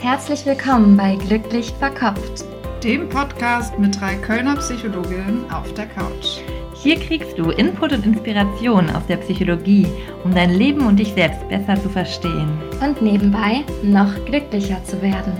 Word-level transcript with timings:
Herzlich 0.00 0.44
willkommen 0.44 0.96
bei 0.96 1.16
Glücklich 1.16 1.72
Verkopft, 1.72 2.44
dem 2.84 3.08
Podcast 3.08 3.78
mit 3.78 3.98
drei 3.98 4.14
Kölner 4.16 4.54
Psychologinnen 4.56 5.50
auf 5.50 5.72
der 5.72 5.86
Couch. 5.86 6.40
Hier 6.74 7.00
kriegst 7.00 7.38
du 7.38 7.50
Input 7.50 7.92
und 7.92 8.04
Inspiration 8.04 8.90
aus 8.90 9.06
der 9.06 9.16
Psychologie, 9.16 9.88
um 10.22 10.34
dein 10.34 10.50
Leben 10.50 10.86
und 10.86 10.96
dich 10.96 11.14
selbst 11.14 11.48
besser 11.48 11.80
zu 11.82 11.88
verstehen. 11.88 12.56
Und 12.80 13.00
nebenbei 13.00 13.64
noch 13.82 14.12
glücklicher 14.26 14.84
zu 14.84 15.00
werden. 15.00 15.32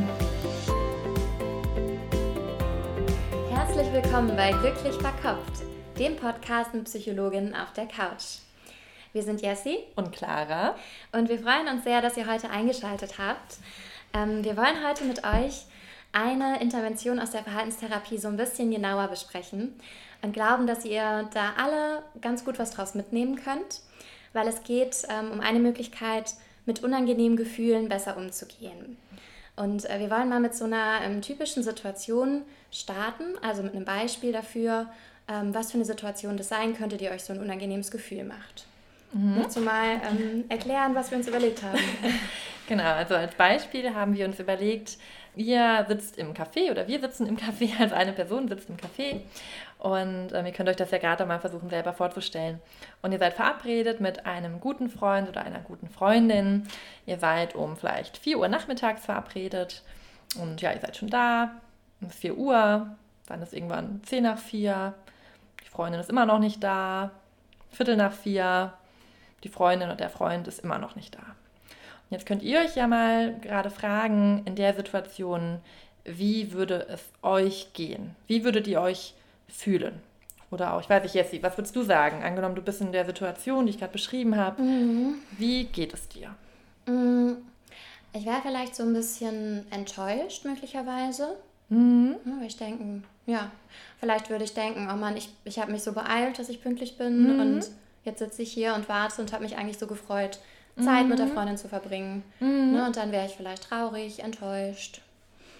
Herzlich 3.50 3.92
willkommen 3.92 4.34
bei 4.36 4.52
Glücklich 4.52 4.94
Verkopft, 4.94 5.62
dem 5.98 6.16
Podcast 6.16 6.72
mit 6.72 6.84
Psychologinnen 6.84 7.54
auf 7.54 7.72
der 7.74 7.86
Couch. 7.86 8.40
Wir 9.12 9.22
sind 9.22 9.40
Jessie 9.40 9.78
und 9.94 10.12
Clara 10.12 10.74
und 11.12 11.28
wir 11.28 11.38
freuen 11.38 11.68
uns 11.68 11.84
sehr, 11.84 12.02
dass 12.02 12.16
ihr 12.16 12.30
heute 12.30 12.50
eingeschaltet 12.50 13.14
habt. 13.18 13.58
Ähm, 14.16 14.44
wir 14.44 14.56
wollen 14.56 14.86
heute 14.86 15.04
mit 15.04 15.24
euch 15.24 15.66
eine 16.12 16.60
Intervention 16.60 17.18
aus 17.18 17.32
der 17.32 17.42
Verhaltenstherapie 17.42 18.18
so 18.18 18.28
ein 18.28 18.36
bisschen 18.36 18.70
genauer 18.70 19.08
besprechen 19.08 19.74
und 20.22 20.32
glauben, 20.32 20.66
dass 20.66 20.84
ihr 20.84 21.28
da 21.34 21.52
alle 21.58 22.02
ganz 22.22 22.44
gut 22.44 22.58
was 22.58 22.70
draus 22.70 22.94
mitnehmen 22.94 23.36
könnt, 23.36 23.82
weil 24.32 24.48
es 24.48 24.62
geht 24.62 24.96
ähm, 25.08 25.32
um 25.32 25.40
eine 25.40 25.58
Möglichkeit, 25.58 26.34
mit 26.64 26.82
unangenehmen 26.82 27.36
Gefühlen 27.36 27.88
besser 27.88 28.16
umzugehen. 28.16 28.96
Und 29.54 29.88
äh, 29.88 30.00
wir 30.00 30.10
wollen 30.10 30.28
mal 30.28 30.40
mit 30.40 30.54
so 30.54 30.64
einer 30.64 31.00
ähm, 31.02 31.22
typischen 31.22 31.62
Situation 31.62 32.42
starten, 32.72 33.38
also 33.42 33.62
mit 33.62 33.74
einem 33.74 33.84
Beispiel 33.84 34.32
dafür, 34.32 34.88
ähm, 35.28 35.54
was 35.54 35.70
für 35.70 35.78
eine 35.78 35.84
Situation 35.84 36.36
das 36.36 36.48
sein 36.48 36.74
könnte, 36.74 36.96
die 36.96 37.08
euch 37.08 37.22
so 37.22 37.32
ein 37.32 37.40
unangenehmes 37.40 37.90
Gefühl 37.90 38.24
macht. 38.24 38.66
Mhm. 39.12 39.36
Willst 39.36 39.56
du 39.56 39.60
mal 39.60 40.00
ähm, 40.10 40.44
erklären, 40.48 40.94
was 40.94 41.10
wir 41.10 41.18
uns 41.18 41.28
überlegt 41.28 41.62
haben? 41.62 41.78
genau, 42.66 42.84
also 42.84 43.14
als 43.14 43.34
Beispiel 43.34 43.94
haben 43.94 44.14
wir 44.14 44.26
uns 44.26 44.40
überlegt, 44.40 44.98
ihr 45.34 45.84
sitzt 45.88 46.18
im 46.18 46.34
Café 46.34 46.70
oder 46.70 46.88
wir 46.88 47.00
sitzen 47.00 47.26
im 47.26 47.36
Café, 47.36 47.70
also 47.80 47.94
eine 47.94 48.12
Person 48.12 48.48
sitzt 48.48 48.68
im 48.68 48.76
Café 48.76 49.20
und 49.78 50.32
ähm, 50.32 50.46
ihr 50.46 50.52
könnt 50.52 50.68
euch 50.68 50.76
das 50.76 50.90
ja 50.90 50.98
gerade 50.98 51.26
mal 51.26 51.38
versuchen 51.38 51.68
selber 51.68 51.92
vorzustellen. 51.92 52.60
Und 53.02 53.12
ihr 53.12 53.18
seid 53.18 53.34
verabredet 53.34 54.00
mit 54.00 54.26
einem 54.26 54.60
guten 54.60 54.88
Freund 54.88 55.28
oder 55.28 55.42
einer 55.42 55.60
guten 55.60 55.88
Freundin. 55.88 56.66
Ihr 57.04 57.18
seid 57.18 57.54
um 57.54 57.76
vielleicht 57.76 58.16
4 58.16 58.38
Uhr 58.38 58.48
nachmittags 58.48 59.04
verabredet 59.04 59.82
und 60.40 60.60
ja, 60.62 60.72
ihr 60.72 60.80
seid 60.80 60.96
schon 60.96 61.08
da, 61.08 61.52
um 62.00 62.10
4 62.10 62.36
Uhr, 62.36 62.96
dann 63.26 63.42
ist 63.42 63.52
irgendwann 63.52 64.02
10 64.04 64.22
nach 64.24 64.38
4, 64.38 64.94
die 65.64 65.68
Freundin 65.68 66.00
ist 66.00 66.10
immer 66.10 66.26
noch 66.26 66.38
nicht 66.38 66.62
da, 66.62 67.10
Viertel 67.70 67.96
nach 67.96 68.12
4, 68.12 68.72
die 69.44 69.48
Freundin 69.48 69.88
oder 69.88 69.96
der 69.96 70.10
Freund 70.10 70.48
ist 70.48 70.60
immer 70.60 70.78
noch 70.78 70.96
nicht 70.96 71.14
da. 71.14 71.22
Jetzt 72.10 72.26
könnt 72.26 72.42
ihr 72.42 72.60
euch 72.60 72.76
ja 72.76 72.86
mal 72.86 73.34
gerade 73.40 73.70
fragen, 73.70 74.42
in 74.44 74.54
der 74.54 74.74
Situation, 74.74 75.58
wie 76.04 76.52
würde 76.52 76.86
es 76.88 77.02
euch 77.22 77.72
gehen? 77.72 78.14
Wie 78.26 78.44
würdet 78.44 78.66
ihr 78.68 78.80
euch 78.80 79.14
fühlen? 79.48 80.00
Oder 80.50 80.74
auch, 80.74 80.80
ich 80.80 80.88
weiß 80.88 81.02
nicht, 81.02 81.14
Jessie, 81.14 81.42
was 81.42 81.58
würdest 81.58 81.74
du 81.74 81.82
sagen? 81.82 82.22
Angenommen, 82.22 82.54
du 82.54 82.62
bist 82.62 82.80
in 82.80 82.92
der 82.92 83.04
Situation, 83.04 83.66
die 83.66 83.70
ich 83.70 83.78
gerade 83.78 83.92
beschrieben 83.92 84.36
habe. 84.36 84.62
Mhm. 84.62 85.16
Wie 85.36 85.64
geht 85.64 85.92
es 85.92 86.08
dir? 86.08 86.34
Mhm. 86.86 87.38
Ich 88.12 88.24
wäre 88.24 88.40
vielleicht 88.42 88.76
so 88.76 88.84
ein 88.84 88.92
bisschen 88.92 89.66
enttäuscht, 89.70 90.44
möglicherweise. 90.44 91.36
Mhm. 91.68 92.16
Ich 92.46 92.56
denken, 92.56 93.04
ja, 93.26 93.50
vielleicht 93.98 94.30
würde 94.30 94.44
ich 94.44 94.54
denken, 94.54 94.88
oh 94.90 94.96
Mann, 94.96 95.16
ich, 95.16 95.30
ich 95.44 95.58
habe 95.58 95.72
mich 95.72 95.82
so 95.82 95.92
beeilt, 95.92 96.38
dass 96.38 96.48
ich 96.48 96.62
pünktlich 96.62 96.96
bin 96.96 97.34
mhm. 97.34 97.40
und 97.40 97.70
jetzt 98.04 98.20
sitze 98.20 98.42
ich 98.42 98.52
hier 98.52 98.74
und 98.74 98.88
warte 98.88 99.20
und 99.20 99.32
habe 99.32 99.42
mich 99.42 99.56
eigentlich 99.56 99.78
so 99.78 99.88
gefreut, 99.88 100.38
Zeit 100.78 101.04
mhm. 101.04 101.10
mit 101.10 101.18
der 101.18 101.26
mhm. 101.26 101.32
Freundin 101.32 101.56
zu 101.56 101.68
verbringen. 101.68 102.22
Mhm. 102.40 102.72
Ne? 102.72 102.86
Und 102.86 102.96
dann 102.96 103.12
wäre 103.12 103.26
ich 103.26 103.32
vielleicht 103.32 103.64
traurig, 103.68 104.22
enttäuscht. 104.22 105.00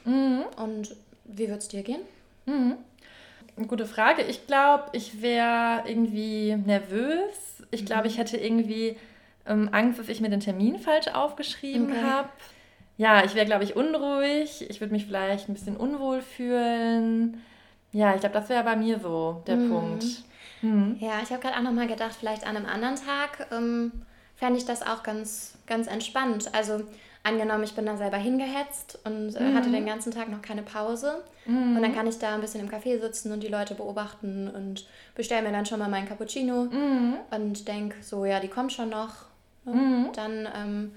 Mhm. 0.04 0.44
Und 0.56 0.94
wie 1.24 1.48
würde 1.48 1.58
es 1.58 1.68
dir 1.68 1.82
gehen? 1.82 2.00
Mhm. 2.44 2.76
Gute 3.66 3.86
Frage. 3.86 4.22
Ich 4.22 4.46
glaube, 4.46 4.84
ich 4.92 5.22
wäre 5.22 5.82
irgendwie 5.86 6.56
nervös. 6.56 7.62
Ich 7.70 7.86
glaube, 7.86 8.02
mhm. 8.02 8.08
ich 8.08 8.18
hätte 8.18 8.36
irgendwie 8.36 8.96
ähm, 9.46 9.70
Angst, 9.72 9.98
dass 9.98 10.08
ich 10.08 10.20
mir 10.20 10.28
den 10.28 10.40
Termin 10.40 10.78
falsch 10.78 11.08
aufgeschrieben 11.08 11.90
okay. 11.90 12.02
habe. 12.02 12.28
Ja, 12.98 13.24
ich 13.24 13.34
wäre, 13.34 13.46
glaube 13.46 13.64
ich, 13.64 13.76
unruhig. 13.76 14.66
Ich 14.68 14.80
würde 14.80 14.92
mich 14.92 15.06
vielleicht 15.06 15.48
ein 15.48 15.54
bisschen 15.54 15.76
unwohl 15.76 16.22
fühlen. 16.22 17.42
Ja, 17.92 18.14
ich 18.14 18.20
glaube, 18.20 18.34
das 18.34 18.48
wäre 18.48 18.64
bei 18.64 18.76
mir 18.76 18.98
so 19.00 19.42
der 19.46 19.56
Punkt. 19.56 20.04
Ja, 20.98 21.20
ich 21.22 21.30
habe 21.30 21.40
gerade 21.40 21.56
auch 21.56 21.62
nochmal 21.62 21.86
gedacht, 21.86 22.14
vielleicht 22.18 22.46
an 22.46 22.56
einem 22.56 22.66
anderen 22.66 22.96
Tag 22.96 23.46
ähm, 23.52 23.92
fände 24.36 24.58
ich 24.58 24.64
das 24.64 24.82
auch 24.82 25.02
ganz, 25.02 25.54
ganz 25.66 25.86
entspannt. 25.86 26.54
Also 26.54 26.82
angenommen, 27.22 27.64
ich 27.64 27.74
bin 27.74 27.86
da 27.86 27.96
selber 27.96 28.18
hingehetzt 28.18 28.98
und 29.04 29.34
äh, 29.34 29.42
mhm. 29.42 29.54
hatte 29.56 29.70
den 29.70 29.84
ganzen 29.84 30.12
Tag 30.12 30.28
noch 30.28 30.42
keine 30.42 30.62
Pause. 30.62 31.24
Mhm. 31.44 31.76
Und 31.76 31.82
dann 31.82 31.94
kann 31.94 32.06
ich 32.06 32.18
da 32.18 32.34
ein 32.34 32.40
bisschen 32.40 32.60
im 32.60 32.70
Café 32.70 33.00
sitzen 33.00 33.32
und 33.32 33.42
die 33.42 33.48
Leute 33.48 33.74
beobachten 33.74 34.48
und 34.48 34.86
bestelle 35.14 35.42
mir 35.42 35.52
dann 35.52 35.66
schon 35.66 35.80
mal 35.80 35.88
meinen 35.88 36.06
Cappuccino 36.06 36.64
mhm. 36.64 37.16
und 37.30 37.66
denke 37.66 37.96
so, 38.02 38.24
ja, 38.24 38.38
die 38.38 38.48
kommt 38.48 38.72
schon 38.72 38.90
noch. 38.90 39.26
Mhm. 39.64 40.10
Dann 40.14 40.48
ähm, 40.54 40.92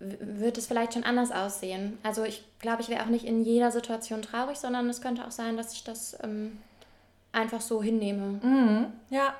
wird 0.00 0.56
es 0.56 0.66
vielleicht 0.66 0.94
schon 0.94 1.04
anders 1.04 1.32
aussehen. 1.32 1.98
Also 2.02 2.24
ich 2.24 2.44
glaube, 2.60 2.82
ich 2.82 2.88
wäre 2.88 3.02
auch 3.02 3.08
nicht 3.08 3.24
in 3.24 3.42
jeder 3.42 3.70
Situation 3.70 4.22
traurig, 4.22 4.56
sondern 4.56 4.88
es 4.88 5.00
könnte 5.00 5.26
auch 5.26 5.32
sein, 5.32 5.56
dass 5.56 5.72
ich 5.72 5.84
das 5.84 6.16
ähm, 6.22 6.56
einfach 7.32 7.60
so 7.60 7.82
hinnehme. 7.82 8.40
Mhm, 8.42 8.86
ja. 9.10 9.34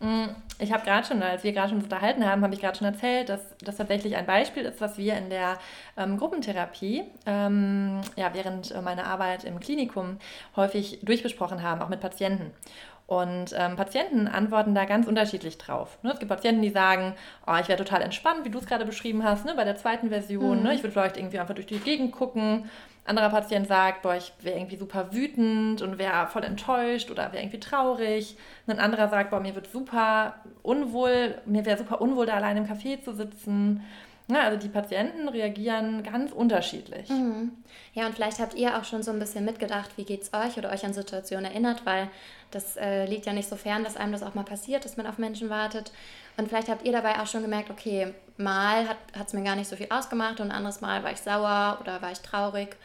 Mm, 0.00 0.28
ich 0.58 0.72
habe 0.72 0.84
gerade 0.84 1.06
schon, 1.06 1.22
als 1.22 1.44
wir 1.44 1.52
gerade 1.52 1.70
schon 1.70 1.82
unterhalten 1.82 2.24
haben, 2.24 2.42
habe 2.42 2.54
ich 2.54 2.60
gerade 2.60 2.76
schon 2.76 2.86
erzählt, 2.86 3.28
dass 3.28 3.40
das 3.58 3.76
tatsächlich 3.76 4.16
ein 4.16 4.26
Beispiel 4.26 4.64
ist, 4.64 4.80
was 4.80 4.96
wir 4.98 5.16
in 5.16 5.30
der 5.30 5.58
ähm, 5.96 6.16
Gruppentherapie 6.16 7.04
ähm, 7.26 8.00
ja, 8.16 8.32
während 8.32 8.74
meiner 8.82 9.04
Arbeit 9.06 9.44
im 9.44 9.60
Klinikum 9.60 10.18
häufig 10.56 11.00
durchbesprochen 11.02 11.62
haben, 11.62 11.82
auch 11.82 11.88
mit 11.88 12.00
Patienten. 12.00 12.50
Und 13.10 13.52
ähm, 13.58 13.74
Patienten 13.74 14.28
antworten 14.28 14.72
da 14.72 14.84
ganz 14.84 15.08
unterschiedlich 15.08 15.58
drauf. 15.58 15.98
Ne? 16.04 16.12
Es 16.12 16.20
gibt 16.20 16.28
Patienten, 16.28 16.62
die 16.62 16.70
sagen, 16.70 17.14
oh, 17.44 17.56
ich 17.60 17.66
wäre 17.66 17.76
total 17.76 18.02
entspannt, 18.02 18.44
wie 18.44 18.50
du 18.50 18.58
es 18.60 18.66
gerade 18.66 18.84
beschrieben 18.84 19.24
hast, 19.24 19.44
ne? 19.44 19.54
bei 19.56 19.64
der 19.64 19.74
zweiten 19.74 20.10
Version. 20.10 20.58
Mhm. 20.58 20.62
Ne? 20.62 20.74
Ich 20.74 20.84
würde 20.84 20.92
vielleicht 20.92 21.16
irgendwie 21.16 21.40
einfach 21.40 21.56
durch 21.56 21.66
die 21.66 21.80
Gegend 21.80 22.12
gucken 22.12 22.70
anderer 23.10 23.30
Patient 23.30 23.66
sagt, 23.66 24.02
boah, 24.02 24.14
ich 24.14 24.32
wäre 24.40 24.56
irgendwie 24.56 24.76
super 24.76 25.12
wütend 25.12 25.82
und 25.82 25.98
wäre 25.98 26.28
voll 26.28 26.44
enttäuscht 26.44 27.10
oder 27.10 27.32
wäre 27.32 27.42
irgendwie 27.42 27.60
traurig. 27.60 28.36
Und 28.66 28.74
ein 28.74 28.80
anderer 28.80 29.08
sagt, 29.08 29.30
boah, 29.30 29.40
mir 29.40 29.54
wird 29.54 29.66
super 29.66 30.36
unwohl, 30.62 31.34
mir 31.44 31.66
wäre 31.66 31.78
super 31.78 32.00
unwohl, 32.00 32.26
da 32.26 32.34
allein 32.34 32.56
im 32.56 32.66
Café 32.66 33.02
zu 33.02 33.12
sitzen. 33.12 33.82
Ja, 34.30 34.42
also 34.42 34.58
die 34.58 34.68
Patienten 34.68 35.28
reagieren 35.28 36.02
ganz 36.02 36.32
unterschiedlich. 36.32 37.08
Mhm. 37.08 37.52
Ja, 37.94 38.06
und 38.06 38.14
vielleicht 38.14 38.38
habt 38.38 38.54
ihr 38.54 38.78
auch 38.78 38.84
schon 38.84 39.02
so 39.02 39.10
ein 39.10 39.18
bisschen 39.18 39.44
mitgedacht, 39.44 39.90
wie 39.96 40.04
geht 40.04 40.22
es 40.22 40.32
euch 40.32 40.56
oder 40.56 40.70
euch 40.70 40.84
an 40.84 40.92
Situationen 40.92 41.46
erinnert, 41.46 41.84
weil 41.84 42.08
das 42.50 42.76
äh, 42.76 43.06
liegt 43.06 43.26
ja 43.26 43.32
nicht 43.32 43.48
so 43.48 43.56
fern, 43.56 43.82
dass 43.82 43.96
einem 43.96 44.12
das 44.12 44.22
auch 44.22 44.34
mal 44.34 44.44
passiert, 44.44 44.84
dass 44.84 44.96
man 44.96 45.06
auf 45.06 45.18
Menschen 45.18 45.50
wartet. 45.50 45.92
Und 46.36 46.48
vielleicht 46.48 46.68
habt 46.68 46.86
ihr 46.86 46.92
dabei 46.92 47.20
auch 47.20 47.26
schon 47.26 47.42
gemerkt, 47.42 47.70
okay, 47.70 48.14
mal 48.36 48.88
hat 48.88 49.26
es 49.26 49.32
mir 49.32 49.42
gar 49.42 49.56
nicht 49.56 49.68
so 49.68 49.76
viel 49.76 49.88
ausgemacht 49.90 50.40
und 50.40 50.50
ein 50.50 50.56
anderes 50.56 50.80
Mal 50.80 51.02
war 51.02 51.12
ich 51.12 51.20
sauer 51.20 51.78
oder 51.80 52.00
war 52.00 52.12
ich 52.12 52.20
traurig. 52.20 52.76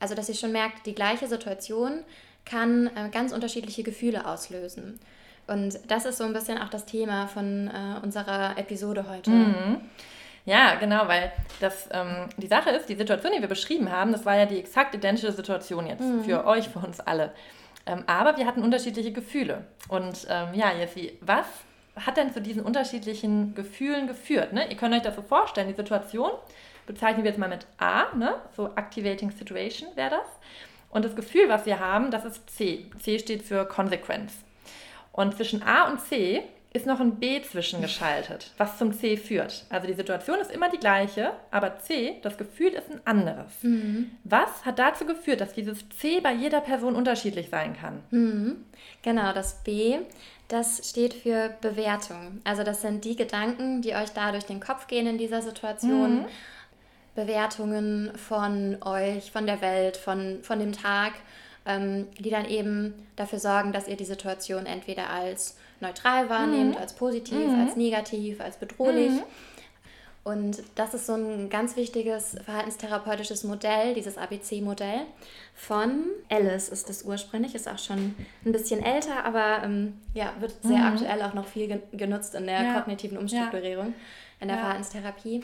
Also, 0.00 0.14
dass 0.14 0.28
ihr 0.28 0.36
schon 0.36 0.52
merkt, 0.52 0.86
die 0.86 0.94
gleiche 0.94 1.26
Situation 1.26 2.04
kann 2.44 2.86
äh, 2.86 3.08
ganz 3.10 3.32
unterschiedliche 3.32 3.82
Gefühle 3.82 4.26
auslösen. 4.26 5.00
Und 5.48 5.78
das 5.88 6.04
ist 6.04 6.18
so 6.18 6.24
ein 6.24 6.32
bisschen 6.32 6.58
auch 6.58 6.68
das 6.68 6.86
Thema 6.86 7.26
von 7.26 7.68
äh, 7.68 8.04
unserer 8.04 8.56
Episode 8.58 9.06
heute. 9.08 9.30
Mhm. 9.30 9.80
Ja, 10.48 10.76
genau, 10.76 11.06
weil 11.08 11.30
das 11.60 11.90
ähm, 11.92 12.30
die 12.38 12.46
Sache 12.46 12.70
ist, 12.70 12.88
die 12.88 12.94
Situation, 12.94 13.32
die 13.36 13.42
wir 13.42 13.48
beschrieben 13.48 13.92
haben, 13.92 14.12
das 14.12 14.24
war 14.24 14.34
ja 14.34 14.46
die 14.46 14.58
exakt 14.58 14.94
identische 14.94 15.30
Situation 15.30 15.86
jetzt 15.86 16.00
mhm. 16.00 16.24
für 16.24 16.46
euch, 16.46 16.70
für 16.70 16.78
uns 16.78 17.00
alle. 17.00 17.32
Ähm, 17.84 18.04
aber 18.06 18.38
wir 18.38 18.46
hatten 18.46 18.62
unterschiedliche 18.62 19.12
Gefühle. 19.12 19.66
Und 19.88 20.26
ähm, 20.30 20.54
ja, 20.54 20.72
Jessie, 20.72 21.18
was 21.20 21.44
hat 21.96 22.16
denn 22.16 22.32
zu 22.32 22.40
diesen 22.40 22.62
unterschiedlichen 22.62 23.54
Gefühlen 23.54 24.06
geführt? 24.06 24.54
Ne? 24.54 24.70
Ihr 24.70 24.76
könnt 24.78 24.94
euch 24.94 25.02
das 25.02 25.16
so 25.16 25.22
vorstellen, 25.22 25.68
die 25.68 25.74
Situation 25.74 26.30
bezeichnen 26.86 27.24
wir 27.24 27.30
jetzt 27.30 27.38
mal 27.38 27.50
mit 27.50 27.66
A, 27.76 28.14
ne? 28.16 28.36
so 28.56 28.70
Activating 28.74 29.30
Situation 29.30 29.94
wäre 29.96 30.10
das. 30.10 30.28
Und 30.88 31.04
das 31.04 31.14
Gefühl, 31.14 31.50
was 31.50 31.66
wir 31.66 31.78
haben, 31.78 32.10
das 32.10 32.24
ist 32.24 32.48
C. 32.48 32.86
C 32.98 33.18
steht 33.18 33.42
für 33.42 33.66
Consequence. 33.66 34.32
Und 35.12 35.36
zwischen 35.36 35.62
A 35.62 35.90
und 35.90 36.00
C 36.00 36.42
ist 36.72 36.86
noch 36.86 37.00
ein 37.00 37.16
B 37.16 37.40
zwischengeschaltet, 37.42 38.52
was 38.58 38.76
zum 38.76 38.92
C 38.92 39.16
führt. 39.16 39.64
Also 39.70 39.86
die 39.86 39.94
Situation 39.94 40.38
ist 40.38 40.50
immer 40.50 40.68
die 40.68 40.78
gleiche, 40.78 41.32
aber 41.50 41.78
C, 41.78 42.16
das 42.22 42.36
Gefühl 42.36 42.68
ist 42.68 42.90
ein 42.90 43.00
anderes. 43.06 43.50
Mhm. 43.62 44.10
Was 44.24 44.66
hat 44.66 44.78
dazu 44.78 45.06
geführt, 45.06 45.40
dass 45.40 45.54
dieses 45.54 45.88
C 45.98 46.20
bei 46.20 46.32
jeder 46.32 46.60
Person 46.60 46.94
unterschiedlich 46.94 47.48
sein 47.48 47.74
kann? 47.74 48.02
Mhm. 48.10 48.56
Genau, 49.02 49.32
das 49.32 49.62
B, 49.64 49.98
das 50.48 50.90
steht 50.90 51.14
für 51.14 51.54
Bewertung. 51.62 52.40
Also 52.44 52.64
das 52.64 52.82
sind 52.82 53.04
die 53.04 53.16
Gedanken, 53.16 53.80
die 53.80 53.94
euch 53.94 54.10
da 54.10 54.32
durch 54.32 54.44
den 54.44 54.60
Kopf 54.60 54.86
gehen 54.88 55.06
in 55.06 55.18
dieser 55.18 55.40
Situation. 55.40 56.20
Mhm. 56.20 56.26
Bewertungen 57.14 58.12
von 58.16 58.76
euch, 58.82 59.32
von 59.32 59.46
der 59.46 59.60
Welt, 59.60 59.96
von, 59.96 60.38
von 60.42 60.60
dem 60.60 60.72
Tag, 60.72 61.14
ähm, 61.66 62.06
die 62.18 62.30
dann 62.30 62.44
eben 62.44 62.94
dafür 63.16 63.40
sorgen, 63.40 63.72
dass 63.72 63.88
ihr 63.88 63.96
die 63.96 64.04
Situation 64.04 64.66
entweder 64.66 65.10
als 65.10 65.56
neutral 65.80 66.28
wahrnehmt, 66.28 66.74
mhm. 66.74 66.80
als 66.80 66.92
positiv, 66.94 67.46
mhm. 67.46 67.60
als 67.60 67.76
negativ, 67.76 68.40
als 68.40 68.56
bedrohlich. 68.56 69.10
Mhm. 69.10 69.22
Und 70.24 70.62
das 70.74 70.92
ist 70.92 71.06
so 71.06 71.14
ein 71.14 71.48
ganz 71.48 71.74
wichtiges 71.76 72.36
verhaltenstherapeutisches 72.44 73.44
Modell, 73.44 73.94
dieses 73.94 74.18
ABC-Modell 74.18 75.06
von 75.54 76.04
Alice 76.28 76.68
ist 76.68 76.90
es 76.90 77.02
ursprünglich, 77.02 77.54
ist 77.54 77.66
auch 77.66 77.78
schon 77.78 78.14
ein 78.44 78.52
bisschen 78.52 78.82
älter, 78.82 79.24
aber 79.24 79.62
ähm, 79.64 79.94
ja, 80.12 80.34
wird 80.38 80.54
sehr 80.62 80.76
mhm. 80.76 80.86
aktuell 80.86 81.22
auch 81.22 81.32
noch 81.32 81.46
viel 81.46 81.80
genutzt 81.92 82.34
in 82.34 82.46
der 82.46 82.62
ja. 82.62 82.74
kognitiven 82.74 83.16
Umstrukturierung, 83.16 83.86
ja. 83.86 83.94
in 84.40 84.48
der 84.48 84.58
ja. 84.58 84.62
Verhaltenstherapie. 84.64 85.42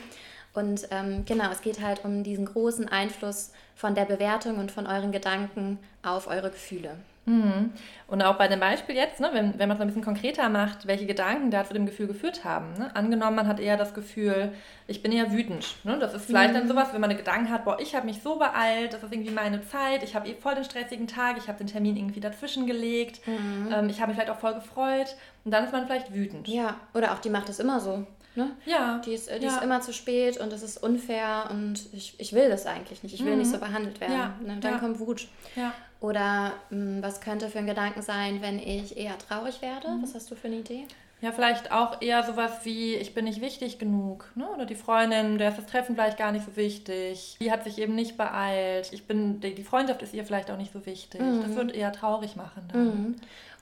Und 0.53 0.87
ähm, 0.91 1.25
genau, 1.25 1.49
es 1.51 1.61
geht 1.61 1.81
halt 1.81 2.05
um 2.05 2.23
diesen 2.23 2.45
großen 2.45 2.87
Einfluss 2.87 3.51
von 3.75 3.95
der 3.95 4.05
Bewertung 4.05 4.59
und 4.59 4.71
von 4.71 4.85
euren 4.85 5.11
Gedanken 5.11 5.79
auf 6.03 6.27
eure 6.27 6.51
Gefühle. 6.51 6.95
Mhm. 7.25 7.71
Und 8.07 8.21
auch 8.21 8.37
bei 8.37 8.47
dem 8.47 8.59
Beispiel 8.59 8.95
jetzt, 8.95 9.19
ne, 9.19 9.29
wenn, 9.33 9.57
wenn 9.57 9.67
man 9.67 9.77
es 9.77 9.81
ein 9.81 9.87
bisschen 9.87 10.03
konkreter 10.03 10.47
macht, 10.49 10.85
welche 10.85 11.07
Gedanken 11.07 11.49
da 11.49 11.65
zu 11.65 11.73
dem 11.73 11.85
Gefühl 11.87 12.07
geführt 12.07 12.43
haben. 12.43 12.73
Ne? 12.77 12.95
Angenommen, 12.95 13.35
man 13.35 13.47
hat 13.47 13.59
eher 13.59 13.77
das 13.77 13.95
Gefühl, 13.95 14.51
ich 14.87 15.01
bin 15.01 15.11
eher 15.11 15.31
wütend. 15.31 15.75
Ne? 15.83 15.97
Das 15.99 16.13
ist 16.13 16.25
vielleicht 16.25 16.53
mhm. 16.53 16.59
dann 16.59 16.67
sowas, 16.67 16.93
wenn 16.93 17.01
man 17.01 17.09
eine 17.09 17.17
Gedanken 17.17 17.49
hat, 17.49 17.65
boah, 17.65 17.79
ich 17.79 17.95
habe 17.95 18.05
mich 18.05 18.21
so 18.21 18.37
beeilt, 18.37 18.93
das 18.93 19.01
ist 19.01 19.11
irgendwie 19.11 19.31
meine 19.31 19.61
Zeit, 19.67 20.03
ich 20.03 20.15
habe 20.15 20.29
eh 20.29 20.35
voll 20.35 20.53
den 20.53 20.63
stressigen 20.63 21.07
Tag, 21.07 21.37
ich 21.37 21.47
habe 21.47 21.57
den 21.57 21.67
Termin 21.67 21.97
irgendwie 21.97 22.19
dazwischen 22.19 22.67
gelegt, 22.67 23.25
mhm. 23.27 23.73
ähm, 23.73 23.89
ich 23.89 24.01
habe 24.01 24.09
mich 24.09 24.17
vielleicht 24.17 24.31
auch 24.31 24.39
voll 24.39 24.53
gefreut 24.53 25.15
und 25.43 25.51
dann 25.51 25.63
ist 25.63 25.73
man 25.73 25.87
vielleicht 25.87 26.13
wütend. 26.13 26.47
Ja, 26.47 26.75
oder 26.93 27.11
auch 27.13 27.19
die 27.19 27.29
macht 27.29 27.49
es 27.49 27.59
immer 27.59 27.79
so. 27.79 28.05
Ne? 28.35 28.51
Ja. 28.65 29.01
Die 29.05 29.13
ist, 29.13 29.29
die 29.29 29.43
ja. 29.43 29.55
ist 29.55 29.63
immer 29.63 29.81
zu 29.81 29.93
spät 29.93 30.37
und 30.37 30.51
das 30.51 30.61
ist 30.61 30.81
unfair 30.81 31.47
und 31.51 31.79
ich, 31.93 32.15
ich 32.19 32.33
will 32.33 32.49
das 32.49 32.65
eigentlich 32.65 33.01
nicht. 33.03 33.15
Ich 33.15 33.23
will 33.23 33.33
mhm. 33.33 33.39
nicht 33.39 33.51
so 33.51 33.57
behandelt 33.57 33.99
werden. 34.01 34.13
Ja. 34.13 34.33
Ne? 34.43 34.57
Dann 34.59 34.73
ja. 34.73 34.79
kommt 34.79 34.99
Wut. 34.99 35.27
Ja. 35.55 35.73
Oder 36.01 36.53
mh, 36.69 36.77
hm, 36.77 37.03
was 37.03 37.21
könnte 37.21 37.49
für 37.49 37.59
ein 37.59 37.67
Gedanken 37.67 38.01
sein, 38.01 38.41
wenn 38.41 38.59
ich 38.59 38.97
eher 38.97 39.17
traurig 39.17 39.61
werde? 39.61 39.89
Mhm. 39.89 40.03
Was 40.03 40.13
hast 40.13 40.29
du 40.29 40.35
für 40.35 40.47
eine 40.47 40.57
Idee? 40.57 40.85
Ja, 41.21 41.31
vielleicht 41.31 41.71
auch 41.71 42.01
eher 42.01 42.23
sowas 42.23 42.51
wie, 42.63 42.95
ich 42.95 43.13
bin 43.13 43.25
nicht 43.25 43.41
wichtig 43.41 43.79
genug. 43.79 44.29
Ne? 44.35 44.47
Oder 44.49 44.65
die 44.65 44.75
Freundin, 44.75 45.37
der 45.37 45.49
ist 45.49 45.57
das 45.57 45.65
Treffen 45.65 45.95
vielleicht 45.95 46.17
gar 46.17 46.31
nicht 46.31 46.45
so 46.45 46.55
wichtig. 46.55 47.37
Die 47.39 47.51
hat 47.51 47.63
sich 47.63 47.79
eben 47.79 47.95
nicht 47.95 48.17
beeilt. 48.17 48.91
Ich 48.91 49.07
bin, 49.07 49.39
die, 49.39 49.55
die 49.55 49.63
Freundschaft 49.63 50.01
ist 50.01 50.13
ihr 50.13 50.25
vielleicht 50.25 50.51
auch 50.51 50.57
nicht 50.57 50.73
so 50.73 50.85
wichtig. 50.85 51.21
Mhm. 51.21 51.41
Das 51.41 51.55
wird 51.55 51.73
eher 51.73 51.93
traurig 51.93 52.35
machen 52.35 52.67
dann. 52.71 53.15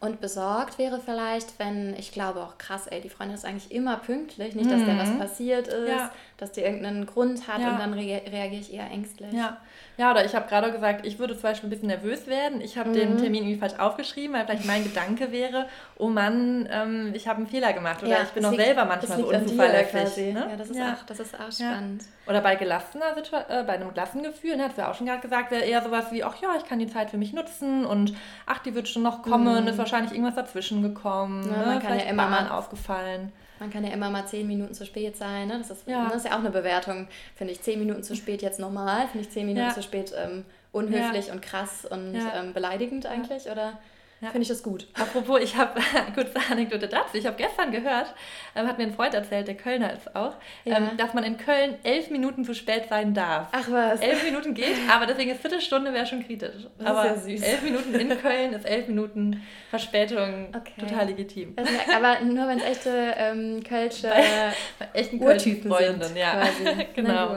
Mhm. 0.03 0.09
Und 0.09 0.21
besorgt 0.21 0.77
wäre 0.77 0.99
vielleicht, 0.99 1.59
wenn, 1.59 1.95
ich 1.97 2.11
glaube 2.11 2.41
auch 2.41 2.57
krass, 2.57 2.87
ey, 2.87 3.01
die 3.01 3.09
Freundin 3.09 3.35
ist 3.35 3.45
eigentlich 3.45 3.71
immer 3.71 3.97
pünktlich, 3.97 4.55
nicht, 4.55 4.69
dass 4.69 4.81
mhm. 4.81 4.85
der 4.85 4.99
was 4.99 5.17
passiert 5.17 5.67
ist, 5.67 5.89
ja. 5.89 6.11
Dass 6.37 6.51
die 6.51 6.61
irgendeinen 6.61 7.05
Grund 7.05 7.47
hat 7.47 7.61
ja. 7.61 7.71
und 7.71 7.79
dann 7.79 7.93
re 7.93 8.21
reagiere 8.31 8.61
ich 8.61 8.73
eher 8.73 8.89
ängstlich. 8.89 9.31
Ja, 9.31 9.57
ja 9.97 10.11
oder 10.11 10.25
ich 10.25 10.35
habe 10.35 10.47
gerade 10.47 10.71
gesagt, 10.71 11.05
ich 11.05 11.19
würde 11.19 11.33
zum 11.33 11.43
Beispiel 11.43 11.67
ein 11.67 11.69
bisschen 11.69 11.87
nervös 11.87 12.27
werden. 12.27 12.61
Ich 12.61 12.77
habe 12.77 12.89
mhm. 12.89 12.93
den 12.93 13.17
Termin 13.17 13.43
irgendwie 13.43 13.59
falsch 13.59 13.79
aufgeschrieben, 13.79 14.35
weil 14.35 14.45
vielleicht 14.45 14.65
mein 14.65 14.83
Gedanke 14.83 15.31
wäre, 15.31 15.67
oh 15.97 16.09
Mann, 16.09 16.67
ähm, 16.71 17.11
ich 17.13 17.27
habe 17.27 17.37
einen 17.37 17.47
Fehler 17.47 17.73
gemacht 17.73 18.01
oder 18.01 18.11
ja, 18.11 18.23
ich 18.23 18.29
bin 18.29 18.45
auch 18.45 18.51
liegt, 18.51 18.63
selber 18.63 18.85
manchmal 18.85 19.19
so 19.19 19.29
unzuverlässig. 19.29 20.33
Ne? 20.33 20.47
Ja, 20.49 20.55
das 20.57 20.69
ist, 20.69 20.81
Auch, 20.81 21.05
das 21.05 21.19
ist 21.19 21.35
auch 21.35 21.51
spannend. 21.51 22.03
Oder 22.27 22.41
bei 22.41 22.55
gelassener 22.55 23.15
äh, 23.17 23.63
bei 23.63 23.73
einem 23.73 23.89
gelassenen 23.89 24.25
Gefühl, 24.25 24.57
ne, 24.57 24.65
hat 24.65 24.77
wir 24.77 24.89
auch 24.89 24.95
schon 24.95 25.07
gerade 25.07 25.21
gesagt, 25.21 25.51
wäre 25.51 25.63
eher 25.63 25.83
sowas 25.83 26.05
wie, 26.11 26.23
ach 26.23 26.35
ja, 26.41 26.55
ich 26.57 26.65
kann 26.65 26.79
die 26.79 26.87
Zeit 26.87 27.09
für 27.09 27.17
mich 27.17 27.33
nutzen 27.33 27.85
und 27.85 28.13
ach, 28.45 28.59
die 28.59 28.73
wird 28.75 28.87
schon 28.87 29.03
noch 29.03 29.21
kommen, 29.21 29.63
mhm. 29.63 29.67
ist 29.67 29.77
wahrscheinlich 29.77 30.13
irgendwas 30.13 30.35
dazwischen 30.35 30.81
gekommen, 30.81 31.43
ja, 31.49 31.57
ne? 31.59 31.65
man 31.65 31.79
kann 31.79 31.99
ja 31.99 32.05
immer 32.05 32.27
mal 32.27 32.49
aufgefallen. 32.49 33.31
Man 33.59 33.69
kann 33.69 33.83
ja 33.83 33.91
immer 33.91 34.09
mal 34.09 34.25
zehn 34.25 34.47
Minuten 34.47 34.73
zu 34.73 34.85
spät 34.85 35.15
sein. 35.15 35.47
Ne? 35.47 35.57
Das, 35.57 35.69
ist, 35.69 35.87
ja. 35.87 36.05
das 36.05 36.17
ist 36.17 36.25
ja 36.25 36.31
auch 36.31 36.39
eine 36.39 36.49
Bewertung. 36.49 37.07
Finde 37.35 37.53
ich 37.53 37.61
zehn 37.61 37.79
Minuten 37.79 38.03
zu 38.03 38.15
spät 38.15 38.41
jetzt 38.41 38.59
normal? 38.59 39.07
Finde 39.07 39.27
ich 39.27 39.31
zehn 39.31 39.45
Minuten 39.45 39.67
ja. 39.67 39.73
zu 39.73 39.83
spät 39.83 40.13
ähm, 40.17 40.45
unhöflich 40.71 41.31
und 41.31 41.41
krass 41.41 41.85
und 41.85 42.15
ähm, 42.15 42.53
beleidigend 42.53 43.05
eigentlich? 43.05 43.49
Oder 43.49 43.79
ja. 44.23 44.29
finde 44.29 44.43
ich 44.43 44.47
das 44.47 44.63
gut. 44.63 44.87
Apropos, 44.93 45.41
ich 45.41 45.55
habe 45.55 45.79
kurze 46.15 46.39
Anekdote 46.49 46.87
dazu. 46.87 47.17
Ich 47.17 47.25
habe 47.25 47.35
gestern 47.35 47.71
gehört, 47.71 48.13
ähm, 48.55 48.67
hat 48.67 48.77
mir 48.77 48.85
ein 48.85 48.93
Freund 48.93 49.13
erzählt, 49.13 49.47
der 49.47 49.55
Kölner 49.55 49.93
ist 49.93 50.15
auch, 50.15 50.33
ja. 50.63 50.77
ähm, 50.77 50.97
dass 50.97 51.13
man 51.13 51.23
in 51.23 51.37
Köln 51.37 51.77
elf 51.83 52.09
Minuten 52.09 52.45
zu 52.45 52.53
spät 52.55 52.85
sein 52.89 53.13
darf. 53.13 53.49
Ach 53.51 53.69
was. 53.69 53.99
Elf 54.01 54.23
Minuten 54.23 54.53
geht, 54.53 54.75
aber 54.89 55.05
deswegen 55.05 55.31
ist 55.31 55.41
Viertelstunde 55.41 55.93
wäre 55.93 56.05
schon 56.05 56.25
kritisch. 56.25 56.67
Das 56.77 56.87
aber 56.87 57.05
ist 57.05 57.27
ja 57.27 57.37
süß. 57.37 57.41
elf 57.41 57.61
Minuten 57.61 57.93
in 57.95 58.21
Köln 58.21 58.53
ist 58.53 58.65
elf 58.65 58.87
Minuten 58.87 59.43
Verspätung 59.69 60.49
okay. 60.55 60.73
total 60.79 61.07
legitim. 61.07 61.53
Also, 61.55 61.71
aber 61.93 62.21
nur 62.21 62.47
wenn 62.47 62.59
es 62.59 62.63
echte 62.63 63.13
ähm, 63.17 63.63
Kölsche 63.63 64.09
Bei, 64.09 64.87
echten 64.93 65.19
Kölschen 65.19 65.61
Freundinnen, 65.63 66.15
ja. 66.15 66.31
Quasi. 66.31 66.87
genau. 66.95 67.35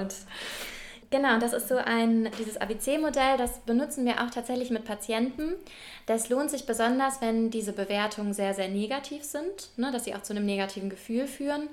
Genau, 1.11 1.39
das 1.39 1.53
ist 1.53 1.69
so 1.69 1.77
ein, 1.77 2.31
dieses 2.39 2.57
ABC-Modell, 2.57 3.37
das 3.37 3.61
benutzen 3.61 4.05
wir 4.05 4.23
auch 4.23 4.31
tatsächlich 4.31 4.71
mit 4.71 4.85
Patienten. 4.85 5.55
Das 6.07 6.29
lohnt 6.29 6.51
sich 6.51 6.67
besonders, 6.67 7.21
wenn 7.21 7.51
diese 7.51 7.73
Bewertungen 7.73 8.33
sehr, 8.33 8.55
sehr 8.55 8.69
negativ 8.69 9.23
sind, 9.23 9.71
ne, 9.77 9.93
dass 9.93 10.05
sie 10.05 10.15
auch 10.15 10.23
zu 10.23 10.33
einem 10.33 10.47
negativen 10.47 10.91
Gefühl 10.91 11.27
führen. 11.27 11.69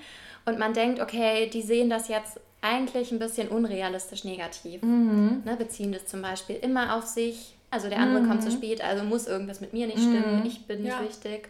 Und 0.45 0.59
man 0.59 0.73
denkt, 0.73 0.99
okay, 0.99 1.49
die 1.49 1.61
sehen 1.61 1.89
das 1.89 2.09
jetzt 2.09 2.39
eigentlich 2.61 3.11
ein 3.11 3.19
bisschen 3.19 3.49
unrealistisch 3.49 4.23
negativ. 4.23 4.81
Mhm. 4.83 5.41
Ne, 5.45 5.55
beziehen 5.57 5.91
das 5.91 6.05
zum 6.05 6.21
Beispiel 6.21 6.55
immer 6.57 6.95
auf 6.95 7.05
sich. 7.05 7.55
Also 7.71 7.89
der 7.89 7.99
andere 7.99 8.21
mhm. 8.21 8.29
kommt 8.29 8.43
zu 8.43 8.51
spät, 8.51 8.83
also 8.83 9.03
muss 9.03 9.25
irgendwas 9.25 9.59
mit 9.59 9.73
mir 9.73 9.87
nicht 9.87 9.97
stimmen, 9.97 10.41
mhm. 10.41 10.45
ich 10.45 10.67
bin 10.67 10.83
nicht 10.83 10.91
ja. 10.91 11.03
wichtig. 11.03 11.49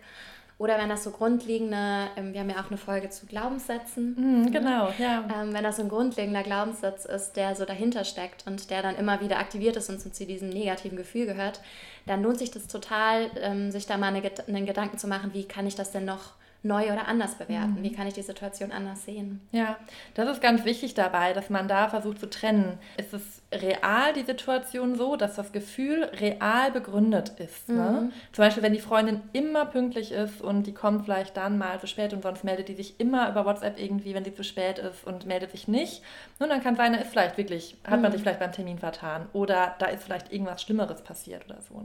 Oder 0.57 0.77
wenn 0.77 0.89
das 0.89 1.03
so 1.03 1.11
grundlegende, 1.11 2.09
ähm, 2.15 2.33
wir 2.33 2.41
haben 2.41 2.49
ja 2.49 2.61
auch 2.61 2.69
eine 2.69 2.77
Folge 2.77 3.09
zu 3.09 3.25
Glaubenssätzen. 3.25 4.15
Mhm, 4.15 4.51
genau, 4.51 4.91
ja. 4.99 5.25
Ähm, 5.35 5.53
wenn 5.53 5.63
das 5.63 5.77
so 5.77 5.81
ein 5.81 5.89
grundlegender 5.89 6.43
Glaubenssatz 6.43 7.05
ist, 7.05 7.33
der 7.33 7.55
so 7.55 7.65
dahinter 7.65 8.03
steckt 8.05 8.45
und 8.47 8.69
der 8.69 8.81
dann 8.81 8.95
immer 8.95 9.19
wieder 9.21 9.39
aktiviert 9.39 9.75
ist 9.75 9.89
und 9.89 9.99
zu 9.99 10.25
diesem 10.25 10.49
negativen 10.49 10.97
Gefühl 10.97 11.25
gehört, 11.25 11.59
dann 12.05 12.21
lohnt 12.21 12.37
sich 12.37 12.51
das 12.51 12.67
total, 12.67 13.31
ähm, 13.41 13.71
sich 13.71 13.85
da 13.85 13.97
mal 13.97 14.13
eine, 14.13 14.21
einen 14.47 14.65
Gedanken 14.65 14.97
zu 14.97 15.07
machen, 15.07 15.33
wie 15.33 15.47
kann 15.47 15.67
ich 15.67 15.75
das 15.75 15.91
denn 15.91 16.05
noch 16.05 16.33
neu 16.63 16.91
oder 16.91 17.07
anders 17.07 17.35
bewerten? 17.35 17.75
Mhm. 17.79 17.83
Wie 17.83 17.91
kann 17.91 18.07
ich 18.07 18.13
die 18.13 18.21
Situation 18.21 18.71
anders 18.71 19.03
sehen? 19.05 19.41
Ja, 19.51 19.77
das 20.13 20.29
ist 20.29 20.41
ganz 20.41 20.65
wichtig 20.65 20.93
dabei, 20.93 21.33
dass 21.33 21.49
man 21.49 21.67
da 21.67 21.89
versucht 21.89 22.19
zu 22.19 22.29
trennen. 22.29 22.79
Ist 22.97 23.13
es 23.13 23.41
real 23.51 24.13
die 24.13 24.23
Situation 24.23 24.95
so, 24.95 25.15
dass 25.15 25.35
das 25.35 25.51
Gefühl 25.51 26.05
real 26.05 26.71
begründet 26.71 27.33
ist? 27.37 27.69
Ne? 27.69 27.75
Mhm. 27.75 27.81
Ne? 27.81 28.11
Zum 28.31 28.43
Beispiel, 28.43 28.63
wenn 28.63 28.73
die 28.73 28.79
Freundin 28.79 29.21
immer 29.33 29.65
pünktlich 29.65 30.11
ist 30.11 30.41
und 30.41 30.63
die 30.63 30.73
kommt 30.73 31.03
vielleicht 31.03 31.37
dann 31.37 31.57
mal 31.57 31.79
zu 31.79 31.87
spät 31.87 32.13
und 32.13 32.23
sonst 32.23 32.43
meldet 32.43 32.69
die 32.69 32.75
sich 32.75 32.99
immer 32.99 33.29
über 33.29 33.45
WhatsApp 33.45 33.79
irgendwie, 33.79 34.13
wenn 34.13 34.23
sie 34.23 34.33
zu 34.33 34.43
spät 34.43 34.79
ist 34.79 35.05
und 35.05 35.25
meldet 35.25 35.51
sich 35.51 35.67
nicht. 35.67 36.01
Und 36.39 36.49
dann 36.49 36.63
kann 36.63 36.75
sein, 36.75 36.93
da 36.93 36.99
ist 36.99 37.11
vielleicht 37.11 37.37
wirklich, 37.37 37.77
hat 37.83 38.01
man 38.01 38.09
mhm. 38.09 38.13
sich 38.13 38.21
vielleicht 38.21 38.39
beim 38.39 38.51
Termin 38.51 38.79
vertan 38.79 39.27
oder 39.33 39.75
da 39.79 39.87
ist 39.87 40.03
vielleicht 40.03 40.31
irgendwas 40.31 40.61
Schlimmeres 40.61 41.01
passiert 41.01 41.45
oder 41.45 41.61
so 41.61 41.83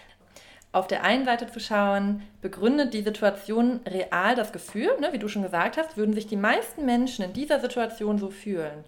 auf 0.78 0.86
der 0.86 1.04
einen 1.04 1.24
Seite 1.24 1.50
zu 1.50 1.60
schauen, 1.60 2.22
begründet 2.40 2.94
die 2.94 3.02
Situation 3.02 3.80
real 3.86 4.34
das 4.34 4.52
Gefühl, 4.52 4.90
ne, 5.00 5.08
wie 5.12 5.18
du 5.18 5.28
schon 5.28 5.42
gesagt 5.42 5.76
hast, 5.76 5.96
würden 5.96 6.14
sich 6.14 6.26
die 6.26 6.36
meisten 6.36 6.84
Menschen 6.84 7.24
in 7.24 7.32
dieser 7.32 7.60
Situation 7.60 8.18
so 8.18 8.30
fühlen? 8.30 8.84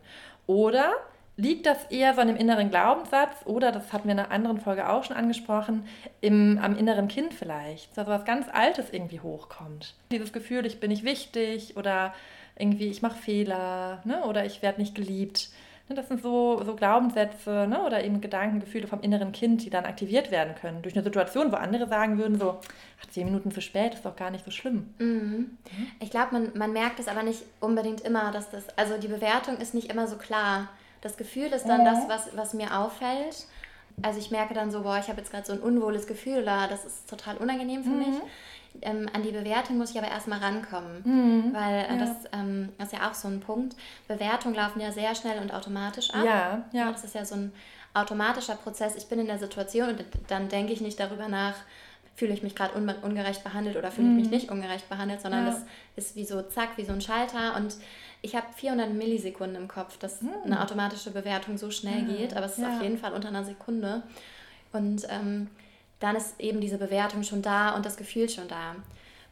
Oder 0.47 0.93
liegt 1.37 1.67
das 1.67 1.85
eher 1.91 2.15
so 2.15 2.21
an 2.21 2.29
dem 2.29 2.37
inneren 2.37 2.71
Glaubenssatz 2.71 3.45
oder, 3.45 3.73
das 3.73 3.93
hatten 3.93 4.09
wir 4.09 4.13
in 4.13 4.19
einer 4.21 4.31
anderen 4.31 4.61
Folge 4.61 4.89
auch 4.89 5.05
schon 5.05 5.17
angesprochen, 5.17 5.85
im, 6.21 6.59
am 6.63 6.77
inneren 6.77 7.09
Kind 7.09 7.35
vielleicht, 7.35 7.97
dass 7.97 8.07
was 8.07 8.25
ganz 8.25 8.47
Altes 8.53 8.87
irgendwie 8.93 9.21
hochkommt? 9.21 9.95
Dieses 10.13 10.33
Gefühl, 10.33 10.67
ich 10.67 10.81
bin 10.81 10.91
nicht 10.91 11.05
wichtig 11.05 11.77
oder 11.77 12.15
irgendwie 12.57 12.89
ich 12.89 13.03
mache 13.03 13.19
Fehler 13.19 14.01
ne, 14.05 14.25
oder 14.25 14.45
ich 14.45 14.63
werde 14.63 14.81
nicht 14.81 14.95
geliebt. 14.95 15.49
Ne, 15.91 15.97
das 15.97 16.07
sind 16.07 16.23
so, 16.23 16.63
so 16.65 16.77
Glaubenssätze 16.77 17.67
ne? 17.69 17.83
oder 17.83 18.05
eben 18.05 18.21
Gedanken, 18.21 18.61
Gefühle 18.61 18.87
vom 18.87 19.01
inneren 19.01 19.33
Kind, 19.33 19.65
die 19.65 19.71
dann 19.71 19.85
aktiviert 19.85 20.31
werden 20.31 20.55
können. 20.55 20.83
Durch 20.83 20.95
eine 20.95 21.03
Situation, 21.03 21.51
wo 21.51 21.57
andere 21.57 21.89
sagen 21.89 22.17
würden, 22.17 22.39
so, 22.39 22.61
ach, 23.03 23.07
zehn 23.11 23.25
Minuten 23.27 23.51
zu 23.51 23.61
spät 23.61 23.95
ist 23.95 24.05
doch 24.05 24.15
gar 24.15 24.31
nicht 24.31 24.45
so 24.45 24.53
schlimm. 24.53 24.95
Mhm. 24.99 25.09
Mhm. 25.09 25.87
Ich 25.99 26.13
glaube, 26.13 26.29
man, 26.33 26.53
man 26.55 26.73
merkt 26.73 27.01
es 27.01 27.09
aber 27.09 27.25
nicht 27.25 27.43
unbedingt 27.59 28.03
immer, 28.03 28.31
dass 28.31 28.53
das, 28.53 28.69
also 28.79 28.99
die 28.99 29.09
Bewertung 29.09 29.57
ist 29.57 29.75
nicht 29.75 29.91
immer 29.91 30.07
so 30.07 30.15
klar. 30.15 30.69
Das 31.01 31.17
Gefühl 31.17 31.49
ist 31.49 31.65
dann 31.65 31.81
mhm. 31.81 31.87
das, 31.87 32.09
was, 32.09 32.37
was 32.37 32.55
mir 32.55 32.79
auffällt. 32.79 33.47
Also 34.01 34.21
ich 34.21 34.31
merke 34.31 34.55
dann 34.55 34.71
so, 34.71 34.83
boah, 34.83 34.99
ich 35.01 35.09
habe 35.09 35.19
jetzt 35.19 35.33
gerade 35.33 35.45
so 35.45 35.53
ein 35.53 35.61
unwohles 35.61 36.07
Gefühl 36.07 36.45
da, 36.45 36.69
das 36.69 36.85
ist 36.85 37.11
total 37.11 37.37
unangenehm 37.39 37.83
für 37.83 37.91
mhm. 37.91 37.99
mich. 37.99 38.21
Ähm, 38.83 39.09
an 39.13 39.23
die 39.23 39.33
Bewertung 39.33 39.79
muss 39.79 39.91
ich 39.91 39.99
aber 39.99 40.09
erstmal 40.09 40.39
rankommen, 40.39 41.03
mhm. 41.05 41.55
weil 41.55 41.85
äh, 41.85 41.93
ja. 41.93 41.97
das, 41.99 42.17
ähm, 42.33 42.71
ist 42.79 42.93
ja 42.93 43.11
auch 43.11 43.15
so 43.15 43.29
ein 43.29 43.41
Punkt. 43.41 43.77
Bewertungen 44.09 44.55
laufen 44.55 44.81
ja 44.81 44.93
sehr 44.93 45.15
schnell 45.15 45.41
und 45.41 45.53
automatisch 45.53 46.11
ab. 46.11 46.25
Ja, 46.25 46.65
ja. 46.73 46.91
Das 46.91 47.05
ist 47.05 47.15
ja 47.15 47.25
so 47.25 47.35
ein 47.35 47.53
automatischer 47.95 48.55
Prozess. 48.55 48.97
Ich 48.97 49.09
bin 49.09 49.19
in 49.19 49.27
der 49.27 49.39
Situation 49.39 49.91
und 49.91 50.05
dann 50.29 50.49
denke 50.49 50.73
ich 50.73 50.81
nicht 50.81 51.01
darüber 51.01 51.29
nach, 51.29 51.55
fühle 52.15 52.33
ich 52.33 52.43
mich 52.43 52.55
gerade 52.55 52.77
un 52.77 52.89
ungerecht 53.03 53.43
behandelt 53.43 53.77
oder 53.77 53.91
fühle 53.91 54.09
ich 54.09 54.15
mich 54.15 54.25
mhm. 54.27 54.31
nicht 54.31 54.51
ungerecht 54.51 54.89
behandelt, 54.89 55.21
sondern 55.21 55.47
ja. 55.47 55.53
das 55.53 55.65
ist 55.97 56.17
wie 56.17 56.25
so 56.25 56.43
zack, 56.43 56.71
wie 56.77 56.85
so 56.85 56.93
ein 56.93 57.01
Schalter 57.01 57.57
und 57.57 57.77
ich 58.23 58.37
habe 58.37 58.47
400 58.55 58.93
Millisekunden 58.93 59.57
im 59.57 59.69
Kopf, 59.69 59.97
dass 59.99 60.21
mhm. 60.21 60.31
eine 60.45 60.63
automatische 60.63 61.11
Bewertung 61.11 61.57
so 61.57 61.71
schnell 61.71 62.07
ja. 62.07 62.17
geht, 62.17 62.37
aber 62.37 62.47
es 62.47 62.53
ist 62.53 62.63
ja. 62.63 62.77
auf 62.77 62.83
jeden 62.83 62.99
Fall 62.99 63.13
unter 63.13 63.29
einer 63.29 63.45
Sekunde. 63.45 64.03
Und 64.73 65.07
ähm, 65.11 65.49
dann 66.01 66.17
ist 66.17 66.41
eben 66.41 66.61
diese 66.61 66.79
Bewertung 66.79 67.23
schon 67.23 67.43
da 67.43 67.75
und 67.75 67.87
das 67.87 67.97
Gefühl 67.97 68.29
schon 68.29 68.49
da. 68.49 68.75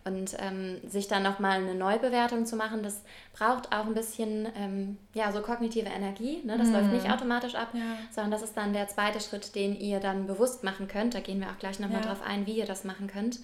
Und 0.04 0.36
ähm, 0.38 0.78
sich 0.88 1.06
dann 1.08 1.22
nochmal 1.22 1.58
eine 1.58 1.74
Neubewertung 1.74 2.46
zu 2.46 2.56
machen, 2.56 2.82
das 2.82 3.02
braucht 3.34 3.72
auch 3.72 3.84
ein 3.84 3.94
bisschen 3.94 4.46
ähm, 4.56 4.96
ja, 5.12 5.32
so 5.32 5.42
kognitive 5.42 5.88
Energie. 5.88 6.40
Ne? 6.44 6.56
Das 6.56 6.68
mhm. 6.68 6.74
läuft 6.74 6.92
nicht 6.92 7.10
automatisch 7.10 7.54
ab, 7.54 7.68
ja. 7.74 7.80
sondern 8.10 8.30
das 8.30 8.42
ist 8.42 8.56
dann 8.56 8.72
der 8.72 8.88
zweite 8.88 9.20
Schritt, 9.20 9.54
den 9.54 9.78
ihr 9.78 10.00
dann 10.00 10.26
bewusst 10.26 10.64
machen 10.64 10.88
könnt. 10.88 11.14
Da 11.14 11.20
gehen 11.20 11.40
wir 11.40 11.48
auch 11.48 11.58
gleich 11.58 11.78
nochmal 11.78 12.00
ja. 12.00 12.06
drauf 12.06 12.22
ein, 12.26 12.46
wie 12.46 12.56
ihr 12.56 12.64
das 12.64 12.84
machen 12.84 13.06
könnt. 13.06 13.40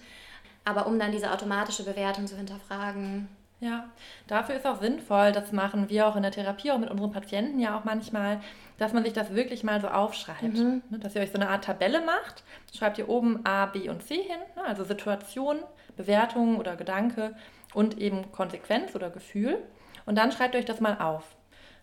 Aber 0.63 0.87
um 0.87 0.97
dann 0.97 1.11
diese 1.11 1.31
automatische 1.31 1.83
Bewertung 1.83 2.25
zu 2.25 2.35
hinterfragen, 2.35 3.27
Ja, 3.65 3.89
dafür 4.27 4.55
ist 4.55 4.67
auch 4.67 4.79
sinnvoll, 4.79 5.31
das 5.31 5.51
machen 5.51 5.89
wir 5.89 6.05
auch 6.05 6.15
in 6.15 6.21
der 6.21 6.31
Therapie, 6.31 6.71
auch 6.71 6.77
mit 6.77 6.91
unseren 6.91 7.11
Patienten 7.11 7.59
ja 7.59 7.75
auch 7.75 7.83
manchmal, 7.83 8.39
dass 8.77 8.93
man 8.93 9.03
sich 9.03 9.13
das 9.13 9.33
wirklich 9.33 9.63
mal 9.63 9.81
so 9.81 9.87
aufschreibt. 9.87 10.43
Mhm. 10.43 10.83
Ne, 10.91 10.99
dass 10.99 11.15
ihr 11.15 11.21
euch 11.21 11.31
so 11.31 11.39
eine 11.39 11.49
Art 11.49 11.63
Tabelle 11.63 12.01
macht, 12.01 12.43
schreibt 12.77 12.99
ihr 12.99 13.09
oben 13.09 13.43
A, 13.43 13.65
B 13.65 13.89
und 13.89 14.03
C 14.03 14.17
hin, 14.17 14.37
ne, 14.55 14.63
also 14.63 14.83
Situation, 14.83 15.57
Bewertung 15.97 16.59
oder 16.59 16.75
Gedanke 16.75 17.35
und 17.73 17.97
eben 17.97 18.31
Konsequenz 18.31 18.93
oder 18.93 19.09
Gefühl. 19.09 19.57
Und 20.05 20.15
dann 20.15 20.31
schreibt 20.31 20.55
euch 20.55 20.65
das 20.65 20.79
mal 20.79 20.99
auf. 20.99 21.23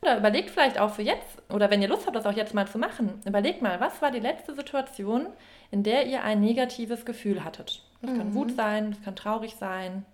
Oder 0.03 0.19
überlegt 0.19 0.51
vielleicht 0.51 0.79
auch 0.79 0.91
für 0.91 1.03
jetzt, 1.03 1.43
oder 1.49 1.69
wenn 1.69 1.83
ihr 1.83 1.89
Lust 1.89 2.07
habt, 2.07 2.15
das 2.15 2.27
auch 2.27 2.37
jetzt 2.37 2.55
mal 2.55 2.69
zu 2.69 2.79
machen, 2.79 3.21
überlegt 3.25 3.61
mal, 3.61 3.81
was 3.81 4.01
war 4.01 4.13
die 4.13 4.21
letzte 4.21 4.55
Situation, 4.55 5.27
in 5.73 5.83
der 5.83 6.07
ihr 6.07 6.23
ein 6.23 6.41
negatives 6.41 7.05
Gefühl 7.05 7.43
hattet. 7.43 7.83
Das 8.03 8.13
mhm. 8.13 8.19
kann 8.19 8.35
Wut 8.35 8.53
sein, 8.53 8.93
das 8.93 9.03
kann 9.03 9.17
traurig 9.17 9.57
sein. 9.57 10.05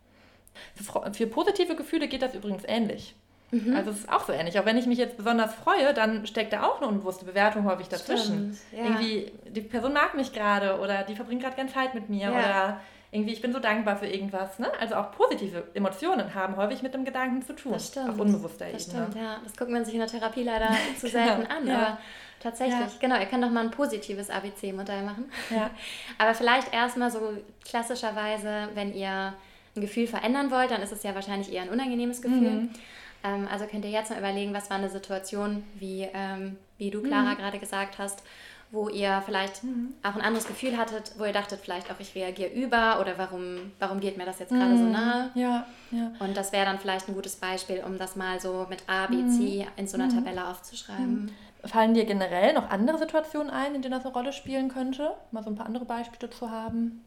Für, 0.74 1.12
für 1.12 1.26
positive 1.26 1.74
Gefühle 1.76 2.08
geht 2.08 2.22
das 2.22 2.34
übrigens 2.34 2.62
ähnlich. 2.66 3.14
Mhm. 3.50 3.74
Also 3.74 3.90
es 3.90 4.00
ist 4.00 4.12
auch 4.12 4.26
so 4.26 4.32
ähnlich. 4.32 4.58
Auch 4.58 4.66
wenn 4.66 4.76
ich 4.76 4.86
mich 4.86 4.98
jetzt 4.98 5.16
besonders 5.16 5.54
freue, 5.54 5.94
dann 5.94 6.26
steckt 6.26 6.52
da 6.52 6.64
auch 6.64 6.78
eine 6.78 6.86
unbewusste 6.86 7.24
Bewertung 7.24 7.64
häufig 7.64 7.88
dazwischen. 7.88 8.58
ja. 8.72 8.84
Irgendwie, 8.84 9.32
die 9.48 9.62
Person 9.62 9.92
mag 9.92 10.14
mich 10.14 10.32
gerade 10.32 10.78
oder 10.78 11.02
die 11.02 11.14
verbringt 11.14 11.42
gerade 11.42 11.56
gerne 11.56 11.72
Zeit 11.72 11.94
mit 11.94 12.10
mir 12.10 12.30
ja. 12.30 12.30
oder 12.30 12.80
irgendwie, 13.10 13.32
ich 13.32 13.40
bin 13.40 13.52
so 13.54 13.58
dankbar 13.58 13.96
für 13.96 14.06
irgendwas. 14.06 14.58
Ne? 14.58 14.70
Also 14.80 14.96
auch 14.96 15.12
positive 15.12 15.64
Emotionen 15.72 16.34
haben 16.34 16.56
häufig 16.56 16.82
mit 16.82 16.92
dem 16.92 17.06
Gedanken 17.06 17.42
zu 17.42 17.54
tun. 17.54 17.72
Das 17.72 17.88
stimmt. 17.88 18.10
Auf 18.10 18.18
unbewusster 18.18 18.66
das 18.70 18.86
Ebene. 18.86 19.04
Das 19.04 19.10
stimmt, 19.10 19.24
ja. 19.24 19.38
Das 19.42 19.56
guckt 19.56 19.70
man 19.70 19.84
sich 19.84 19.94
in 19.94 20.00
der 20.00 20.08
Therapie 20.08 20.42
leider 20.42 20.68
zu 21.00 21.08
selten 21.08 21.42
genau. 21.42 21.56
an. 21.56 21.66
Ja. 21.66 21.76
Aber 21.76 21.98
tatsächlich, 22.40 22.78
ja. 22.78 22.98
genau, 23.00 23.18
ihr 23.18 23.24
könnt 23.24 23.42
doch 23.42 23.50
mal 23.50 23.64
ein 23.64 23.70
positives 23.70 24.28
ABC-Modell 24.28 25.02
machen. 25.04 25.32
Ja. 25.48 25.70
aber 26.18 26.34
vielleicht 26.34 26.74
erstmal 26.74 27.10
so 27.10 27.32
klassischerweise, 27.64 28.68
wenn 28.74 28.92
ihr 28.92 29.32
ein 29.78 29.80
Gefühl 29.80 30.06
verändern 30.06 30.50
wollt, 30.50 30.70
dann 30.70 30.82
ist 30.82 30.92
es 30.92 31.02
ja 31.02 31.14
wahrscheinlich 31.14 31.52
eher 31.52 31.62
ein 31.62 31.70
unangenehmes 31.70 32.22
Gefühl. 32.22 32.50
Mhm. 32.50 32.70
Ähm, 33.24 33.48
also 33.50 33.66
könnt 33.66 33.84
ihr 33.84 33.90
jetzt 33.90 34.10
mal 34.10 34.18
überlegen, 34.18 34.54
was 34.54 34.70
war 34.70 34.76
eine 34.76 34.90
Situation, 34.90 35.64
wie, 35.78 36.08
ähm, 36.12 36.56
wie 36.76 36.90
du, 36.90 37.02
Clara, 37.02 37.32
mhm. 37.32 37.36
gerade 37.36 37.58
gesagt 37.58 37.98
hast, 37.98 38.22
wo 38.70 38.88
ihr 38.88 39.22
vielleicht 39.24 39.64
mhm. 39.64 39.94
auch 40.02 40.14
ein 40.14 40.20
anderes 40.20 40.46
Gefühl 40.46 40.76
hattet, 40.76 41.12
wo 41.16 41.24
ihr 41.24 41.32
dachtet 41.32 41.60
vielleicht 41.60 41.90
auch, 41.90 41.98
ich 42.00 42.14
reagiere 42.14 42.50
über 42.50 43.00
oder 43.00 43.16
warum, 43.16 43.72
warum 43.78 43.98
geht 44.00 44.18
mir 44.18 44.26
das 44.26 44.38
jetzt 44.40 44.50
gerade 44.50 44.72
mhm. 44.72 44.78
so 44.78 44.84
nahe? 44.84 45.30
Ja, 45.34 45.66
ja. 45.90 46.12
Und 46.18 46.36
das 46.36 46.52
wäre 46.52 46.66
dann 46.66 46.78
vielleicht 46.78 47.08
ein 47.08 47.14
gutes 47.14 47.36
Beispiel, 47.36 47.82
um 47.84 47.96
das 47.98 48.14
mal 48.14 48.40
so 48.40 48.66
mit 48.68 48.82
A, 48.86 49.06
B, 49.06 49.26
C 49.28 49.64
mhm. 49.64 49.68
in 49.76 49.86
so 49.86 49.96
einer 49.96 50.12
mhm. 50.12 50.16
Tabelle 50.16 50.46
aufzuschreiben. 50.48 51.24
Mhm. 51.24 51.30
Fallen 51.64 51.94
dir 51.94 52.04
generell 52.04 52.52
noch 52.52 52.70
andere 52.70 52.98
Situationen 52.98 53.50
ein, 53.50 53.74
in 53.74 53.82
denen 53.82 53.92
das 53.92 54.04
eine 54.04 54.14
Rolle 54.14 54.32
spielen 54.32 54.68
könnte? 54.68 55.14
Mal 55.32 55.42
so 55.42 55.50
ein 55.50 55.56
paar 55.56 55.66
andere 55.66 55.86
Beispiele 55.86 56.30
zu 56.30 56.50
haben? 56.50 57.04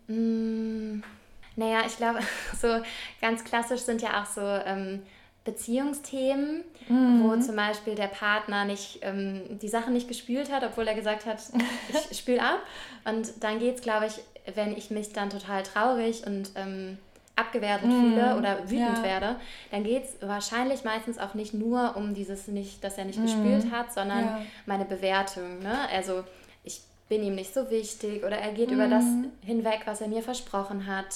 Naja, 1.55 1.81
ich 1.86 1.98
glaube, 1.98 2.20
so 2.60 2.81
ganz 3.20 3.43
klassisch 3.43 3.81
sind 3.81 4.01
ja 4.01 4.22
auch 4.22 4.25
so 4.25 4.41
ähm, 4.41 5.01
Beziehungsthemen, 5.43 6.63
mhm. 6.88 7.24
wo 7.24 7.36
zum 7.38 7.55
Beispiel 7.55 7.96
der 7.96 8.08
Partner 8.08 8.65
nicht 8.65 9.00
ähm, 9.01 9.60
die 9.60 9.70
Sachen 9.70 9.93
nicht 9.93 10.08
gespült 10.08 10.51
hat, 10.51 10.63
obwohl 10.63 10.88
er 10.88 10.93
gesagt 10.93 11.25
hat, 11.25 11.39
ich 12.12 12.17
spül 12.17 12.39
ab. 12.39 12.60
Und 13.05 13.43
dann 13.43 13.60
geht 13.60 13.75
es, 13.75 13.81
glaube 13.81 14.05
ich, 14.05 14.20
wenn 14.55 14.75
ich 14.75 14.91
mich 14.91 15.13
dann 15.13 15.29
total 15.29 15.63
traurig 15.63 16.25
und 16.25 16.51
ähm, 16.55 16.98
abgewertet 17.36 17.89
mhm. 17.89 18.13
fühle 18.13 18.38
oder 18.38 18.70
wütend 18.70 18.98
ja. 18.98 19.03
werde, 19.03 19.36
dann 19.72 19.84
geht 19.84 20.03
es 20.03 20.27
wahrscheinlich 20.27 20.84
meistens 20.84 21.17
auch 21.17 21.34
nicht 21.34 21.53
nur 21.53 21.96
um 21.96 22.13
dieses 22.13 22.48
nicht, 22.48 22.84
dass 22.84 22.98
er 22.98 23.05
nicht 23.05 23.20
mhm. 23.20 23.24
gespült 23.24 23.72
hat, 23.72 23.93
sondern 23.93 24.25
ja. 24.25 24.41
meine 24.65 24.86
Bewertung. 24.86 25.60
Ne? 25.60 25.89
Also 25.91 26.24
ich 26.63 26.81
bin 27.10 27.24
ihm 27.24 27.36
nicht 27.36 27.53
so 27.53 27.70
wichtig 27.70 28.24
oder 28.24 28.38
er 28.38 28.51
geht 28.51 28.70
über 28.70 28.88
das 28.88 29.03
mhm. 29.03 29.31
hinweg, 29.43 29.81
was 29.86 30.01
er 30.01 30.08
mir 30.08 30.22
versprochen 30.22 30.86
hat. 30.86 31.15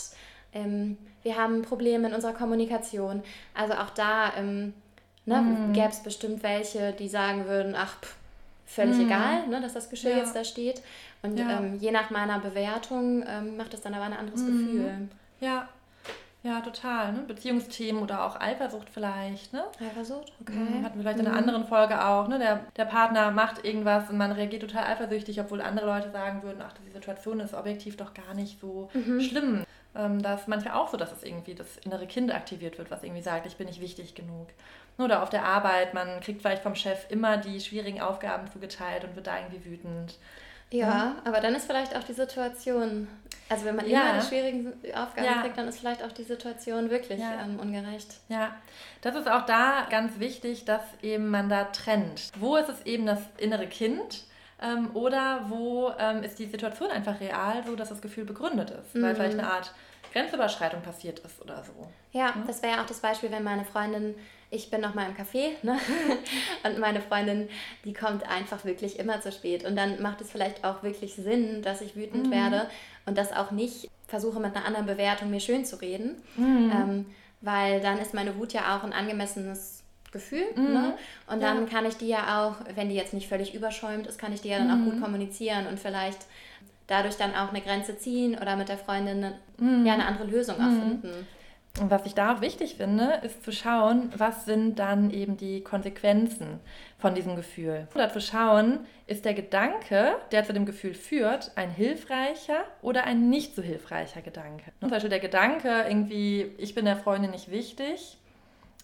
Ähm, 0.56 0.98
wir 1.22 1.38
haben 1.38 1.62
Probleme 1.62 2.08
in 2.08 2.14
unserer 2.14 2.34
Kommunikation. 2.34 3.22
Also 3.54 3.74
auch 3.74 3.92
da 3.92 4.34
ähm, 4.38 4.74
ne, 5.26 5.42
mm. 5.42 5.74
gäbe 5.74 5.90
es 5.90 6.02
bestimmt 6.02 6.42
welche, 6.44 6.94
die 6.94 7.08
sagen 7.08 7.46
würden, 7.46 7.76
ach, 7.76 8.00
pff, 8.02 8.16
völlig 8.66 8.98
mm. 8.98 9.02
egal, 9.02 9.48
ne, 9.48 9.62
dass 9.62 9.74
das 9.74 9.90
Geschirr 9.90 10.12
ja. 10.12 10.18
jetzt 10.18 10.36
da 10.36 10.44
steht. 10.44 10.82
Und 11.22 11.38
ja. 11.38 11.60
ähm, 11.60 11.76
je 11.80 11.92
nach 11.92 12.10
meiner 12.10 12.40
Bewertung 12.40 13.24
ähm, 13.28 13.58
macht 13.58 13.74
es 13.74 13.82
dann 13.82 13.94
aber 13.94 14.06
ein 14.06 14.14
anderes 14.14 14.42
mm. 14.42 14.46
Gefühl. 14.46 15.10
Ja, 15.42 15.68
ja, 16.46 16.62
total. 16.62 17.12
Ne? 17.12 17.24
Beziehungsthemen 17.28 18.04
oder 18.04 18.24
auch 18.24 18.40
Eifersucht 18.40 18.88
vielleicht. 18.92 19.52
Ne? 19.52 19.64
Eifersucht, 19.80 20.32
okay. 20.40 20.54
Mhm, 20.54 20.86
hatten 20.86 20.98
wir 20.98 21.02
vielleicht 21.02 21.20
in 21.20 21.26
einer 21.26 21.36
anderen 21.36 21.66
Folge 21.66 22.06
auch. 22.06 22.28
Ne? 22.28 22.38
Der, 22.38 22.60
der 22.78 22.86
Partner 22.86 23.32
macht 23.32 23.66
irgendwas 23.66 24.12
und 24.12 24.18
man 24.18 24.32
reagiert 24.32 24.62
total 24.62 24.84
eifersüchtig, 24.84 25.42
obwohl 25.42 25.60
andere 25.60 25.88
Leute 25.88 26.12
sagen 26.12 26.44
würden, 26.44 26.62
ach, 26.64 26.74
die 26.86 26.92
Situation 26.92 27.40
ist 27.40 27.56
objektiv 27.56 27.98
doch 27.98 28.14
gar 28.14 28.36
nicht 28.36 28.60
so 28.60 28.92
mhm. 28.94 29.22
schlimm 29.22 29.66
ähm, 29.96 30.22
da 30.22 30.36
ist 30.36 30.48
manchmal 30.48 30.76
auch 30.76 30.90
so, 30.90 30.98
dass 30.98 31.12
es 31.12 31.24
irgendwie 31.24 31.56
das 31.56 31.78
innere 31.78 32.08
Kind 32.08 32.34
aktiviert 32.34 32.78
wird, 32.78 32.92
was 32.92 33.04
irgendwie 33.04 33.22
sagt, 33.22 33.46
ich 33.46 33.58
bin 33.58 33.68
nicht 33.68 33.82
wichtig 33.82 34.16
genug. 34.16 34.48
Oder 34.98 35.24
auf 35.24 35.30
der 35.30 35.44
Arbeit, 35.44 35.94
man 35.94 36.22
kriegt 36.22 36.42
vielleicht 36.42 36.64
vom 36.64 36.76
Chef 36.76 37.06
immer 37.10 37.38
die 37.38 37.60
schwierigen 37.60 38.02
Aufgaben 38.02 38.50
zugeteilt 38.50 39.04
und 39.04 39.16
wird 39.16 39.28
da 39.28 39.38
irgendwie 39.38 39.66
wütend. 39.66 40.18
Ja, 40.72 41.16
aber 41.24 41.42
dann 41.42 41.54
ist 41.56 41.66
vielleicht 41.66 41.96
auch 41.96 42.04
die 42.04 42.14
Situation, 42.14 43.08
also 43.50 43.66
wenn 43.66 43.76
man 43.76 43.88
ja. 43.88 44.02
immer 44.02 44.20
die 44.20 44.26
schwierigen 44.26 44.74
Aufgaben 44.96 45.26
ja. 45.26 45.42
kriegt, 45.42 45.58
dann 45.58 45.68
ist 45.68 45.80
vielleicht 45.80 46.04
auch 46.04 46.12
die 46.12 46.24
Situation 46.24 46.90
wirklich 46.90 47.20
ja. 47.20 47.42
ähm, 47.44 47.60
ungerecht. 47.60 48.16
Ja, 48.30 48.56
das 49.02 49.16
ist 49.16 49.30
auch 49.30 49.46
da 49.46 49.88
ganz 49.90 50.20
wichtig, 50.20 50.66
dass 50.66 50.82
eben 51.02 51.30
man 51.30 51.50
da 51.50 51.66
trennt. 51.66 52.32
Wo 52.40 52.56
ist 52.56 52.70
es 52.70 52.86
eben 52.86 53.06
das 53.06 53.20
innere 53.38 53.68
Kind? 53.68 54.24
Ähm, 54.62 54.90
oder 54.94 55.46
wo 55.50 55.92
ähm, 56.00 56.24
ist 56.24 56.40
die 56.40 56.46
Situation 56.46 56.90
einfach 56.90 57.20
real, 57.20 57.64
so 57.66 57.76
dass 57.76 57.90
das 57.90 58.02
Gefühl 58.02 58.26
begründet 58.26 58.72
ist, 58.72 58.96
mhm. 58.96 59.04
weil 59.04 59.16
vielleicht 59.16 59.38
eine 59.38 59.50
Art 59.50 59.74
Grenzüberschreitung 60.16 60.82
passiert 60.82 61.20
ist 61.20 61.42
oder 61.42 61.62
so. 61.64 61.90
Ja, 62.14 62.34
hm? 62.34 62.48
das 62.48 62.64
wäre 62.64 62.78
ja 62.78 62.82
auch 62.82 62.86
das 62.86 63.02
Beispiel, 63.02 63.32
wenn 63.32 63.44
meine 63.44 63.66
Freundin, 63.66 64.16
ich 64.50 64.70
bin 64.72 64.80
noch 64.80 64.94
mal 64.94 65.10
im 65.10 65.14
Café, 65.14 65.56
ne? 65.62 65.78
und 66.64 66.80
meine 66.80 67.02
Freundin, 67.02 67.50
die 67.84 67.94
kommt 67.94 68.24
einfach 68.30 68.64
wirklich 68.64 68.98
immer 68.98 69.20
zu 69.20 69.34
spät. 69.34 69.66
Und 69.66 69.76
dann 69.76 70.02
macht 70.02 70.22
es 70.22 70.32
vielleicht 70.32 70.64
auch 70.64 70.84
wirklich 70.84 71.16
Sinn, 71.16 71.62
dass 71.62 71.82
ich 71.82 71.98
wütend 71.98 72.28
mhm. 72.28 72.32
werde 72.32 72.70
und 73.06 73.18
das 73.18 73.34
auch 73.34 73.52
nicht 73.52 73.90
versuche 74.08 74.40
mit 74.40 74.56
einer 74.56 74.66
anderen 74.66 74.86
Bewertung 74.86 75.32
mir 75.32 75.42
schön 75.42 75.66
zu 75.66 75.82
reden, 75.82 76.22
mhm. 76.38 76.72
ähm, 76.74 77.06
weil 77.42 77.82
dann 77.82 77.98
ist 77.98 78.14
meine 78.14 78.38
Wut 78.38 78.54
ja 78.54 78.78
auch 78.78 78.86
ein 78.86 78.94
angemessenes 78.94 79.75
Gefühl. 80.16 80.46
Mhm. 80.56 80.74
Ne? 80.74 80.94
Und 81.28 81.44
dann 81.44 81.66
ja. 81.66 81.70
kann 81.70 81.86
ich 81.86 81.98
die 81.98 82.08
ja 82.08 82.48
auch, 82.48 82.56
wenn 82.74 82.88
die 82.88 82.96
jetzt 82.96 83.14
nicht 83.14 83.28
völlig 83.28 83.54
überschäumt 83.54 84.08
ist, 84.08 84.18
kann 84.18 84.32
ich 84.34 84.42
die 84.42 84.48
ja 84.48 84.60
dann 84.60 84.72
auch 84.72 84.86
gut 84.86 84.96
mhm. 84.96 85.04
kommunizieren 85.04 85.68
und 85.68 85.78
vielleicht 85.78 86.20
dadurch 86.88 87.18
dann 87.18 87.36
auch 87.36 87.50
eine 87.50 87.62
Grenze 87.62 87.98
ziehen 87.98 88.38
oder 88.42 88.56
mit 88.56 88.70
der 88.70 88.78
Freundin 88.78 89.34
mhm. 89.58 89.86
ja, 89.86 89.94
eine 89.94 90.06
andere 90.06 90.28
Lösung 90.28 90.56
auch 90.56 90.70
mhm. 90.70 91.02
Und 91.82 91.92
was 91.92 92.06
ich 92.06 92.14
da 92.14 92.34
auch 92.34 92.42
wichtig 92.42 92.76
finde, 92.76 93.20
ist 93.24 93.44
zu 93.44 93.52
schauen, 93.52 94.10
was 94.16 94.46
sind 94.46 94.80
dann 94.80 95.12
eben 95.12 95.36
die 95.36 95.62
Konsequenzen 95.62 96.62
von 96.98 97.16
diesem 97.16 97.36
Gefühl. 97.36 97.90
Oder 97.94 98.10
zu 98.10 98.22
schauen, 98.22 98.80
ist 99.08 99.26
der 99.26 99.34
Gedanke, 99.34 100.16
der 100.32 100.46
zu 100.46 100.54
dem 100.54 100.66
Gefühl 100.66 100.94
führt, 100.94 101.52
ein 101.56 101.70
hilfreicher 101.70 102.64
oder 102.82 103.04
ein 103.04 103.30
nicht 103.30 103.56
so 103.56 103.62
hilfreicher 103.62 104.22
Gedanke. 104.22 104.72
Zum 104.80 104.90
Beispiel 104.90 105.10
der 105.10 105.20
Gedanke, 105.20 105.84
irgendwie, 105.86 106.54
ich 106.58 106.76
bin 106.76 106.86
der 106.86 106.96
Freundin 106.96 107.32
nicht 107.32 107.52
wichtig, 107.52 108.20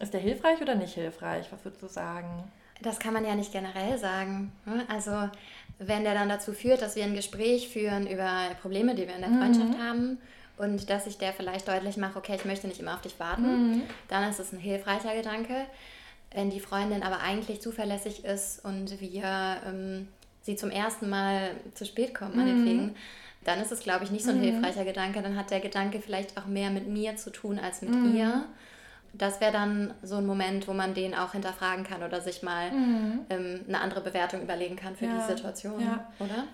ist 0.01 0.13
der 0.13 0.21
hilfreich 0.21 0.61
oder 0.61 0.75
nicht 0.75 0.93
hilfreich? 0.93 1.47
Was 1.51 1.63
würdest 1.63 1.81
du 1.81 1.87
sagen? 1.87 2.43
Das 2.81 2.99
kann 2.99 3.13
man 3.13 3.25
ja 3.25 3.35
nicht 3.35 3.51
generell 3.51 3.97
sagen. 3.97 4.51
Ne? 4.65 4.83
Also 4.89 5.29
wenn 5.79 6.03
der 6.03 6.13
dann 6.13 6.29
dazu 6.29 6.53
führt, 6.53 6.81
dass 6.81 6.95
wir 6.95 7.03
ein 7.03 7.15
Gespräch 7.15 7.69
führen 7.69 8.07
über 8.07 8.49
Probleme, 8.61 8.95
die 8.95 9.07
wir 9.07 9.15
in 9.15 9.21
der 9.21 9.31
Freundschaft 9.31 9.77
mhm. 9.77 9.83
haben 9.83 10.17
und 10.57 10.89
dass 10.89 11.07
ich 11.07 11.17
der 11.17 11.33
vielleicht 11.33 11.67
deutlich 11.67 11.97
mache, 11.97 12.17
okay, 12.17 12.35
ich 12.35 12.45
möchte 12.45 12.67
nicht 12.67 12.79
immer 12.79 12.93
auf 12.95 13.01
dich 13.01 13.19
warten, 13.19 13.71
mhm. 13.71 13.81
dann 14.07 14.29
ist 14.29 14.39
es 14.39 14.51
ein 14.53 14.59
hilfreicher 14.59 15.15
Gedanke. 15.15 15.65
Wenn 16.33 16.49
die 16.49 16.59
Freundin 16.59 17.03
aber 17.03 17.19
eigentlich 17.19 17.61
zuverlässig 17.61 18.23
ist 18.23 18.63
und 18.63 19.01
wir 19.01 19.57
ähm, 19.67 20.07
sie 20.41 20.55
zum 20.55 20.71
ersten 20.71 21.09
Mal 21.09 21.51
zu 21.73 21.85
spät 21.85 22.15
kommen, 22.15 22.35
meinetwegen, 22.35 22.85
mhm. 22.85 22.95
dann 23.43 23.59
ist 23.59 23.71
es, 23.71 23.81
glaube 23.81 24.05
ich, 24.05 24.11
nicht 24.11 24.23
so 24.23 24.31
ein 24.31 24.37
mhm. 24.37 24.43
hilfreicher 24.43 24.85
Gedanke. 24.85 25.21
Dann 25.21 25.35
hat 25.35 25.51
der 25.51 25.59
Gedanke 25.59 25.99
vielleicht 25.99 26.37
auch 26.37 26.45
mehr 26.45 26.69
mit 26.69 26.87
mir 26.87 27.17
zu 27.17 27.31
tun 27.31 27.59
als 27.59 27.81
mit 27.81 27.91
mhm. 27.91 28.15
ihr 28.15 28.45
das 29.13 29.41
wäre 29.41 29.51
dann 29.51 29.93
so 30.01 30.15
ein 30.15 30.25
Moment, 30.25 30.67
wo 30.67 30.73
man 30.73 30.93
den 30.93 31.13
auch 31.13 31.33
hinterfragen 31.33 31.83
kann 31.83 32.03
oder 32.03 32.21
sich 32.21 32.43
mal 32.43 32.71
mhm. 32.71 33.19
ähm, 33.29 33.61
eine 33.67 33.81
andere 33.81 34.01
Bewertung 34.01 34.41
überlegen 34.41 34.75
kann 34.75 34.95
für 34.95 35.05
ja. 35.05 35.17
die 35.17 35.33
Situation, 35.33 35.81
ja. 35.81 36.07
oder? 36.19 36.45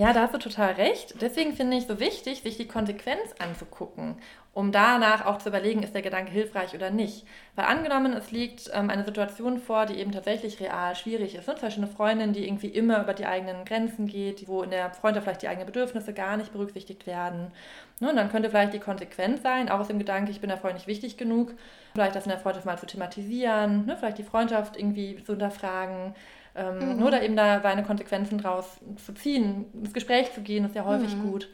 Ja, 0.00 0.14
da 0.14 0.22
hast 0.22 0.32
du 0.32 0.38
total 0.38 0.72
recht. 0.72 1.20
Deswegen 1.20 1.52
finde 1.54 1.76
ich 1.76 1.86
so 1.86 2.00
wichtig, 2.00 2.40
sich 2.40 2.56
die 2.56 2.66
Konsequenz 2.66 3.34
anzugucken, 3.38 4.16
um 4.54 4.72
danach 4.72 5.26
auch 5.26 5.36
zu 5.36 5.50
überlegen, 5.50 5.82
ist 5.82 5.94
der 5.94 6.00
Gedanke 6.00 6.32
hilfreich 6.32 6.74
oder 6.74 6.90
nicht. 6.90 7.26
Weil 7.54 7.66
angenommen, 7.66 8.14
es 8.14 8.30
liegt 8.30 8.70
ähm, 8.72 8.88
eine 8.88 9.04
Situation 9.04 9.58
vor, 9.58 9.84
die 9.84 9.98
eben 9.98 10.10
tatsächlich 10.10 10.58
real 10.58 10.96
schwierig 10.96 11.34
ist. 11.34 11.46
Ne? 11.46 11.54
Zum 11.54 11.66
Beispiel 11.66 11.84
eine 11.84 11.92
Freundin, 11.92 12.32
die 12.32 12.46
irgendwie 12.46 12.68
immer 12.68 13.02
über 13.02 13.12
die 13.12 13.26
eigenen 13.26 13.66
Grenzen 13.66 14.06
geht, 14.06 14.48
wo 14.48 14.62
in 14.62 14.70
der 14.70 14.90
Freundschaft 14.90 15.24
vielleicht 15.24 15.42
die 15.42 15.48
eigenen 15.48 15.66
Bedürfnisse 15.66 16.14
gar 16.14 16.38
nicht 16.38 16.52
berücksichtigt 16.52 17.06
werden. 17.06 17.52
Ne? 18.00 18.08
Und 18.08 18.16
dann 18.16 18.30
könnte 18.30 18.48
vielleicht 18.48 18.72
die 18.72 18.78
Konsequenz 18.78 19.42
sein, 19.42 19.68
auch 19.68 19.80
aus 19.80 19.88
dem 19.88 19.98
Gedanken, 19.98 20.30
ich 20.30 20.40
bin 20.40 20.48
der 20.48 20.58
Freund 20.58 20.76
nicht 20.76 20.86
wichtig 20.86 21.18
genug, 21.18 21.52
vielleicht 21.92 22.16
das 22.16 22.24
in 22.24 22.30
der 22.30 22.38
Freundschaft 22.38 22.64
mal 22.64 22.78
zu 22.78 22.86
thematisieren, 22.86 23.84
ne? 23.84 23.98
vielleicht 23.98 24.16
die 24.16 24.24
Freundschaft 24.24 24.78
irgendwie 24.78 25.22
zu 25.22 25.32
hinterfragen 25.32 26.14
ähm, 26.54 26.96
mhm. 26.96 27.02
Oder 27.02 27.22
eben 27.22 27.36
da 27.36 27.60
seine 27.60 27.84
Konsequenzen 27.84 28.38
draus 28.38 28.66
zu 29.04 29.12
ziehen, 29.12 29.66
ins 29.72 29.92
Gespräch 29.92 30.32
zu 30.32 30.40
gehen, 30.40 30.64
ist 30.64 30.74
ja 30.74 30.84
häufig 30.84 31.14
mhm. 31.16 31.30
gut. 31.30 31.48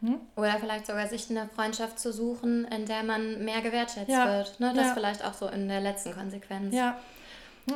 Hm? 0.00 0.18
Oder 0.34 0.52
vielleicht 0.58 0.86
sogar 0.86 1.06
sich 1.06 1.28
eine 1.30 1.48
Freundschaft 1.48 1.98
zu 1.98 2.12
suchen, 2.12 2.64
in 2.64 2.86
der 2.86 3.02
man 3.02 3.44
mehr 3.44 3.60
gewertschätzt 3.60 4.08
ja. 4.08 4.38
wird. 4.38 4.58
Ne? 4.58 4.72
Das 4.74 4.88
ja. 4.88 4.94
vielleicht 4.94 5.24
auch 5.24 5.34
so 5.34 5.46
in 5.46 5.68
der 5.68 5.80
letzten 5.80 6.12
Konsequenz. 6.12 6.74
Ja. 6.74 6.96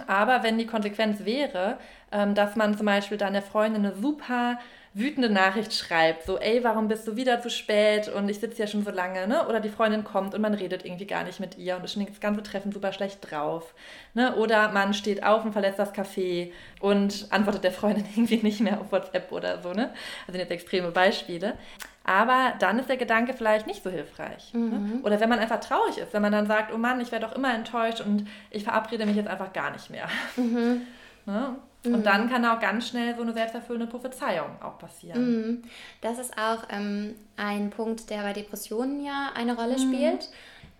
Aber 0.07 0.43
wenn 0.43 0.59
die 0.59 0.66
Konsequenz 0.66 1.25
wäre, 1.25 1.78
ähm, 2.11 2.35
dass 2.35 2.57
man 2.57 2.76
zum 2.76 2.87
Beispiel 2.87 3.19
deiner 3.19 3.43
Freundin 3.43 3.85
eine 3.85 3.95
super 3.95 4.59
wütende 4.95 5.29
Nachricht 5.29 5.75
schreibt, 5.75 6.25
so, 6.25 6.39
ey, 6.39 6.63
warum 6.63 6.87
bist 6.87 7.07
du 7.09 7.17
wieder 7.17 7.41
zu 7.43 7.51
spät 7.51 8.09
und 8.09 8.29
ich 8.29 8.39
sitze 8.39 8.63
ja 8.63 8.69
schon 8.69 8.85
so 8.85 8.93
lange, 8.93 9.27
ne? 9.27 9.47
Oder 9.49 9.59
die 9.59 9.69
Freundin 9.69 10.05
kommt 10.05 10.35
und 10.35 10.41
man 10.41 10.55
redet 10.55 10.85
irgendwie 10.85 11.07
gar 11.07 11.25
nicht 11.25 11.41
mit 11.41 11.59
ihr 11.59 11.77
und 11.77 11.85
ist 11.85 11.95
schon 11.95 12.07
das 12.07 12.21
ganze 12.21 12.45
Treffen 12.45 12.71
super 12.71 12.93
schlecht 12.93 13.19
drauf, 13.29 13.75
ne? 14.15 14.37
Oder 14.37 14.71
man 14.71 14.95
steht 14.95 15.25
auf 15.25 15.45
und 15.45 15.53
verlässt 15.53 15.81
das 15.81 15.93
Café 15.93 16.53
und 16.81 17.27
antwortet 17.31 17.65
der 17.65 17.73
Freundin 17.73 18.07
irgendwie 18.15 18.37
nicht 18.37 18.61
mehr 18.61 18.81
auf 18.81 18.93
WhatsApp 18.93 19.33
oder 19.33 19.61
so, 19.61 19.73
ne? 19.73 19.91
Das 20.27 20.33
sind 20.33 20.41
jetzt 20.41 20.53
extreme 20.53 20.93
Beispiele. 20.93 21.59
Aber 22.05 22.53
dann 22.59 22.79
ist 22.79 22.89
der 22.89 22.99
Gedanke 22.99 23.33
vielleicht 23.33 23.67
nicht 23.67 23.83
so 23.83 23.91
hilfreich. 23.91 24.53
Ne? 24.53 24.61
Mhm. 24.61 24.97
Ne? 24.97 25.01
Oder 25.03 25.21
wenn 25.21 25.29
man 25.31 25.39
einfach 25.39 25.59
traurig 25.59 25.97
ist, 25.97 26.13
wenn 26.13 26.21
man 26.21 26.33
dann 26.33 26.47
sagt, 26.47 26.73
oh 26.73 26.77
Mann, 26.77 27.01
ich 27.01 27.11
werde 27.11 27.27
doch 27.27 27.35
immer 27.35 27.53
enttäuscht 27.55 28.03
und 28.03 28.29
ich 28.51 28.65
verabrede 28.65 29.07
mich 29.07 29.17
jetzt 29.17 29.29
einfach 29.29 29.53
gar 29.53 29.71
nicht 29.73 29.91
mehr. 29.91 30.09
Mhm. 30.37 30.83
Ne? 31.27 31.57
Und 31.85 31.99
mhm. 31.99 32.03
dann 32.03 32.31
kann 32.31 32.45
auch 32.45 32.61
ganz 32.61 32.88
schnell 32.88 33.14
so 33.14 33.23
eine 33.23 33.33
selbsterfüllende 33.33 33.87
Prophezeiung 33.87 34.50
auch 34.62 34.79
passieren. 34.79 35.23
Mhm. 35.23 35.62
Das 36.00 36.19
ist 36.19 36.33
auch 36.38 36.64
ähm, 36.71 37.14
ein 37.37 37.71
Punkt, 37.71 38.09
der 38.11 38.23
bei 38.23 38.33
Depressionen 38.33 39.05
ja 39.05 39.33
eine 39.35 39.55
Rolle 39.55 39.76
mhm. 39.79 39.93
spielt, 39.93 40.31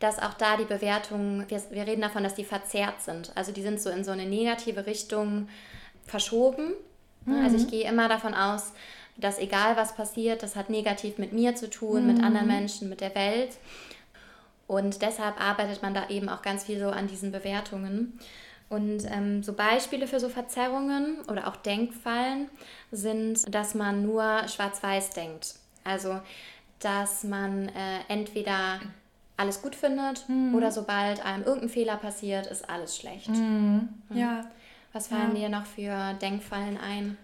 dass 0.01 0.19
auch 0.19 0.35
da 0.35 0.57
die 0.57 0.65
Bewertungen, 0.65 1.45
wir, 1.49 1.63
wir 1.71 1.87
reden 1.87 2.03
davon, 2.03 2.25
dass 2.25 2.35
die 2.35 2.45
verzerrt 2.45 3.03
sind. 3.03 3.33
Also 3.35 3.53
die 3.53 3.63
sind 3.63 3.81
so 3.81 3.91
in 3.91 4.05
so 4.05 4.11
eine 4.11 4.27
negative 4.27 4.87
Richtung 4.87 5.49
verschoben. 6.05 6.73
Also 7.27 7.57
ich 7.57 7.65
mhm. 7.65 7.71
gehe 7.71 7.89
immer 7.89 8.09
davon 8.09 8.35
aus, 8.35 8.73
dass 9.17 9.39
egal 9.39 9.77
was 9.77 9.95
passiert, 9.95 10.43
das 10.43 10.57
hat 10.57 10.69
negativ 10.69 11.19
mit 11.19 11.33
mir 11.33 11.55
zu 11.55 11.71
tun, 11.71 12.07
mit 12.07 12.23
anderen 12.23 12.47
mhm. 12.47 12.53
Menschen, 12.53 12.89
mit 12.89 13.01
der 13.01 13.15
Welt. 13.15 13.57
Und 14.67 15.03
deshalb 15.03 15.41
arbeitet 15.41 15.83
man 15.83 15.95
da 15.95 16.09
eben 16.09 16.29
auch 16.29 16.43
ganz 16.43 16.65
viel 16.65 16.81
so 16.81 16.89
an 16.89 17.07
diesen 17.07 17.33
Bewertungen. 17.33 18.19
Und 18.69 19.05
ähm, 19.11 19.43
so 19.43 19.53
Beispiele 19.53 20.07
für 20.07 20.19
so 20.19 20.29
Verzerrungen 20.29 21.19
oder 21.29 21.47
auch 21.47 21.57
Denkfallen 21.57 22.49
sind, 22.91 23.55
dass 23.55 23.75
man 23.75 24.03
nur 24.03 24.49
schwarz-weiß 24.49 25.11
denkt. 25.11 25.55
Also, 25.85 26.21
dass 26.81 27.25
man 27.25 27.69
äh, 27.69 28.01
entweder 28.09 28.81
alles 29.37 29.63
gut 29.63 29.75
findet 29.75 30.29
mhm. 30.29 30.55
oder 30.55 30.71
sobald 30.71 31.25
einem 31.25 31.45
irgendein 31.45 31.69
Fehler 31.69 31.97
passiert, 31.97 32.47
ist 32.47 32.69
alles 32.69 32.97
schlecht. 32.97 33.29
Mhm. 33.29 33.89
Ja. 34.11 34.47
Was 34.93 35.09
fallen 35.09 35.35
ja. 35.35 35.43
dir 35.43 35.49
noch 35.49 35.67
für 35.67 36.15
Denkfallen 36.15 36.79
ein? 36.79 37.19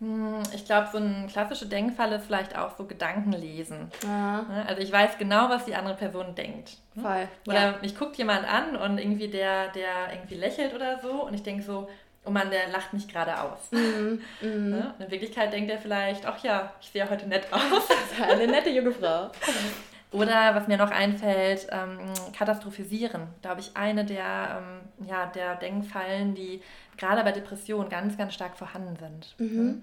Hm, 0.00 0.42
ich 0.54 0.64
glaube, 0.64 0.88
so 0.90 0.98
ein 0.98 1.28
klassischer 1.28 1.66
Denkfall 1.66 2.12
ist 2.12 2.26
vielleicht 2.26 2.56
auch 2.56 2.76
so 2.76 2.84
Gedankenlesen. 2.84 3.90
Ja. 4.02 4.42
Ne? 4.42 4.64
Also 4.66 4.82
ich 4.82 4.90
weiß 4.90 5.18
genau, 5.18 5.48
was 5.48 5.64
die 5.64 5.74
andere 5.74 5.94
Person 5.94 6.34
denkt. 6.34 6.78
Ne? 6.94 7.02
Voll. 7.02 7.28
Oder 7.46 7.60
ja. 7.60 7.74
mich 7.80 7.96
guckt 7.96 8.16
jemand 8.16 8.46
an 8.46 8.76
und 8.76 8.98
irgendwie 8.98 9.28
der, 9.28 9.68
der 9.68 10.12
irgendwie 10.12 10.34
lächelt 10.34 10.74
oder 10.74 11.00
so 11.00 11.26
und 11.26 11.34
ich 11.34 11.42
denke 11.42 11.62
so, 11.62 11.88
oh 12.24 12.30
Mann, 12.30 12.50
der 12.50 12.68
lacht 12.68 12.92
mich 12.92 13.06
gerade 13.08 13.40
aus. 13.40 13.70
Mhm. 13.70 14.20
Mhm. 14.40 14.70
Ne? 14.70 14.94
In 14.98 15.10
Wirklichkeit 15.10 15.52
denkt 15.52 15.70
er 15.70 15.78
vielleicht, 15.78 16.26
ach 16.26 16.42
ja, 16.42 16.72
ich 16.80 16.88
sehe 16.88 17.08
heute 17.08 17.28
nett 17.28 17.46
aus. 17.52 17.88
Eine 18.28 18.46
nette 18.46 18.70
junge 18.70 18.92
Frau. 18.92 19.30
Oder 20.14 20.54
was 20.54 20.68
mir 20.68 20.76
noch 20.76 20.90
einfällt, 20.90 21.66
ähm, 21.70 21.98
katastrophisieren. 22.36 23.26
Glaube 23.42 23.60
ich, 23.60 23.76
eine 23.76 24.04
der, 24.04 24.62
ähm, 24.62 25.08
ja, 25.08 25.26
der 25.26 25.56
Denkfallen, 25.56 26.34
die 26.34 26.62
gerade 26.96 27.24
bei 27.24 27.32
Depressionen 27.32 27.88
ganz, 27.88 28.16
ganz 28.16 28.34
stark 28.34 28.56
vorhanden 28.56 28.96
sind. 28.96 29.34
Mhm. 29.38 29.82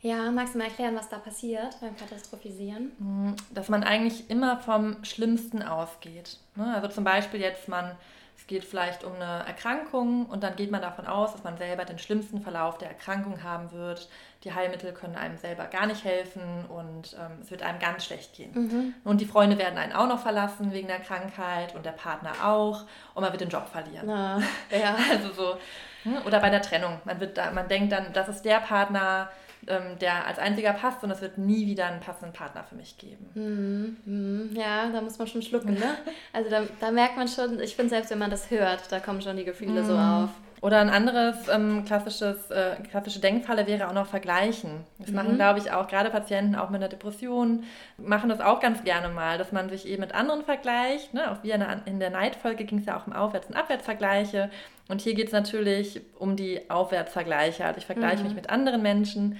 Ja, 0.00 0.30
magst 0.30 0.54
du 0.54 0.58
mal 0.58 0.64
erklären, 0.66 0.94
was 0.96 1.08
da 1.08 1.16
passiert 1.18 1.80
beim 1.80 1.96
Katastrophisieren? 1.96 2.92
Mhm, 2.98 3.36
dass 3.54 3.70
man 3.70 3.82
eigentlich 3.82 4.28
immer 4.28 4.58
vom 4.58 5.02
Schlimmsten 5.02 5.62
ausgeht. 5.62 6.36
Ne? 6.56 6.74
Also 6.74 6.88
zum 6.88 7.04
Beispiel 7.04 7.40
jetzt 7.40 7.68
man, 7.68 7.92
es 8.36 8.46
geht 8.46 8.64
vielleicht 8.64 9.04
um 9.04 9.14
eine 9.14 9.46
Erkrankung 9.46 10.26
und 10.26 10.42
dann 10.42 10.56
geht 10.56 10.70
man 10.70 10.82
davon 10.82 11.06
aus, 11.06 11.32
dass 11.32 11.44
man 11.44 11.56
selber 11.56 11.84
den 11.84 11.98
schlimmsten 11.98 12.40
Verlauf 12.40 12.78
der 12.78 12.88
Erkrankung 12.88 13.42
haben 13.42 13.72
wird. 13.72 14.08
Die 14.42 14.52
Heilmittel 14.52 14.92
können 14.92 15.16
einem 15.16 15.38
selber 15.38 15.64
gar 15.66 15.86
nicht 15.86 16.04
helfen 16.04 16.66
und 16.68 17.14
ähm, 17.14 17.38
es 17.40 17.50
wird 17.50 17.62
einem 17.62 17.78
ganz 17.78 18.04
schlecht 18.04 18.34
gehen. 18.34 18.52
Mhm. 18.52 18.94
Und 19.04 19.20
die 19.20 19.26
Freunde 19.26 19.56
werden 19.56 19.78
einen 19.78 19.92
auch 19.92 20.08
noch 20.08 20.20
verlassen 20.20 20.72
wegen 20.72 20.88
der 20.88 21.00
Krankheit 21.00 21.74
und 21.74 21.86
der 21.86 21.92
Partner 21.92 22.32
auch 22.44 22.84
und 23.14 23.22
man 23.22 23.32
wird 23.32 23.40
den 23.40 23.48
Job 23.48 23.68
verlieren. 23.68 24.06
Na, 24.06 24.42
ja. 24.70 24.96
also 25.10 25.32
so 25.32 25.56
hm? 26.04 26.18
Oder 26.26 26.40
bei 26.40 26.50
der 26.50 26.62
Trennung. 26.62 27.00
Man, 27.04 27.18
wird 27.18 27.36
da, 27.36 27.50
man 27.50 27.68
denkt 27.68 27.92
dann, 27.92 28.12
das 28.12 28.28
ist 28.28 28.42
der 28.42 28.60
Partner, 28.60 29.30
ähm, 29.68 29.98
der 30.00 30.26
als 30.26 30.38
einziger 30.38 30.72
passt 30.72 31.02
und 31.04 31.10
es 31.10 31.20
wird 31.20 31.38
nie 31.38 31.66
wieder 31.66 31.86
einen 31.86 32.00
passenden 32.00 32.32
Partner 32.32 32.64
für 32.64 32.74
mich 32.74 32.98
geben. 32.98 33.30
Mhm. 33.34 33.96
Mhm. 34.04 34.56
Ja, 34.56 34.88
da 34.90 35.00
muss 35.00 35.18
man 35.18 35.26
schon 35.26 35.42
schlucken, 35.42 35.74
ne? 35.74 35.96
Also 36.32 36.50
da, 36.50 36.62
da 36.80 36.90
merkt 36.90 37.16
man 37.16 37.28
schon, 37.28 37.60
ich 37.60 37.76
finde 37.76 37.90
selbst, 37.90 38.10
wenn 38.10 38.18
man 38.18 38.30
das 38.30 38.50
hört, 38.50 38.90
da 38.90 39.00
kommen 39.00 39.22
schon 39.22 39.36
die 39.36 39.44
Gefühle 39.44 39.84
so 39.84 39.96
auf. 39.96 40.30
Oder 40.64 40.80
ein 40.80 40.88
anderes 40.88 41.46
ähm, 41.52 41.84
klassisches, 41.84 42.50
äh, 42.50 42.76
klassische 42.90 43.20
Denkfalle 43.20 43.66
wäre 43.66 43.86
auch 43.86 43.92
noch 43.92 44.06
Vergleichen. 44.06 44.70
Das 44.98 45.10
mhm. 45.10 45.16
machen, 45.16 45.34
glaube 45.34 45.58
ich, 45.58 45.70
auch 45.70 45.86
gerade 45.88 46.08
Patienten 46.08 46.54
auch 46.54 46.70
mit 46.70 46.80
einer 46.80 46.88
Depression, 46.88 47.64
machen 47.98 48.30
das 48.30 48.40
auch 48.40 48.60
ganz 48.60 48.82
gerne 48.82 49.10
mal, 49.10 49.36
dass 49.36 49.52
man 49.52 49.68
sich 49.68 49.86
eben 49.86 50.00
mit 50.00 50.14
anderen 50.14 50.42
vergleicht. 50.42 51.12
Ne? 51.12 51.30
Auch 51.30 51.42
wie 51.42 51.50
in 51.50 52.00
der 52.00 52.08
Neidfolge 52.08 52.64
ging 52.64 52.78
es 52.78 52.86
ja 52.86 52.96
auch 52.96 53.06
um 53.06 53.12
Aufwärts- 53.12 53.46
und 53.46 53.56
Abwärtsvergleiche. 53.56 54.48
Und 54.88 55.02
hier 55.02 55.12
geht 55.12 55.26
es 55.26 55.32
natürlich 55.34 56.00
um 56.18 56.34
die 56.34 56.70
Aufwärtsvergleiche. 56.70 57.62
Also 57.66 57.76
ich 57.76 57.84
vergleiche 57.84 58.20
mhm. 58.20 58.28
mich 58.28 58.34
mit 58.34 58.48
anderen 58.48 58.80
Menschen 58.80 59.38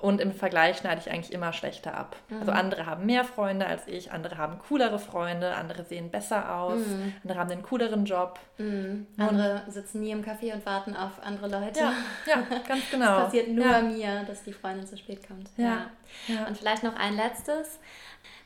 und 0.00 0.20
im 0.20 0.32
Vergleich 0.32 0.78
schneide 0.78 1.00
ich 1.00 1.10
eigentlich 1.10 1.32
immer 1.32 1.52
schlechter 1.52 1.96
ab. 1.96 2.14
Mhm. 2.28 2.40
Also 2.40 2.52
andere 2.52 2.86
haben 2.86 3.04
mehr 3.04 3.24
Freunde 3.24 3.66
als 3.66 3.86
ich, 3.88 4.12
andere 4.12 4.38
haben 4.38 4.58
coolere 4.68 4.98
Freunde, 4.98 5.54
andere 5.54 5.84
sehen 5.84 6.10
besser 6.10 6.54
aus, 6.54 6.78
mhm. 6.78 7.14
andere 7.22 7.38
haben 7.38 7.50
einen 7.50 7.62
cooleren 7.62 8.04
Job. 8.04 8.38
Mhm. 8.58 9.08
Andere 9.16 9.64
sitzen 9.68 10.00
nie 10.00 10.12
im 10.12 10.22
Café 10.22 10.54
und 10.54 10.64
warten 10.64 10.94
auf 10.94 11.12
andere 11.22 11.48
Leute. 11.48 11.80
Ja, 11.80 11.92
ja 12.26 12.58
ganz 12.68 12.82
genau. 12.90 13.18
Es 13.18 13.24
passiert 13.24 13.48
nur 13.48 13.66
ja. 13.66 13.82
mir, 13.82 14.24
dass 14.24 14.44
die 14.44 14.52
Freundin 14.52 14.86
zu 14.86 14.96
spät 14.96 15.26
kommt. 15.26 15.50
Ja. 15.56 15.90
ja. 16.28 16.46
Und 16.46 16.56
vielleicht 16.56 16.84
noch 16.84 16.94
ein 16.94 17.16
letztes. 17.16 17.80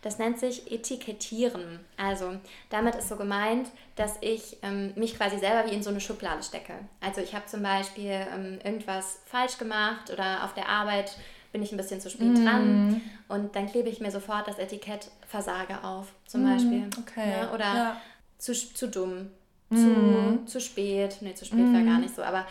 Das 0.00 0.18
nennt 0.18 0.38
sich 0.38 0.72
Etikettieren. 0.72 1.80
Also 1.96 2.36
damit 2.70 2.96
ist 2.96 3.08
so 3.08 3.16
gemeint, 3.16 3.68
dass 3.94 4.16
ich 4.20 4.56
ähm, 4.62 4.92
mich 4.96 5.16
quasi 5.16 5.38
selber 5.38 5.70
wie 5.70 5.74
in 5.74 5.82
so 5.82 5.90
eine 5.90 6.00
Schublade 6.00 6.42
stecke. 6.42 6.74
Also 7.00 7.20
ich 7.20 7.34
habe 7.34 7.46
zum 7.46 7.62
Beispiel 7.62 8.26
ähm, 8.34 8.58
irgendwas 8.64 9.20
falsch 9.26 9.58
gemacht 9.58 10.10
oder 10.10 10.44
auf 10.44 10.54
der 10.54 10.68
Arbeit 10.68 11.16
bin 11.52 11.62
ich 11.62 11.70
ein 11.70 11.76
bisschen 11.76 12.00
zu 12.00 12.10
spät 12.10 12.32
mm. 12.32 12.44
dran 12.44 13.00
und 13.28 13.54
dann 13.54 13.66
klebe 13.66 13.88
ich 13.88 14.00
mir 14.00 14.10
sofort 14.10 14.48
das 14.48 14.58
Etikett 14.58 15.10
Versage 15.28 15.84
auf, 15.84 16.06
zum 16.26 16.42
mm, 16.42 16.50
Beispiel. 16.50 16.90
Okay. 16.98 17.42
Ne? 17.42 17.50
oder 17.54 17.64
ja. 17.64 18.00
Zu, 18.38 18.54
zu 18.54 18.88
dumm, 18.88 19.30
mm. 19.70 19.76
zu, 19.76 20.46
zu 20.46 20.60
spät. 20.60 21.18
Nee, 21.20 21.34
zu 21.34 21.44
spät 21.44 21.72
wäre 21.72 21.84
gar 21.84 21.98
nicht 21.98 22.14
so, 22.14 22.22
aber 22.22 22.46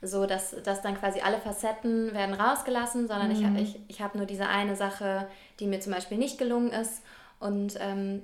so, 0.00 0.26
dass, 0.26 0.54
dass 0.62 0.82
dann 0.82 0.98
quasi 0.98 1.20
alle 1.20 1.38
Facetten 1.38 2.12
werden 2.14 2.34
rausgelassen, 2.34 3.08
sondern 3.08 3.30
ich, 3.30 3.42
ich, 3.60 3.80
ich 3.88 4.00
habe 4.00 4.18
nur 4.18 4.26
diese 4.26 4.48
eine 4.48 4.76
Sache, 4.76 5.28
die 5.60 5.66
mir 5.66 5.80
zum 5.80 5.92
Beispiel 5.92 6.18
nicht 6.18 6.38
gelungen 6.38 6.70
ist 6.70 7.02
und 7.40 7.76
ähm, 7.80 8.22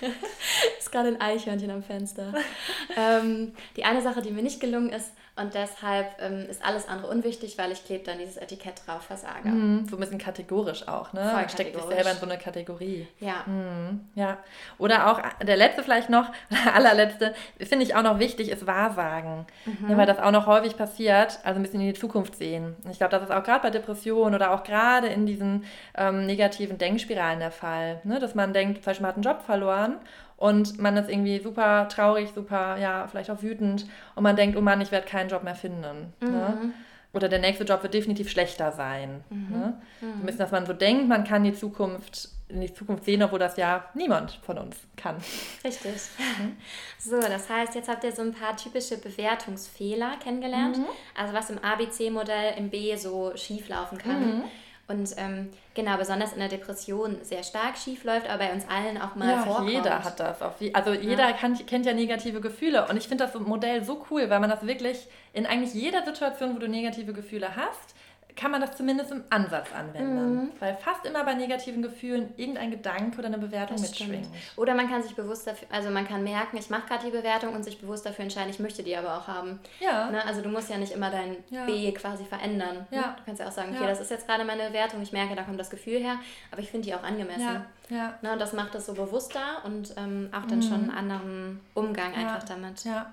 ist 0.78 0.90
gerade 0.92 1.08
ein 1.08 1.20
Eichhörnchen 1.20 1.70
am 1.70 1.82
Fenster. 1.82 2.32
ähm, 2.96 3.52
die 3.76 3.84
eine 3.84 4.02
Sache, 4.02 4.22
die 4.22 4.30
mir 4.30 4.42
nicht 4.42 4.60
gelungen 4.60 4.90
ist, 4.90 5.12
und 5.42 5.54
deshalb 5.54 6.06
ähm, 6.20 6.46
ist 6.48 6.64
alles 6.64 6.88
andere 6.88 7.10
unwichtig, 7.10 7.58
weil 7.58 7.72
ich 7.72 7.84
klebe 7.84 8.04
dann 8.04 8.18
dieses 8.18 8.36
Etikett 8.36 8.86
drauf, 8.86 9.02
Versager. 9.02 9.50
Mhm, 9.50 9.88
so 9.88 9.96
ein 9.96 10.00
bisschen 10.00 10.18
kategorisch 10.18 10.86
auch, 10.86 11.12
ne? 11.12 11.30
Voll 11.30 11.48
Steckt 11.48 11.74
sich 11.74 11.84
selber 11.84 12.12
in 12.12 12.16
so 12.16 12.26
eine 12.26 12.38
Kategorie. 12.38 13.08
Ja. 13.18 13.42
Mhm, 13.46 14.08
ja. 14.14 14.38
Oder 14.78 15.10
auch 15.10 15.20
der 15.42 15.56
letzte 15.56 15.82
vielleicht 15.82 16.10
noch, 16.10 16.30
allerletzte, 16.74 17.34
finde 17.58 17.84
ich 17.84 17.94
auch 17.96 18.02
noch 18.02 18.20
wichtig, 18.20 18.50
ist 18.50 18.66
Wahrsagen. 18.66 19.46
Mhm. 19.66 19.88
Ne, 19.88 19.96
weil 19.96 20.06
das 20.06 20.20
auch 20.20 20.30
noch 20.30 20.46
häufig 20.46 20.76
passiert, 20.76 21.40
also 21.42 21.58
ein 21.58 21.62
bisschen 21.62 21.80
in 21.80 21.92
die 21.92 21.98
Zukunft 21.98 22.36
sehen. 22.36 22.76
Ich 22.90 22.98
glaube, 22.98 23.10
das 23.10 23.24
ist 23.24 23.32
auch 23.32 23.42
gerade 23.42 23.62
bei 23.62 23.70
Depressionen 23.70 24.34
oder 24.34 24.52
auch 24.52 24.62
gerade 24.62 25.08
in 25.08 25.26
diesen 25.26 25.64
ähm, 25.96 26.26
negativen 26.26 26.78
Denkspiralen 26.78 27.40
der 27.40 27.50
Fall. 27.50 28.00
Ne? 28.04 28.20
Dass 28.20 28.36
man 28.36 28.52
denkt, 28.52 28.84
zum 28.84 28.90
Beispiel 28.90 29.02
man 29.02 29.08
hat 29.08 29.16
einen 29.16 29.24
Job 29.24 29.42
verloren 29.42 29.96
und 30.42 30.80
man 30.80 30.96
ist 30.96 31.08
irgendwie 31.08 31.38
super 31.38 31.86
traurig, 31.88 32.30
super, 32.34 32.76
ja, 32.76 33.06
vielleicht 33.06 33.30
auch 33.30 33.42
wütend 33.42 33.86
und 34.16 34.24
man 34.24 34.34
denkt, 34.34 34.56
oh 34.56 34.60
Mann, 34.60 34.80
ich 34.80 34.90
werde 34.90 35.06
keinen 35.06 35.28
Job 35.28 35.44
mehr 35.44 35.54
finden. 35.54 35.80
Ne? 35.80 36.12
Mhm. 36.20 36.30
Ne? 36.30 36.72
Oder 37.12 37.28
der 37.28 37.38
nächste 37.38 37.62
Job 37.62 37.84
wird 37.84 37.94
definitiv 37.94 38.28
schlechter 38.28 38.72
sein. 38.72 39.22
Mhm. 39.30 39.46
Ne? 39.50 39.80
Mhm. 40.00 40.08
Ein 40.08 40.26
bisschen, 40.26 40.40
dass 40.40 40.50
man 40.50 40.66
so 40.66 40.72
denkt, 40.72 41.06
man 41.06 41.22
kann 41.22 41.44
die 41.44 41.52
Zukunft 41.52 42.30
in 42.48 42.60
die 42.60 42.74
Zukunft 42.74 43.04
sehen, 43.04 43.22
obwohl 43.22 43.38
das 43.38 43.56
ja 43.56 43.84
niemand 43.94 44.32
von 44.42 44.58
uns 44.58 44.76
kann. 44.96 45.16
Richtig. 45.64 45.94
Mhm. 46.18 46.56
So, 46.98 47.20
das 47.20 47.50
heißt, 47.50 47.74
jetzt 47.74 47.88
habt 47.88 48.04
ihr 48.04 48.12
so 48.12 48.22
ein 48.22 48.32
paar 48.32 48.56
typische 48.56 48.96
Bewertungsfehler 48.96 50.12
kennengelernt. 50.22 50.78
Mhm. 50.78 50.86
Also 51.16 51.34
was 51.34 51.50
im 51.50 51.58
ABC-Modell 51.58 52.54
im 52.58 52.70
B 52.70 52.94
so 52.94 53.32
schief 53.36 53.68
laufen 53.68 53.98
kann. 53.98 54.38
Mhm. 54.38 54.44
Und 54.92 55.14
ähm, 55.16 55.50
genau, 55.74 55.96
besonders 55.96 56.34
in 56.34 56.38
der 56.38 56.48
Depression 56.48 57.18
sehr 57.22 57.42
stark 57.42 57.78
schief 57.78 58.04
läuft, 58.04 58.28
aber 58.28 58.44
bei 58.44 58.52
uns 58.52 58.64
allen 58.68 59.00
auch 59.00 59.14
mal 59.14 59.28
ja, 59.28 59.42
vorkommt. 59.42 59.70
jeder 59.70 60.04
hat 60.04 60.20
das. 60.20 60.36
also 60.74 60.92
jeder 60.92 61.30
ja. 61.30 61.32
kann, 61.32 61.54
kennt 61.66 61.86
ja 61.86 61.94
negative 61.94 62.40
Gefühle. 62.40 62.86
Und 62.88 62.96
ich 62.98 63.08
finde 63.08 63.24
das 63.24 63.34
Modell 63.34 63.82
so 63.82 64.04
cool, 64.10 64.28
weil 64.28 64.40
man 64.40 64.50
das 64.50 64.66
wirklich 64.66 65.06
in 65.32 65.46
eigentlich 65.46 65.72
jeder 65.72 66.04
Situation, 66.04 66.54
wo 66.54 66.58
du 66.58 66.68
negative 66.68 67.12
Gefühle 67.14 67.56
hast, 67.56 67.91
kann 68.36 68.50
man 68.50 68.60
das 68.60 68.76
zumindest 68.76 69.10
im 69.10 69.24
Ansatz 69.30 69.68
anwenden. 69.72 70.34
Mhm. 70.34 70.50
Weil 70.58 70.74
fast 70.76 71.04
immer 71.06 71.24
bei 71.24 71.34
negativen 71.34 71.82
Gefühlen 71.82 72.32
irgendein 72.36 72.70
Gedanke 72.70 73.18
oder 73.18 73.26
eine 73.26 73.38
Bewertung 73.38 73.76
das 73.76 73.90
mitschwingt. 73.90 74.26
Stimmt. 74.26 74.58
Oder 74.58 74.74
man 74.74 74.88
kann 74.88 75.02
sich 75.02 75.14
bewusst 75.14 75.46
dafür, 75.46 75.68
also 75.70 75.90
man 75.90 76.06
kann 76.06 76.22
merken, 76.24 76.56
ich 76.56 76.70
mache 76.70 76.86
gerade 76.88 77.06
die 77.06 77.10
Bewertung 77.10 77.54
und 77.54 77.64
sich 77.64 77.80
bewusst 77.80 78.06
dafür 78.06 78.24
entscheiden, 78.24 78.50
ich 78.50 78.58
möchte 78.58 78.82
die 78.82 78.96
aber 78.96 79.18
auch 79.18 79.28
haben. 79.28 79.60
Ja. 79.80 80.10
Ne? 80.10 80.24
Also 80.24 80.40
du 80.40 80.48
musst 80.48 80.70
ja 80.70 80.78
nicht 80.78 80.92
immer 80.92 81.10
dein 81.10 81.36
ja. 81.50 81.64
B 81.64 81.92
quasi 81.92 82.24
verändern. 82.24 82.86
Ne? 82.90 82.98
Ja. 82.98 83.16
Du 83.18 83.24
kannst 83.24 83.40
ja 83.40 83.48
auch 83.48 83.52
sagen, 83.52 83.70
okay, 83.72 83.82
ja. 83.82 83.88
das 83.88 84.00
ist 84.00 84.10
jetzt 84.10 84.26
gerade 84.26 84.44
meine 84.44 84.68
Bewertung, 84.68 85.02
ich 85.02 85.12
merke, 85.12 85.34
da 85.34 85.42
kommt 85.42 85.60
das 85.60 85.70
Gefühl 85.70 86.00
her, 86.00 86.16
aber 86.50 86.60
ich 86.60 86.70
finde 86.70 86.86
die 86.86 86.94
auch 86.94 87.02
angemessen. 87.02 87.40
Ja. 87.40 87.66
Ja. 87.90 88.18
Ne? 88.22 88.32
Und 88.32 88.40
das 88.40 88.52
macht 88.52 88.74
es 88.74 88.86
so 88.86 88.94
bewusster 88.94 89.64
und 89.64 89.94
ähm, 89.96 90.30
auch 90.32 90.46
dann 90.46 90.58
mhm. 90.58 90.62
schon 90.62 90.74
einen 90.74 90.90
anderen 90.90 91.60
Umgang 91.74 92.14
einfach 92.14 92.42
damit. 92.44 92.84
Ja. 92.84 93.12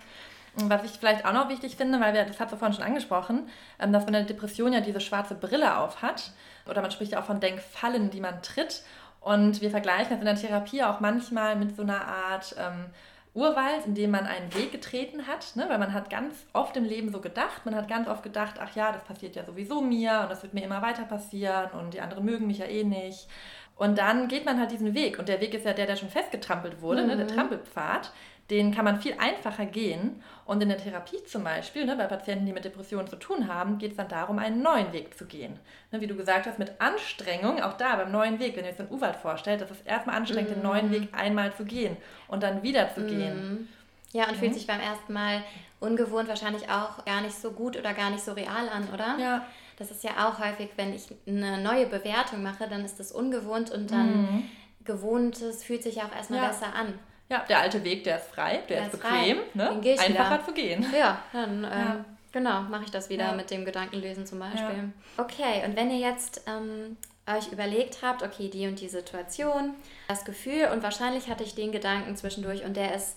Was 0.55 0.83
ich 0.83 0.91
vielleicht 0.91 1.25
auch 1.25 1.33
noch 1.33 1.49
wichtig 1.49 1.75
finde, 1.75 1.99
weil 1.99 2.13
wir, 2.13 2.25
das 2.25 2.39
hat 2.39 2.51
du 2.51 2.57
vorhin 2.57 2.75
schon 2.75 2.85
angesprochen, 2.85 3.49
ähm, 3.79 3.93
dass 3.93 4.05
man 4.05 4.13
in 4.13 4.25
der 4.25 4.35
Depression 4.35 4.73
ja 4.73 4.81
diese 4.81 4.99
schwarze 4.99 5.35
Brille 5.35 5.77
auf 5.77 6.01
hat. 6.01 6.31
Oder 6.67 6.81
man 6.81 6.91
spricht 6.91 7.13
ja 7.13 7.21
auch 7.21 7.25
von 7.25 7.39
Denkfallen, 7.39 8.09
die 8.09 8.19
man 8.19 8.41
tritt. 8.41 8.83
Und 9.21 9.61
wir 9.61 9.69
vergleichen 9.69 10.09
das 10.09 10.19
in 10.19 10.25
der 10.25 10.35
Therapie 10.35 10.83
auch 10.83 10.99
manchmal 10.99 11.55
mit 11.55 11.75
so 11.75 11.81
einer 11.81 12.05
Art 12.05 12.55
ähm, 12.57 12.85
Urwald, 13.33 13.85
in 13.85 13.95
dem 13.95 14.11
man 14.11 14.25
einen 14.25 14.53
Weg 14.55 14.71
getreten 14.71 15.27
hat, 15.27 15.55
ne? 15.55 15.65
weil 15.69 15.77
man 15.77 15.93
hat 15.93 16.09
ganz 16.09 16.35
oft 16.53 16.75
im 16.77 16.83
Leben 16.83 17.11
so 17.11 17.21
gedacht, 17.21 17.65
man 17.65 17.75
hat 17.75 17.87
ganz 17.87 18.07
oft 18.07 18.23
gedacht, 18.23 18.55
ach 18.59 18.75
ja, 18.75 18.91
das 18.91 19.03
passiert 19.03 19.35
ja 19.35 19.45
sowieso 19.45 19.81
mir 19.81 20.21
und 20.23 20.31
das 20.31 20.41
wird 20.41 20.53
mir 20.53 20.63
immer 20.63 20.81
weiter 20.81 21.03
passieren 21.03 21.69
und 21.71 21.93
die 21.93 22.01
anderen 22.01 22.25
mögen 22.25 22.47
mich 22.47 22.57
ja 22.57 22.65
eh 22.65 22.83
nicht. 22.83 23.27
Und 23.75 23.97
dann 23.97 24.27
geht 24.27 24.45
man 24.45 24.59
halt 24.59 24.71
diesen 24.71 24.93
Weg 24.93 25.19
und 25.19 25.29
der 25.29 25.39
Weg 25.41 25.53
ist 25.53 25.65
ja 25.65 25.73
der, 25.73 25.85
der 25.85 25.95
schon 25.95 26.09
festgetrampelt 26.09 26.81
wurde, 26.81 27.03
mhm. 27.03 27.07
ne? 27.07 27.17
der 27.17 27.25
mhm. 27.25 27.35
Trampelpfad 27.35 28.11
den 28.49 28.73
kann 28.73 28.85
man 28.85 28.99
viel 28.99 29.15
einfacher 29.19 29.65
gehen. 29.65 30.21
Und 30.45 30.61
in 30.63 30.69
der 30.69 30.79
Therapie 30.79 31.23
zum 31.25 31.43
Beispiel, 31.43 31.85
ne, 31.85 31.95
bei 31.95 32.05
Patienten, 32.05 32.45
die 32.45 32.53
mit 32.53 32.65
Depressionen 32.65 33.07
zu 33.07 33.17
tun 33.17 33.47
haben, 33.47 33.77
geht 33.77 33.91
es 33.91 33.97
dann 33.97 34.07
darum, 34.07 34.39
einen 34.39 34.63
neuen 34.63 34.91
Weg 34.93 35.15
zu 35.15 35.25
gehen. 35.25 35.59
Ne, 35.91 36.01
wie 36.01 36.07
du 36.07 36.15
gesagt 36.15 36.47
hast, 36.47 36.57
mit 36.57 36.73
Anstrengung, 36.79 37.61
auch 37.61 37.73
da 37.73 37.95
beim 37.97 38.11
neuen 38.11 38.39
Weg, 38.39 38.55
wenn 38.57 38.65
ihr 38.65 38.71
euch 38.71 38.77
so 38.77 38.83
einen 38.83 38.91
U-Wald 38.91 39.17
vorstellt, 39.17 39.61
das 39.61 39.69
ist 39.69 39.85
erstmal 39.85 40.15
anstrengend, 40.15 40.49
mm. 40.49 40.53
den 40.53 40.63
neuen 40.63 40.91
Weg 40.91 41.09
einmal 41.11 41.53
zu 41.53 41.65
gehen 41.65 41.97
und 42.27 42.41
dann 42.41 42.63
wieder 42.63 42.93
zu 42.93 43.01
mm. 43.01 43.07
gehen. 43.07 43.69
Ja, 44.11 44.25
und 44.25 44.35
mhm. 44.35 44.39
fühlt 44.39 44.53
sich 44.55 44.65
beim 44.65 44.79
ersten 44.79 45.13
Mal 45.13 45.43
ungewohnt 45.79 46.27
wahrscheinlich 46.27 46.67
auch 46.69 47.05
gar 47.05 47.21
nicht 47.21 47.35
so 47.35 47.51
gut 47.51 47.77
oder 47.77 47.93
gar 47.93 48.09
nicht 48.09 48.23
so 48.23 48.33
real 48.33 48.67
an, 48.69 48.89
oder? 48.91 49.17
Ja. 49.19 49.45
Das 49.77 49.91
ist 49.91 50.03
ja 50.03 50.27
auch 50.27 50.39
häufig, 50.39 50.71
wenn 50.75 50.93
ich 50.93 51.03
eine 51.27 51.61
neue 51.61 51.85
Bewertung 51.85 52.41
mache, 52.43 52.67
dann 52.67 52.83
ist 52.83 52.99
das 52.99 53.11
ungewohnt 53.11 53.71
und 53.71 53.91
dann 53.91 54.21
mhm. 54.21 54.49
Gewohntes 54.83 55.63
fühlt 55.63 55.83
sich 55.83 56.01
auch 56.01 56.13
erstmal 56.15 56.41
ja. 56.41 56.47
besser 56.47 56.73
an. 56.73 56.95
Ja, 57.29 57.45
der 57.47 57.59
alte 57.59 57.83
Weg, 57.83 58.03
der 58.03 58.17
ist 58.17 58.27
frei, 58.27 58.63
der, 58.67 58.77
der 58.77 58.87
ist, 58.87 58.93
ist 58.95 59.01
bequem, 59.01 59.37
ne? 59.53 59.81
einfacher 59.99 60.45
zu 60.45 60.51
gehen. 60.51 60.85
Ja, 60.97 61.21
dann 61.31 61.63
ähm, 61.63 61.63
ja. 61.63 62.05
genau, 62.31 62.61
mache 62.61 62.85
ich 62.85 62.91
das 62.91 63.09
wieder 63.09 63.25
ja. 63.25 63.33
mit 63.33 63.51
dem 63.51 63.65
Gedankenlesen 63.65 64.25
zum 64.25 64.39
Beispiel. 64.39 64.61
Ja. 64.61 65.23
Okay, 65.23 65.63
und 65.63 65.75
wenn 65.75 65.91
ihr 65.91 65.99
jetzt 65.99 66.41
ähm, 66.47 66.97
euch 67.27 67.51
überlegt 67.51 67.99
habt, 68.01 68.23
okay, 68.23 68.49
die 68.49 68.67
und 68.67 68.81
die 68.81 68.89
Situation, 68.89 69.75
das 70.07 70.25
Gefühl 70.25 70.69
und 70.73 70.81
wahrscheinlich 70.81 71.29
hatte 71.29 71.43
ich 71.43 71.53
den 71.53 71.71
Gedanken 71.71 72.15
zwischendurch 72.15 72.63
und 72.63 72.75
der 72.75 72.95
ist 72.95 73.15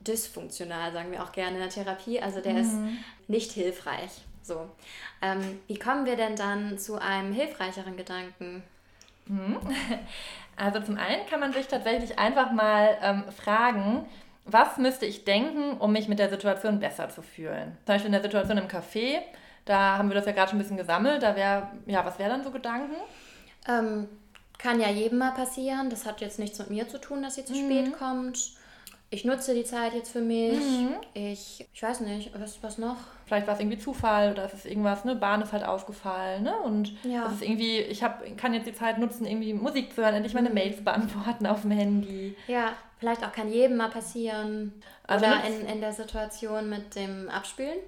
dysfunktional, 0.00 0.92
sagen 0.92 1.10
wir 1.10 1.22
auch 1.22 1.32
gerne 1.32 1.56
in 1.56 1.60
der 1.60 1.70
Therapie, 1.70 2.20
also 2.20 2.40
der 2.40 2.54
mhm. 2.54 2.58
ist 2.58 2.74
nicht 3.28 3.52
hilfreich. 3.52 4.22
So, 4.42 4.70
ähm, 5.22 5.60
wie 5.66 5.78
kommen 5.78 6.04
wir 6.06 6.16
denn 6.16 6.36
dann 6.36 6.78
zu 6.78 7.00
einem 7.00 7.32
hilfreicheren 7.32 7.96
Gedanken? 7.96 8.62
Mhm. 9.26 9.58
Also 10.56 10.78
zum 10.78 10.96
einen 10.98 11.26
kann 11.26 11.40
man 11.40 11.52
sich 11.52 11.66
tatsächlich 11.66 12.16
einfach 12.16 12.52
mal 12.52 12.96
ähm, 13.02 13.24
fragen, 13.36 14.06
was 14.44 14.76
müsste 14.76 15.04
ich 15.04 15.24
denken, 15.24 15.78
um 15.78 15.90
mich 15.90 16.06
mit 16.06 16.20
der 16.20 16.30
Situation 16.30 16.78
besser 16.78 17.08
zu 17.08 17.22
fühlen? 17.22 17.76
Zum 17.78 17.86
Beispiel 17.86 18.06
in 18.06 18.12
der 18.12 18.22
Situation 18.22 18.58
im 18.58 18.68
Café, 18.68 19.18
da 19.64 19.98
haben 19.98 20.10
wir 20.10 20.14
das 20.14 20.26
ja 20.26 20.32
gerade 20.32 20.50
schon 20.50 20.58
ein 20.58 20.62
bisschen 20.62 20.76
gesammelt. 20.76 21.24
Da 21.24 21.34
wäre, 21.34 21.68
ja, 21.86 22.04
was 22.04 22.20
wären 22.20 22.30
dann 22.30 22.44
so 22.44 22.52
Gedanken? 22.52 22.94
Ähm, 23.66 24.08
kann 24.58 24.80
ja 24.80 24.90
jedem 24.90 25.18
mal 25.18 25.32
passieren. 25.32 25.90
Das 25.90 26.06
hat 26.06 26.20
jetzt 26.20 26.38
nichts 26.38 26.60
mit 26.60 26.70
mir 26.70 26.86
zu 26.86 27.00
tun, 27.00 27.22
dass 27.22 27.34
sie 27.34 27.44
zu 27.44 27.54
mhm. 27.54 27.64
spät 27.64 27.98
kommt 27.98 28.52
ich 29.14 29.24
nutze 29.24 29.54
die 29.54 29.64
Zeit 29.64 29.94
jetzt 29.94 30.10
für 30.10 30.20
mich. 30.20 30.58
Mhm. 30.58 30.96
Ich, 31.14 31.64
ich 31.72 31.82
weiß 31.82 32.00
nicht, 32.00 32.32
was, 32.38 32.60
was 32.62 32.78
noch? 32.78 32.96
Vielleicht 33.26 33.46
war 33.46 33.54
es 33.54 33.60
irgendwie 33.60 33.78
Zufall 33.78 34.32
oder 34.32 34.44
ist 34.44 34.54
es 34.54 34.66
irgendwas, 34.66 35.04
ne? 35.04 35.14
Bahn 35.14 35.40
ist 35.40 35.52
halt 35.52 35.64
ausgefallen, 35.64 36.42
ne? 36.42 36.54
Und 36.58 36.92
ja. 37.04 37.24
das 37.24 37.34
ist 37.34 37.42
irgendwie, 37.42 37.78
ich 37.78 38.02
hab, 38.02 38.24
kann 38.36 38.52
jetzt 38.54 38.66
die 38.66 38.74
Zeit 38.74 38.98
nutzen, 38.98 39.24
irgendwie 39.24 39.54
Musik 39.54 39.94
zu 39.94 40.02
hören, 40.02 40.14
endlich 40.14 40.34
meine 40.34 40.48
mhm. 40.48 40.56
Mails 40.56 40.82
beantworten 40.84 41.46
auf 41.46 41.62
dem 41.62 41.70
Handy. 41.70 42.36
Ja, 42.48 42.72
vielleicht 42.98 43.24
auch 43.24 43.32
kann 43.32 43.50
jedem 43.52 43.76
mal 43.76 43.88
passieren. 43.88 44.72
Also 45.06 45.24
oder 45.24 45.44
in, 45.44 45.66
in 45.68 45.80
der 45.80 45.92
Situation 45.92 46.68
mit 46.68 46.96
dem 46.96 47.28
Abspülen. 47.28 47.78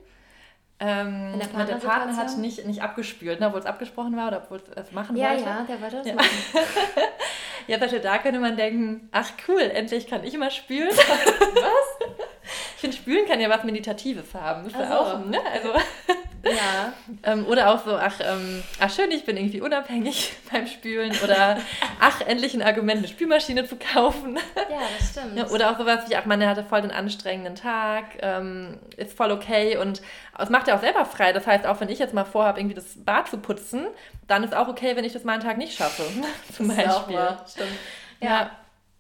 Ähm, 0.79 1.41
der, 1.41 1.65
der 1.65 1.75
Partner 1.77 2.17
hat 2.17 2.37
nicht, 2.39 2.65
nicht 2.67 2.83
abgespült, 2.83 3.41
ne, 3.41 3.47
obwohl 3.47 3.61
es 3.61 3.67
abgesprochen 3.67 4.15
war 4.17 4.29
oder 4.29 4.43
obwohl 4.45 4.63
es 4.77 4.93
machen 4.93 5.17
ja, 5.17 5.31
wollte. 5.31 5.43
Ja, 5.43 5.67
der 5.67 5.81
wollte 5.81 5.97
das 5.97 6.07
ja. 6.07 6.15
machen. 6.15 6.29
ja, 7.67 7.79
da 7.79 8.19
könnte 8.19 8.41
man 8.41 8.57
denken, 8.57 9.09
ach 9.13 9.31
cool, 9.49 9.61
endlich 9.61 10.07
kann 10.07 10.25
ich 10.25 10.37
mal 10.37 10.51
spülen. 10.51 10.89
was? 10.97 12.09
Finde, 12.87 12.97
Spülen 12.97 13.27
kann 13.27 13.41
ja 13.41 13.51
was 13.51 13.65
Meditatives 13.65 14.35
haben. 14.35 14.67
Ist 14.67 14.77
also. 14.77 14.93
auch, 14.95 15.25
ne? 15.25 15.39
Also, 15.53 15.73
ja. 16.45 16.93
ähm, 17.25 17.47
oder 17.47 17.71
auch 17.71 17.85
so, 17.85 17.97
ach, 17.97 18.15
ähm, 18.21 18.63
ach 18.79 18.91
schön, 18.91 19.11
ich 19.11 19.25
bin 19.25 19.37
irgendwie 19.37 19.61
unabhängig 19.61 20.33
beim 20.53 20.67
Spülen. 20.67 21.13
Oder 21.23 21.59
ach, 22.01 22.21
endlich 22.21 22.55
ein 22.55 22.63
Argument, 22.63 22.99
eine 22.99 23.09
Spülmaschine 23.09 23.67
zu 23.67 23.77
kaufen. 23.77 24.39
Ja, 24.71 24.81
das 24.99 25.11
stimmt. 25.11 25.37
Ja, 25.37 25.49
oder 25.49 25.71
auch 25.71 25.79
sowas 25.79 26.09
wie, 26.09 26.17
ach 26.17 26.27
man, 26.27 26.41
der 26.41 26.49
hatte 26.49 26.65
voll 26.65 26.83
den 26.83 26.91
anstrengenden 26.91 27.55
Tag, 27.55 28.05
ähm, 28.21 28.79
ist 28.97 29.17
voll 29.17 29.33
okay 29.33 29.77
und 29.77 30.03
es 30.39 30.51
macht 30.51 30.69
ja 30.69 30.77
auch 30.77 30.81
selber 30.81 31.05
frei. 31.05 31.33
Das 31.33 31.47
heißt, 31.47 31.67
auch 31.67 31.81
wenn 31.81 31.89
ich 31.89 31.99
jetzt 31.99 32.15
mal 32.15 32.25
vorhabe, 32.25 32.61
irgendwie 32.61 32.77
das 32.77 33.05
Bad 33.05 33.29
zu 33.29 33.39
putzen, 33.39 33.87
dann 34.27 34.45
ist 34.45 34.55
auch 34.55 34.69
okay, 34.69 34.97
wenn 34.97 35.05
ich 35.05 35.13
das 35.13 35.25
mal 35.25 35.35
einen 35.35 35.43
Tag 35.43 35.59
nicht 35.59 35.77
schaffe. 35.77 36.03
Zum 36.55 36.69
Beispiel. 36.69 36.85
Ist 36.85 36.95
auch 36.95 37.13
wahr. 37.13 37.45
Stimmt. 37.49 37.69
ja. 38.21 38.29
ja. 38.29 38.51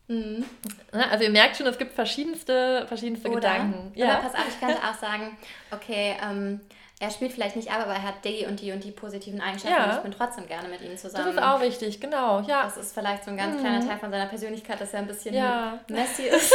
Mhm. 0.08 0.44
Also 0.92 1.24
ihr 1.24 1.30
merkt 1.30 1.56
schon, 1.56 1.66
es 1.66 1.78
gibt 1.78 1.92
verschiedenste, 1.92 2.86
verschiedenste 2.86 3.28
Oder, 3.28 3.40
Gedanken. 3.40 3.92
Ja. 3.94 4.06
Oder 4.06 4.16
pass 4.16 4.34
auf, 4.34 4.48
ich 4.48 4.60
könnte 4.60 4.82
auch 4.88 4.94
sagen, 4.94 5.36
okay, 5.72 6.16
ähm, 6.22 6.60
er 6.98 7.10
spielt 7.10 7.32
vielleicht 7.32 7.56
nicht 7.56 7.70
ab, 7.70 7.80
aber 7.82 7.92
er 7.92 8.02
hat 8.02 8.24
die 8.24 8.46
und 8.46 8.60
die 8.60 8.72
und 8.72 8.82
die 8.82 8.90
positiven 8.90 9.40
Eigenschaften 9.40 9.76
ja. 9.76 9.84
und 9.84 9.96
ich 9.96 10.02
bin 10.02 10.12
trotzdem 10.12 10.46
gerne 10.46 10.68
mit 10.68 10.80
ihm 10.80 10.96
zusammen. 10.96 11.26
Das 11.26 11.34
ist 11.34 11.42
auch 11.42 11.60
wichtig, 11.60 12.00
genau. 12.00 12.40
Ja. 12.40 12.62
Das 12.62 12.78
ist 12.78 12.94
vielleicht 12.94 13.24
so 13.24 13.30
ein 13.30 13.36
ganz 13.36 13.56
mhm. 13.56 13.60
kleiner 13.60 13.86
Teil 13.86 13.98
von 13.98 14.10
seiner 14.10 14.26
Persönlichkeit, 14.26 14.80
dass 14.80 14.94
er 14.94 15.00
ein 15.00 15.06
bisschen 15.06 15.34
ja. 15.34 15.78
messy 15.88 16.22
ist. 16.28 16.54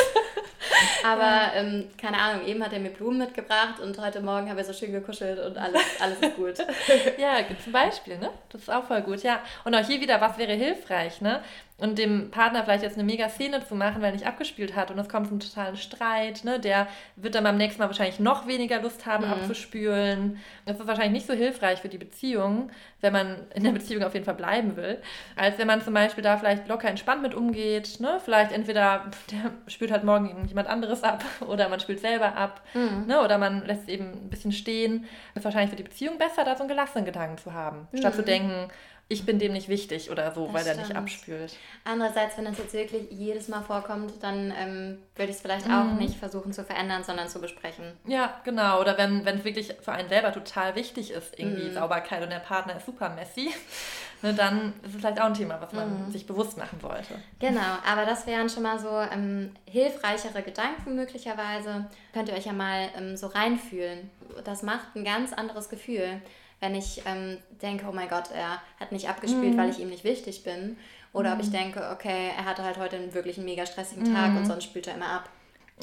aber 1.05 1.21
ja. 1.21 1.53
ähm, 1.57 1.89
keine 1.95 2.17
Ahnung, 2.17 2.47
eben 2.47 2.63
hat 2.63 2.73
er 2.73 2.79
mir 2.79 2.89
Blumen 2.89 3.19
mitgebracht 3.19 3.79
und 3.79 3.99
heute 3.99 4.21
Morgen 4.21 4.49
haben 4.49 4.57
wir 4.57 4.63
so 4.63 4.73
schön 4.73 4.91
gekuschelt 4.91 5.39
und 5.39 5.59
alles, 5.59 5.81
alles 5.99 6.19
ist 6.19 6.35
gut. 6.35 6.57
ja, 7.19 7.37
zum 7.63 7.71
Beispiel, 7.71 8.17
ne? 8.17 8.31
Das 8.49 8.61
ist 8.61 8.69
auch 8.69 8.85
voll 8.85 9.01
gut, 9.01 9.21
ja. 9.21 9.41
Und 9.63 9.75
auch 9.75 9.85
hier 9.85 10.01
wieder, 10.01 10.19
was 10.21 10.39
wäre 10.39 10.53
hilfreich, 10.53 11.21
ne? 11.21 11.43
Und 11.81 11.97
dem 11.97 12.29
Partner 12.29 12.63
vielleicht 12.63 12.83
jetzt 12.83 12.93
eine 12.93 13.03
mega 13.03 13.27
Szene 13.27 13.65
zu 13.67 13.73
machen, 13.73 14.03
weil 14.03 14.09
er 14.09 14.13
nicht 14.13 14.27
abgespielt 14.27 14.75
hat 14.75 14.91
und 14.91 14.99
es 14.99 15.09
kommt 15.09 15.27
zum 15.27 15.39
totalen 15.39 15.75
Streit, 15.75 16.43
ne? 16.43 16.59
der 16.59 16.87
wird 17.15 17.33
dann 17.33 17.43
beim 17.43 17.57
nächsten 17.57 17.81
Mal 17.81 17.87
wahrscheinlich 17.87 18.19
noch 18.19 18.45
weniger 18.45 18.79
Lust 18.83 19.07
haben, 19.07 19.25
mhm. 19.25 19.33
abzuspülen. 19.33 20.37
Das 20.67 20.79
ist 20.79 20.85
wahrscheinlich 20.85 21.23
nicht 21.23 21.27
so 21.27 21.33
hilfreich 21.33 21.79
für 21.79 21.89
die 21.89 21.97
Beziehung, 21.97 22.69
wenn 23.01 23.11
man 23.11 23.47
in 23.55 23.63
der 23.63 23.71
Beziehung 23.71 24.03
auf 24.03 24.13
jeden 24.13 24.25
Fall 24.25 24.35
bleiben 24.35 24.75
will, 24.75 24.99
als 25.35 25.57
wenn 25.57 25.65
man 25.65 25.81
zum 25.81 25.95
Beispiel 25.95 26.23
da 26.23 26.37
vielleicht 26.37 26.67
locker 26.67 26.87
entspannt 26.87 27.23
mit 27.23 27.33
umgeht. 27.33 27.99
Ne? 27.99 28.19
Vielleicht 28.23 28.51
entweder 28.51 29.09
der 29.31 29.51
spült 29.65 29.91
halt 29.91 30.03
morgen 30.03 30.45
jemand 30.47 30.67
anderes 30.67 31.01
ab 31.03 31.25
oder 31.47 31.67
man 31.67 31.79
spült 31.79 31.99
selber 31.99 32.37
ab 32.37 32.61
mhm. 32.75 33.07
ne? 33.07 33.23
oder 33.23 33.39
man 33.39 33.65
lässt 33.65 33.83
es 33.83 33.87
eben 33.87 34.11
ein 34.11 34.29
bisschen 34.29 34.51
stehen. 34.51 35.05
Ist 35.33 35.45
wahrscheinlich 35.45 35.71
für 35.71 35.77
die 35.77 35.83
Beziehung 35.83 36.19
besser, 36.19 36.43
da 36.45 36.55
so 36.55 36.61
einen 36.61 36.69
gelassenen 36.69 37.05
Gedanken 37.05 37.39
zu 37.39 37.53
haben, 37.53 37.87
mhm. 37.91 37.97
statt 37.97 38.13
zu 38.13 38.21
denken, 38.21 38.69
ich 39.11 39.25
bin 39.25 39.39
dem 39.39 39.51
nicht 39.51 39.67
wichtig 39.67 40.09
oder 40.09 40.31
so, 40.33 40.45
das 40.45 40.53
weil 40.53 40.61
stimmt. 40.61 40.77
er 40.77 40.83
nicht 40.83 40.95
abspült. 40.95 41.55
Andererseits, 41.83 42.37
wenn 42.37 42.45
das 42.45 42.57
jetzt 42.57 42.73
wirklich 42.73 43.11
jedes 43.11 43.49
Mal 43.49 43.61
vorkommt, 43.61 44.13
dann 44.21 44.53
ähm, 44.57 44.99
würde 45.15 45.31
ich 45.31 45.35
es 45.35 45.41
vielleicht 45.41 45.67
mhm. 45.67 45.73
auch 45.73 45.99
nicht 45.99 46.15
versuchen 46.15 46.53
zu 46.53 46.63
verändern, 46.63 47.03
sondern 47.03 47.27
zu 47.27 47.41
besprechen. 47.41 47.91
Ja, 48.07 48.39
genau. 48.45 48.79
Oder 48.79 48.97
wenn 48.97 49.27
es 49.27 49.43
wirklich 49.43 49.73
für 49.81 49.91
einen 49.91 50.07
selber 50.07 50.31
total 50.31 50.75
wichtig 50.75 51.11
ist, 51.11 51.37
irgendwie 51.37 51.69
mhm. 51.69 51.73
Sauberkeit 51.73 52.23
und 52.23 52.29
der 52.29 52.39
Partner 52.39 52.77
ist 52.77 52.85
super 52.85 53.09
messy, 53.09 53.51
ne, 54.21 54.33
dann 54.33 54.73
ist 54.83 54.95
es 54.95 55.01
vielleicht 55.01 55.19
auch 55.19 55.25
ein 55.25 55.33
Thema, 55.33 55.59
was 55.59 55.73
man 55.73 56.05
mhm. 56.05 56.11
sich 56.11 56.25
bewusst 56.25 56.57
machen 56.57 56.79
sollte. 56.79 57.15
Genau, 57.39 57.77
aber 57.85 58.05
das 58.05 58.25
wären 58.25 58.49
schon 58.49 58.63
mal 58.63 58.79
so 58.79 58.97
ähm, 59.13 59.51
hilfreichere 59.65 60.41
Gedanken 60.41 60.95
möglicherweise. 60.95 61.85
Könnt 62.13 62.29
ihr 62.29 62.35
euch 62.35 62.45
ja 62.45 62.53
mal 62.53 62.87
ähm, 62.97 63.17
so 63.17 63.27
reinfühlen. 63.27 64.09
Das 64.45 64.63
macht 64.63 64.95
ein 64.95 65.03
ganz 65.03 65.33
anderes 65.33 65.67
Gefühl 65.67 66.21
wenn 66.61 66.75
ich 66.75 67.01
ähm, 67.05 67.37
denke, 67.61 67.85
oh 67.89 67.91
mein 67.91 68.07
Gott, 68.07 68.31
er 68.33 68.61
hat 68.79 68.91
nicht 68.91 69.09
abgespielt, 69.09 69.53
mhm. 69.53 69.57
weil 69.57 69.69
ich 69.69 69.79
ihm 69.79 69.89
nicht 69.89 70.05
wichtig 70.05 70.43
bin. 70.43 70.77
Oder 71.11 71.31
mhm. 71.31 71.35
ob 71.35 71.45
ich 71.45 71.51
denke, 71.51 71.89
okay, 71.91 72.29
er 72.37 72.45
hatte 72.45 72.63
halt 72.63 72.77
heute 72.77 72.95
einen 72.95 73.13
wirklich 73.13 73.37
einen 73.37 73.45
mega 73.45 73.65
stressigen 73.65 74.13
Tag 74.13 74.29
und 74.29 74.43
mhm. 74.43 74.45
sonst 74.45 74.63
spielt 74.63 74.87
er 74.87 74.95
immer 74.95 75.09
ab. 75.09 75.29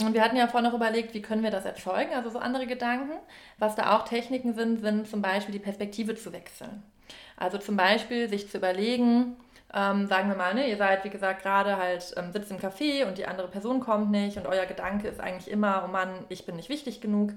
Und 0.00 0.14
wir 0.14 0.22
hatten 0.22 0.36
ja 0.36 0.46
vorhin 0.46 0.70
noch 0.70 0.76
überlegt, 0.76 1.12
wie 1.12 1.22
können 1.22 1.42
wir 1.42 1.50
das 1.50 1.64
erzeugen, 1.64 2.14
also 2.14 2.30
so 2.30 2.38
andere 2.38 2.66
Gedanken. 2.66 3.18
Was 3.58 3.74
da 3.74 3.96
auch 3.96 4.04
Techniken 4.04 4.54
sind, 4.54 4.80
sind 4.80 5.08
zum 5.08 5.20
Beispiel 5.20 5.52
die 5.52 5.58
Perspektive 5.58 6.14
zu 6.14 6.32
wechseln. 6.32 6.84
Also 7.36 7.58
zum 7.58 7.76
Beispiel 7.76 8.28
sich 8.28 8.48
zu 8.48 8.58
überlegen, 8.58 9.36
Ähm, 9.74 10.06
sagen 10.06 10.30
wir 10.30 10.36
mal, 10.36 10.54
ne, 10.54 10.68
ihr 10.68 10.78
seid, 10.78 11.04
wie 11.04 11.10
gesagt, 11.10 11.42
gerade 11.42 11.76
halt 11.76 12.14
ähm, 12.16 12.32
sitzt 12.32 12.50
im 12.50 12.58
Café 12.58 13.06
und 13.06 13.18
die 13.18 13.26
andere 13.26 13.48
Person 13.48 13.80
kommt 13.80 14.10
nicht 14.10 14.38
und 14.38 14.46
euer 14.46 14.64
Gedanke 14.64 15.08
ist 15.08 15.20
eigentlich 15.20 15.50
immer, 15.50 15.84
oh 15.84 15.92
Mann, 15.92 16.24
ich 16.30 16.46
bin 16.46 16.56
nicht 16.56 16.70
wichtig 16.70 17.02
genug. 17.02 17.32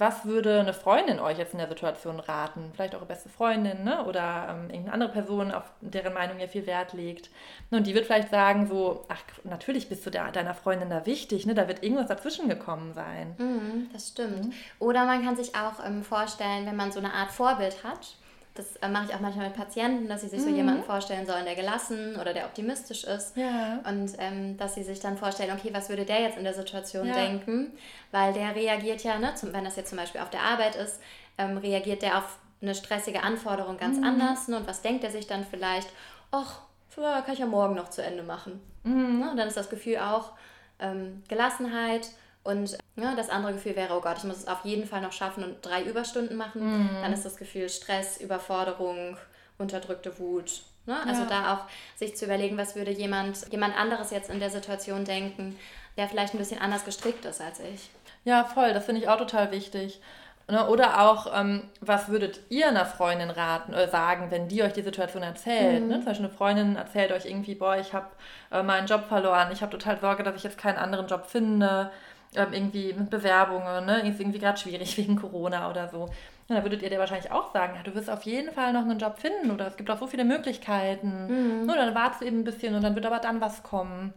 Was 0.00 0.24
würde 0.24 0.60
eine 0.60 0.72
Freundin 0.72 1.20
euch 1.20 1.36
jetzt 1.36 1.52
in 1.52 1.58
der 1.58 1.68
Situation 1.68 2.20
raten? 2.20 2.70
Vielleicht 2.72 2.94
eure 2.94 3.04
beste 3.04 3.28
Freundin 3.28 3.84
ne? 3.84 4.06
oder 4.06 4.46
ähm, 4.48 4.70
irgendeine 4.70 4.94
andere 4.94 5.10
Person, 5.10 5.52
auf 5.52 5.64
deren 5.82 6.14
Meinung 6.14 6.38
ihr 6.38 6.48
viel 6.48 6.66
Wert 6.66 6.94
legt. 6.94 7.28
Und 7.70 7.86
die 7.86 7.94
wird 7.94 8.06
vielleicht 8.06 8.30
sagen 8.30 8.66
so, 8.66 9.04
ach, 9.10 9.22
natürlich 9.44 9.90
bist 9.90 10.06
du 10.06 10.10
der, 10.10 10.32
deiner 10.32 10.54
Freundin 10.54 10.88
da 10.88 11.04
wichtig, 11.04 11.44
ne? 11.44 11.54
da 11.54 11.68
wird 11.68 11.82
irgendwas 11.82 12.06
dazwischen 12.06 12.48
gekommen 12.48 12.94
sein. 12.94 13.34
Mhm, 13.36 13.90
das 13.92 14.08
stimmt. 14.08 14.46
Mhm. 14.46 14.52
Oder 14.78 15.04
man 15.04 15.22
kann 15.22 15.36
sich 15.36 15.54
auch 15.54 15.84
ähm, 15.86 16.02
vorstellen, 16.02 16.64
wenn 16.64 16.76
man 16.76 16.92
so 16.92 16.98
eine 16.98 17.12
Art 17.12 17.30
Vorbild 17.30 17.84
hat, 17.84 18.16
das 18.60 18.76
äh, 18.76 18.88
mache 18.88 19.06
ich 19.08 19.14
auch 19.14 19.20
manchmal 19.20 19.46
mit 19.46 19.56
Patienten, 19.56 20.08
dass 20.08 20.20
sie 20.20 20.28
sich 20.28 20.40
mhm. 20.40 20.44
so 20.44 20.50
jemanden 20.50 20.84
vorstellen 20.84 21.26
sollen, 21.26 21.44
der 21.44 21.54
gelassen 21.54 22.16
oder 22.16 22.34
der 22.34 22.44
optimistisch 22.44 23.04
ist. 23.04 23.36
Ja. 23.36 23.80
Und 23.88 24.12
ähm, 24.18 24.56
dass 24.56 24.74
sie 24.74 24.82
sich 24.82 25.00
dann 25.00 25.16
vorstellen, 25.16 25.56
okay, 25.56 25.70
was 25.72 25.88
würde 25.88 26.04
der 26.04 26.20
jetzt 26.20 26.36
in 26.38 26.44
der 26.44 26.54
Situation 26.54 27.06
ja. 27.06 27.14
denken? 27.14 27.72
Weil 28.10 28.32
der 28.32 28.54
reagiert 28.54 29.02
ja, 29.02 29.18
ne, 29.18 29.34
zum, 29.34 29.52
wenn 29.52 29.64
das 29.64 29.76
jetzt 29.76 29.88
zum 29.88 29.98
Beispiel 29.98 30.20
auf 30.20 30.30
der 30.30 30.42
Arbeit 30.42 30.76
ist, 30.76 31.00
ähm, 31.38 31.56
reagiert 31.56 32.02
der 32.02 32.18
auf 32.18 32.38
eine 32.60 32.74
stressige 32.74 33.22
Anforderung 33.22 33.78
ganz 33.78 33.96
mhm. 33.96 34.04
anders. 34.04 34.48
Ne? 34.48 34.58
Und 34.58 34.68
was 34.68 34.82
denkt 34.82 35.04
er 35.04 35.10
sich 35.10 35.26
dann 35.26 35.44
vielleicht? 35.44 35.88
Ach, 36.30 36.60
kann 36.94 37.32
ich 37.32 37.38
ja 37.38 37.46
morgen 37.46 37.76
noch 37.76 37.88
zu 37.88 38.02
Ende 38.02 38.22
machen. 38.22 38.60
Mhm. 38.82 39.20
Ne? 39.20 39.30
Und 39.30 39.36
dann 39.38 39.48
ist 39.48 39.56
das 39.56 39.70
Gefühl 39.70 39.98
auch 39.98 40.32
ähm, 40.78 41.22
Gelassenheit 41.28 42.10
und 42.42 42.78
ja, 42.96 43.14
das 43.14 43.28
andere 43.28 43.52
Gefühl 43.52 43.76
wäre, 43.76 43.94
oh 43.94 44.00
Gott, 44.00 44.18
ich 44.18 44.24
muss 44.24 44.38
es 44.38 44.48
auf 44.48 44.64
jeden 44.64 44.86
Fall 44.86 45.02
noch 45.02 45.12
schaffen 45.12 45.44
und 45.44 45.64
drei 45.64 45.82
Überstunden 45.82 46.36
machen. 46.36 46.84
Mhm. 46.84 47.02
Dann 47.02 47.12
ist 47.12 47.24
das 47.24 47.36
Gefühl 47.36 47.68
Stress, 47.68 48.18
Überforderung, 48.18 49.16
unterdrückte 49.58 50.18
Wut. 50.18 50.62
Ne? 50.86 50.96
Also 51.06 51.22
ja. 51.22 51.28
da 51.28 51.54
auch 51.54 51.98
sich 51.98 52.16
zu 52.16 52.24
überlegen, 52.24 52.56
was 52.56 52.76
würde 52.76 52.90
jemand, 52.90 53.52
jemand 53.52 53.78
anderes 53.78 54.10
jetzt 54.10 54.30
in 54.30 54.40
der 54.40 54.50
Situation 54.50 55.04
denken, 55.04 55.58
der 55.98 56.08
vielleicht 56.08 56.34
ein 56.34 56.38
bisschen 56.38 56.60
anders 56.60 56.84
gestrickt 56.84 57.24
ist 57.26 57.42
als 57.42 57.60
ich. 57.60 57.90
Ja, 58.24 58.44
voll, 58.44 58.72
das 58.72 58.86
finde 58.86 59.02
ich 59.02 59.08
auch 59.08 59.18
total 59.18 59.50
wichtig. 59.50 60.00
Ne? 60.48 60.66
Oder 60.68 61.02
auch, 61.02 61.38
ähm, 61.38 61.64
was 61.80 62.08
würdet 62.08 62.40
ihr 62.48 62.68
einer 62.68 62.86
Freundin 62.86 63.30
raten 63.30 63.72
oder 63.72 63.88
sagen, 63.88 64.30
wenn 64.30 64.48
die 64.48 64.62
euch 64.62 64.72
die 64.72 64.82
Situation 64.82 65.22
erzählt? 65.22 65.82
Mhm. 65.82 65.88
Ne? 65.88 65.94
Zum 65.96 66.06
Beispiel 66.06 66.26
eine 66.26 66.34
Freundin 66.34 66.76
erzählt 66.76 67.12
euch 67.12 67.26
irgendwie, 67.26 67.54
boah, 67.54 67.76
ich 67.76 67.92
habe 67.92 68.08
äh, 68.50 68.62
meinen 68.62 68.86
Job 68.86 69.06
verloren, 69.08 69.50
ich 69.52 69.60
habe 69.60 69.70
total 69.70 70.00
Sorge, 70.00 70.22
dass 70.22 70.36
ich 70.36 70.42
jetzt 70.42 70.58
keinen 70.58 70.78
anderen 70.78 71.06
Job 71.06 71.26
finde 71.26 71.90
ähm, 72.34 72.52
irgendwie 72.52 72.92
mit 72.92 73.10
Bewerbungen, 73.10 73.86
ne? 73.86 74.08
ist 74.08 74.20
irgendwie 74.20 74.38
gerade 74.38 74.58
schwierig 74.58 74.96
wegen 74.98 75.16
Corona 75.16 75.70
oder 75.70 75.88
so. 75.88 76.02
Und 76.50 76.56
da 76.56 76.62
würdet 76.64 76.82
ihr 76.82 76.90
dir 76.90 76.98
wahrscheinlich 76.98 77.30
auch 77.30 77.52
sagen, 77.52 77.74
ja, 77.76 77.82
du 77.82 77.94
wirst 77.94 78.10
auf 78.10 78.22
jeden 78.22 78.52
Fall 78.52 78.72
noch 78.72 78.82
einen 78.82 78.98
Job 78.98 79.18
finden 79.18 79.52
oder 79.52 79.68
es 79.68 79.76
gibt 79.76 79.90
auch 79.90 79.98
so 79.98 80.08
viele 80.08 80.24
Möglichkeiten. 80.24 81.60
Mhm. 81.60 81.66
Ne? 81.66 81.74
Dann 81.76 81.94
wartest 81.94 82.22
du 82.22 82.26
eben 82.26 82.40
ein 82.40 82.44
bisschen 82.44 82.74
und 82.74 82.82
dann 82.82 82.94
wird 82.94 83.06
aber 83.06 83.20
dann 83.20 83.40
was 83.40 83.62
kommen. 83.62 84.12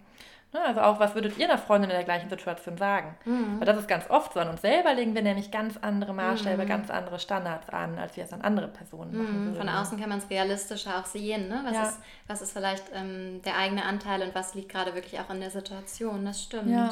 Ne? 0.53 0.61
Also 0.63 0.81
auch, 0.81 0.99
was 0.99 1.15
würdet 1.15 1.37
ihr 1.37 1.49
einer 1.49 1.57
Freundin 1.57 1.89
in 1.89 1.95
der 1.95 2.05
gleichen 2.05 2.29
Situation 2.29 2.77
sagen? 2.77 3.15
Mhm. 3.25 3.59
Weil 3.59 3.65
das 3.65 3.77
ist 3.77 3.87
ganz 3.87 4.09
oft 4.09 4.33
so. 4.33 4.39
An 4.39 4.49
uns 4.49 4.61
selber 4.61 4.93
legen 4.93 5.15
wir 5.15 5.23
nämlich 5.23 5.49
ganz 5.49 5.77
andere 5.81 6.13
Maßstäbe, 6.13 6.63
mhm. 6.63 6.67
ganz 6.67 6.91
andere 6.91 7.19
Standards 7.19 7.69
an, 7.69 7.97
als 7.97 8.15
wir 8.15 8.23
es 8.23 8.33
an 8.33 8.41
andere 8.41 8.67
Personen 8.67 9.17
machen 9.17 9.49
mhm. 9.51 9.55
Von 9.55 9.69
außen 9.69 9.99
kann 9.99 10.09
man 10.09 10.19
es 10.19 10.29
realistischer 10.29 10.99
auch 10.99 11.05
sehen. 11.05 11.49
Ne? 11.49 11.61
Was, 11.65 11.73
ja. 11.73 11.83
ist, 11.83 11.99
was 12.27 12.41
ist 12.41 12.53
vielleicht 12.53 12.85
ähm, 12.93 13.41
der 13.43 13.57
eigene 13.57 13.83
Anteil 13.85 14.21
und 14.21 14.35
was 14.35 14.53
liegt 14.53 14.69
gerade 14.69 14.93
wirklich 14.93 15.19
auch 15.19 15.29
in 15.31 15.39
der 15.39 15.49
Situation? 15.49 16.25
Das 16.25 16.43
stimmt. 16.43 16.69
Ja. 16.69 16.91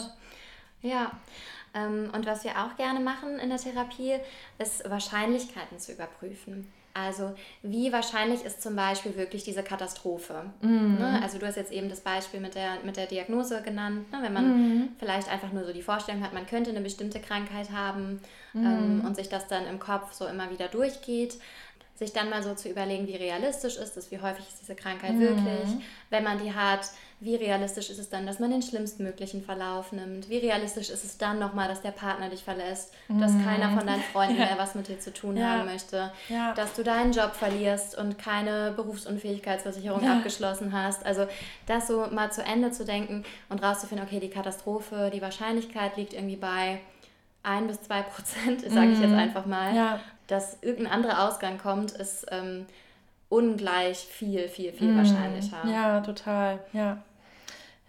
Ja. 0.81 1.11
Ähm, 1.73 2.09
und 2.13 2.25
was 2.25 2.43
wir 2.43 2.51
auch 2.51 2.75
gerne 2.75 2.99
machen 2.99 3.39
in 3.39 3.49
der 3.49 3.57
Therapie, 3.57 4.15
ist 4.57 4.89
Wahrscheinlichkeiten 4.89 5.79
zu 5.79 5.93
überprüfen. 5.93 6.71
Also 6.93 7.33
wie 7.63 7.93
wahrscheinlich 7.93 8.43
ist 8.43 8.61
zum 8.61 8.75
Beispiel 8.75 9.15
wirklich 9.15 9.43
diese 9.45 9.63
Katastrophe? 9.63 10.45
Mhm. 10.61 10.97
Ne? 10.99 11.19
Also 11.23 11.37
du 11.37 11.47
hast 11.47 11.55
jetzt 11.55 11.71
eben 11.71 11.87
das 11.87 12.01
Beispiel 12.01 12.41
mit 12.41 12.55
der, 12.55 12.79
mit 12.83 12.97
der 12.97 13.05
Diagnose 13.05 13.61
genannt. 13.61 14.11
Ne? 14.11 14.19
Wenn 14.21 14.33
man 14.33 14.45
mhm. 14.45 14.89
vielleicht 14.99 15.29
einfach 15.29 15.53
nur 15.53 15.63
so 15.63 15.71
die 15.71 15.81
Vorstellung 15.81 16.21
hat, 16.21 16.33
man 16.33 16.45
könnte 16.45 16.71
eine 16.71 16.81
bestimmte 16.81 17.21
Krankheit 17.21 17.71
haben 17.71 18.19
mhm. 18.51 18.65
ähm, 18.65 19.03
und 19.05 19.15
sich 19.15 19.29
das 19.29 19.47
dann 19.47 19.67
im 19.67 19.79
Kopf 19.79 20.11
so 20.11 20.27
immer 20.27 20.51
wieder 20.51 20.67
durchgeht 20.67 21.37
sich 22.01 22.13
dann 22.13 22.31
mal 22.31 22.41
so 22.41 22.55
zu 22.55 22.67
überlegen, 22.67 23.05
wie 23.05 23.15
realistisch 23.15 23.77
ist 23.77 23.95
es, 23.95 24.09
wie 24.09 24.19
häufig 24.19 24.47
ist 24.47 24.59
diese 24.59 24.73
Krankheit 24.73 25.13
mhm. 25.13 25.19
wirklich, 25.19 25.69
wenn 26.09 26.23
man 26.23 26.39
die 26.43 26.51
hat, 26.51 26.89
wie 27.21 27.35
realistisch 27.35 27.89
ist 27.89 27.99
es 27.99 28.09
dann, 28.09 28.25
dass 28.25 28.39
man 28.39 28.51
den 28.51 28.61
schlimmstmöglichen 28.61 29.41
Verlauf 29.41 29.93
nimmt, 29.93 30.27
wie 30.29 30.37
realistisch 30.37 30.89
ist 30.89 31.05
es 31.05 31.17
dann 31.17 31.39
nochmal, 31.39 31.69
dass 31.69 31.81
der 31.81 31.91
Partner 31.91 32.29
dich 32.29 32.43
verlässt, 32.43 32.93
dass 33.07 33.31
keiner 33.45 33.69
von 33.77 33.87
deinen 33.87 34.01
Freunden 34.01 34.39
ja. 34.39 34.47
mehr 34.47 34.57
was 34.57 34.75
mit 34.75 34.87
dir 34.87 34.99
zu 34.99 35.13
tun 35.13 35.37
ja. 35.37 35.51
haben 35.51 35.65
möchte, 35.65 36.11
ja. 36.27 36.53
dass 36.53 36.73
du 36.73 36.83
deinen 36.83 37.13
Job 37.13 37.33
verlierst 37.33 37.97
und 37.97 38.17
keine 38.17 38.73
Berufsunfähigkeitsversicherung 38.75 40.05
abgeschlossen 40.09 40.73
hast. 40.73 41.05
Also 41.05 41.27
das 41.67 41.87
so 41.87 42.07
mal 42.11 42.31
zu 42.31 42.43
Ende 42.43 42.71
zu 42.71 42.83
denken 42.83 43.23
und 43.49 43.63
rauszufinden, 43.63 44.05
okay, 44.05 44.19
die 44.19 44.29
Katastrophe, 44.29 45.09
die 45.13 45.21
Wahrscheinlichkeit 45.21 45.95
liegt 45.95 46.13
irgendwie 46.13 46.35
bei 46.35 46.79
ein 47.43 47.67
bis 47.67 47.81
zwei 47.81 48.01
Prozent, 48.01 48.61
sage 48.69 48.91
ich 48.91 48.99
jetzt 48.99 49.11
mhm. 49.11 49.19
einfach 49.19 49.45
mal. 49.45 49.75
Ja 49.75 49.99
dass 50.31 50.57
irgendein 50.61 50.93
anderer 50.93 51.27
Ausgang 51.27 51.57
kommt, 51.57 51.91
ist 51.91 52.25
ähm, 52.31 52.65
ungleich 53.29 53.97
viel, 53.97 54.47
viel, 54.47 54.71
viel 54.71 54.93
mm, 54.93 54.97
wahrscheinlicher. 54.97 55.57
Ja, 55.67 55.99
total. 55.99 56.59
Ja. 56.71 56.99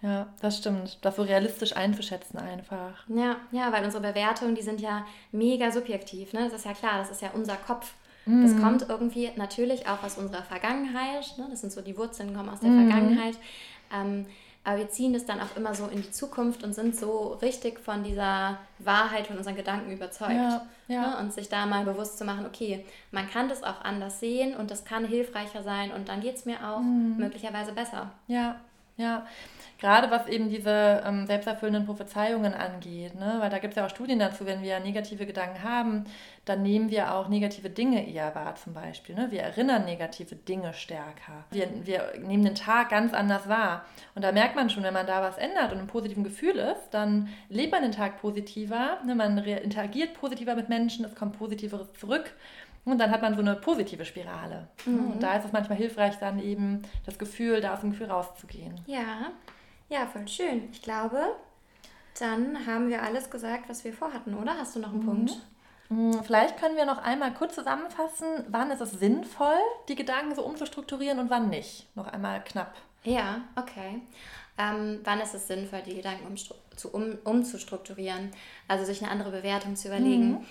Ja, 0.03 0.27
das 0.41 0.59
stimmt. 0.59 0.99
Das 1.03 1.17
so 1.17 1.23
realistisch 1.23 1.77
einzuschätzen 1.77 2.38
einfach. 2.38 3.05
Ja, 3.09 3.37
ja, 3.53 3.73
weil 3.73 3.85
unsere 3.85 4.03
Bewertungen, 4.03 4.57
die 4.57 4.62
sind 4.62 4.81
ja 4.81 5.07
mega 5.31 5.71
subjektiv. 5.71 6.33
Ne? 6.33 6.45
Das 6.45 6.55
ist 6.55 6.65
ja 6.65 6.75
klar, 6.75 6.99
das 6.99 7.11
ist 7.11 7.23
ja 7.23 7.31
unser 7.35 7.55
Kopf. 7.55 7.95
Mm. 8.27 8.43
Das 8.43 8.61
kommt 8.61 8.88
irgendwie 8.88 9.31
natürlich 9.37 9.87
auch 9.87 10.03
aus 10.03 10.19
unserer 10.19 10.43
Vergangenheit. 10.43 11.35
Ne? 11.38 11.47
Das 11.51 11.61
sind 11.61 11.73
so 11.73 11.81
die 11.81 11.97
Wurzeln, 11.97 12.35
kommen 12.35 12.49
aus 12.49 12.61
der 12.61 12.71
mm. 12.71 12.88
Vergangenheit. 12.88 13.38
Ähm, 13.95 14.27
aber 14.65 14.79
wir 14.79 14.88
ziehen 14.88 15.12
das 15.12 15.25
dann 15.25 15.41
auch 15.41 15.57
immer 15.57 15.75
so 15.75 15.87
in 15.87 16.03
die 16.03 16.11
Zukunft 16.11 16.62
und 16.62 16.73
sind 16.73 16.97
so 16.97 17.38
richtig 17.43 17.81
von 17.81 18.05
dieser 18.05 18.59
Wahrheit, 18.79 19.27
von 19.27 19.37
unseren 19.37 19.57
Gedanken 19.57 19.93
überzeugt. 19.93 20.33
Ja, 20.33 20.67
ja. 20.87 21.01
Ne? 21.01 21.17
Und 21.19 21.33
sich 21.33 21.49
da 21.49 21.67
mal 21.67 21.85
bewusst 21.85 22.19
zu 22.19 22.25
machen, 22.25 22.47
okay, 22.47 22.85
man 23.11 23.29
kann 23.29 23.49
das 23.49 23.62
auch 23.62 23.83
anders 23.83 24.21
sehen 24.21 24.57
und 24.57 24.71
das 24.71 24.85
kann 24.85 25.05
hilfreicher 25.05 25.62
sein 25.62 25.93
und 25.93 26.09
dann 26.09 26.21
geht 26.21 26.37
es 26.37 26.45
mir 26.45 26.57
auch 26.69 26.81
mhm. 26.81 27.17
möglicherweise 27.19 27.73
besser. 27.73 28.11
Ja, 28.29 28.61
ja. 28.97 29.27
Gerade 29.83 30.12
was 30.12 30.29
eben 30.29 30.49
diese 30.49 31.03
ähm, 31.05 31.27
selbsterfüllenden 31.27 31.87
Prophezeiungen 31.87 32.55
angeht, 32.55 33.16
ne? 33.16 33.38
weil 33.40 33.51
da 33.51 33.59
gibt 33.59 33.73
es 33.73 33.77
ja 33.77 33.85
auch 33.85 33.90
Studien 33.90 34.21
dazu, 34.21 34.47
wenn 34.47 34.62
wir 34.62 34.79
negative 34.79 35.27
Gedanken 35.27 35.64
haben, 35.64 36.05
dann 36.45 36.62
nehmen 36.62 36.88
wir 36.88 37.12
auch 37.12 37.29
negative 37.29 37.68
Dinge 37.68 38.09
eher 38.09 38.33
wahr 38.37 38.55
zum 38.55 38.75
Beispiel. 38.75 39.16
Ne? 39.16 39.33
Wir 39.33 39.42
erinnern 39.42 39.85
negative 39.85 40.37
Dinge 40.37 40.73
stärker. 40.73 41.47
Wir, 41.51 41.68
wir 41.85 42.12
nehmen 42.21 42.45
den 42.45 42.55
Tag 42.55 42.90
ganz 42.90 43.12
anders 43.12 43.49
wahr. 43.49 43.85
Und 44.14 44.23
da 44.23 44.31
merkt 44.31 44.55
man 44.55 44.71
schon, 44.71 44.85
wenn 44.85 44.95
man 44.95 45.09
da 45.09 45.21
was 45.21 45.37
ändert 45.37 45.73
und 45.73 45.81
ein 45.81 45.88
positives 45.88 46.23
Gefühl 46.23 46.59
ist, 46.59 46.90
dann 46.92 47.29
lebt 47.49 47.73
man 47.73 47.83
den 47.83 47.90
Tag 47.90 48.21
positiver, 48.21 48.99
ne? 49.05 49.16
man 49.16 49.37
interagiert 49.38 50.14
positiver 50.14 50.55
mit 50.55 50.68
Menschen, 50.68 51.05
es 51.05 51.16
kommt 51.16 51.37
Positiveres 51.37 51.92
zurück. 51.95 52.33
Und 52.85 52.99
dann 52.99 53.11
hat 53.11 53.23
man 53.23 53.35
so 53.35 53.40
eine 53.40 53.57
positive 53.57 54.05
Spirale. 54.05 54.68
Mhm. 54.87 55.12
Und 55.12 55.23
da 55.25 55.35
ist 55.35 55.45
es 55.45 55.53
manchmal 55.53 55.79
hilfreich, 55.79 56.21
dann 56.21 56.38
eben 56.40 56.83
das 57.05 57.18
Gefühl, 57.18 57.61
da 57.61 57.75
aus 57.75 57.81
dem 57.81 57.90
Gefühl 57.90 58.12
rauszugehen. 58.12 58.81
Ja, 58.87 59.33
ja, 59.88 60.07
voll 60.07 60.27
schön. 60.29 60.68
Ich 60.73 60.83
glaube, 60.83 61.37
dann 62.18 62.66
haben 62.66 62.88
wir 62.88 63.03
alles 63.03 63.31
gesagt, 63.31 63.68
was 63.68 63.85
wir 63.85 63.92
vorhatten, 63.92 64.35
oder? 64.35 64.57
Hast 64.59 64.77
du 64.77 64.81
noch 64.81 64.90
einen 64.90 65.03
mhm. 65.03 65.07
Punkt? 65.07 65.38
Mm, 65.88 66.12
vielleicht 66.23 66.59
können 66.59 66.77
wir 66.77 66.87
noch 66.87 66.99
einmal 66.99 67.33
kurz 67.35 67.55
zusammenfassen, 67.55 68.27
wann 68.49 68.71
ist 68.71 68.81
es 68.81 68.92
sinnvoll, 68.92 69.59
die 69.88 69.95
Gedanken 69.95 70.35
so 70.35 70.42
umzustrukturieren 70.42 71.18
und 71.18 71.31
wann 71.31 71.51
nicht. 71.51 71.87
Noch 71.97 72.07
einmal 72.07 72.42
knapp. 72.45 72.75
Ja, 73.05 73.42
okay. 73.57 74.01
Ähm, 74.59 75.01
wann 75.05 75.21
ist 75.21 75.35
es 75.35 75.49
sinnvoll, 75.49 75.83
die 75.85 75.95
Gedanken 75.95 76.27
um, 76.27 76.37
zu, 76.37 76.88
um, 76.90 77.18
umzustrukturieren? 77.25 78.31
Also 78.68 78.85
sich 78.85 79.03
eine 79.03 79.11
andere 79.11 79.31
Bewertung 79.31 79.77
zu 79.77 79.88
überlegen. 79.88 80.33
Mhm. 80.33 80.47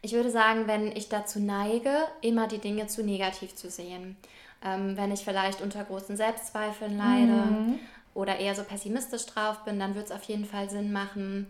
Ich 0.00 0.12
würde 0.12 0.30
sagen, 0.30 0.66
wenn 0.66 0.92
ich 0.92 1.08
dazu 1.08 1.40
neige, 1.40 2.06
immer 2.20 2.46
die 2.46 2.58
Dinge 2.58 2.86
zu 2.86 3.02
negativ 3.02 3.54
zu 3.56 3.68
sehen. 3.68 4.16
Ähm, 4.64 4.96
wenn 4.96 5.10
ich 5.12 5.24
vielleicht 5.24 5.60
unter 5.60 5.84
großen 5.84 6.16
Selbstzweifeln 6.16 6.96
leide, 6.96 7.32
mhm 7.32 7.78
oder 8.18 8.36
eher 8.40 8.56
so 8.56 8.64
pessimistisch 8.64 9.26
drauf 9.26 9.64
bin, 9.64 9.78
dann 9.78 9.94
wird 9.94 10.06
es 10.06 10.12
auf 10.12 10.24
jeden 10.24 10.44
Fall 10.44 10.68
Sinn 10.68 10.92
machen, 10.92 11.46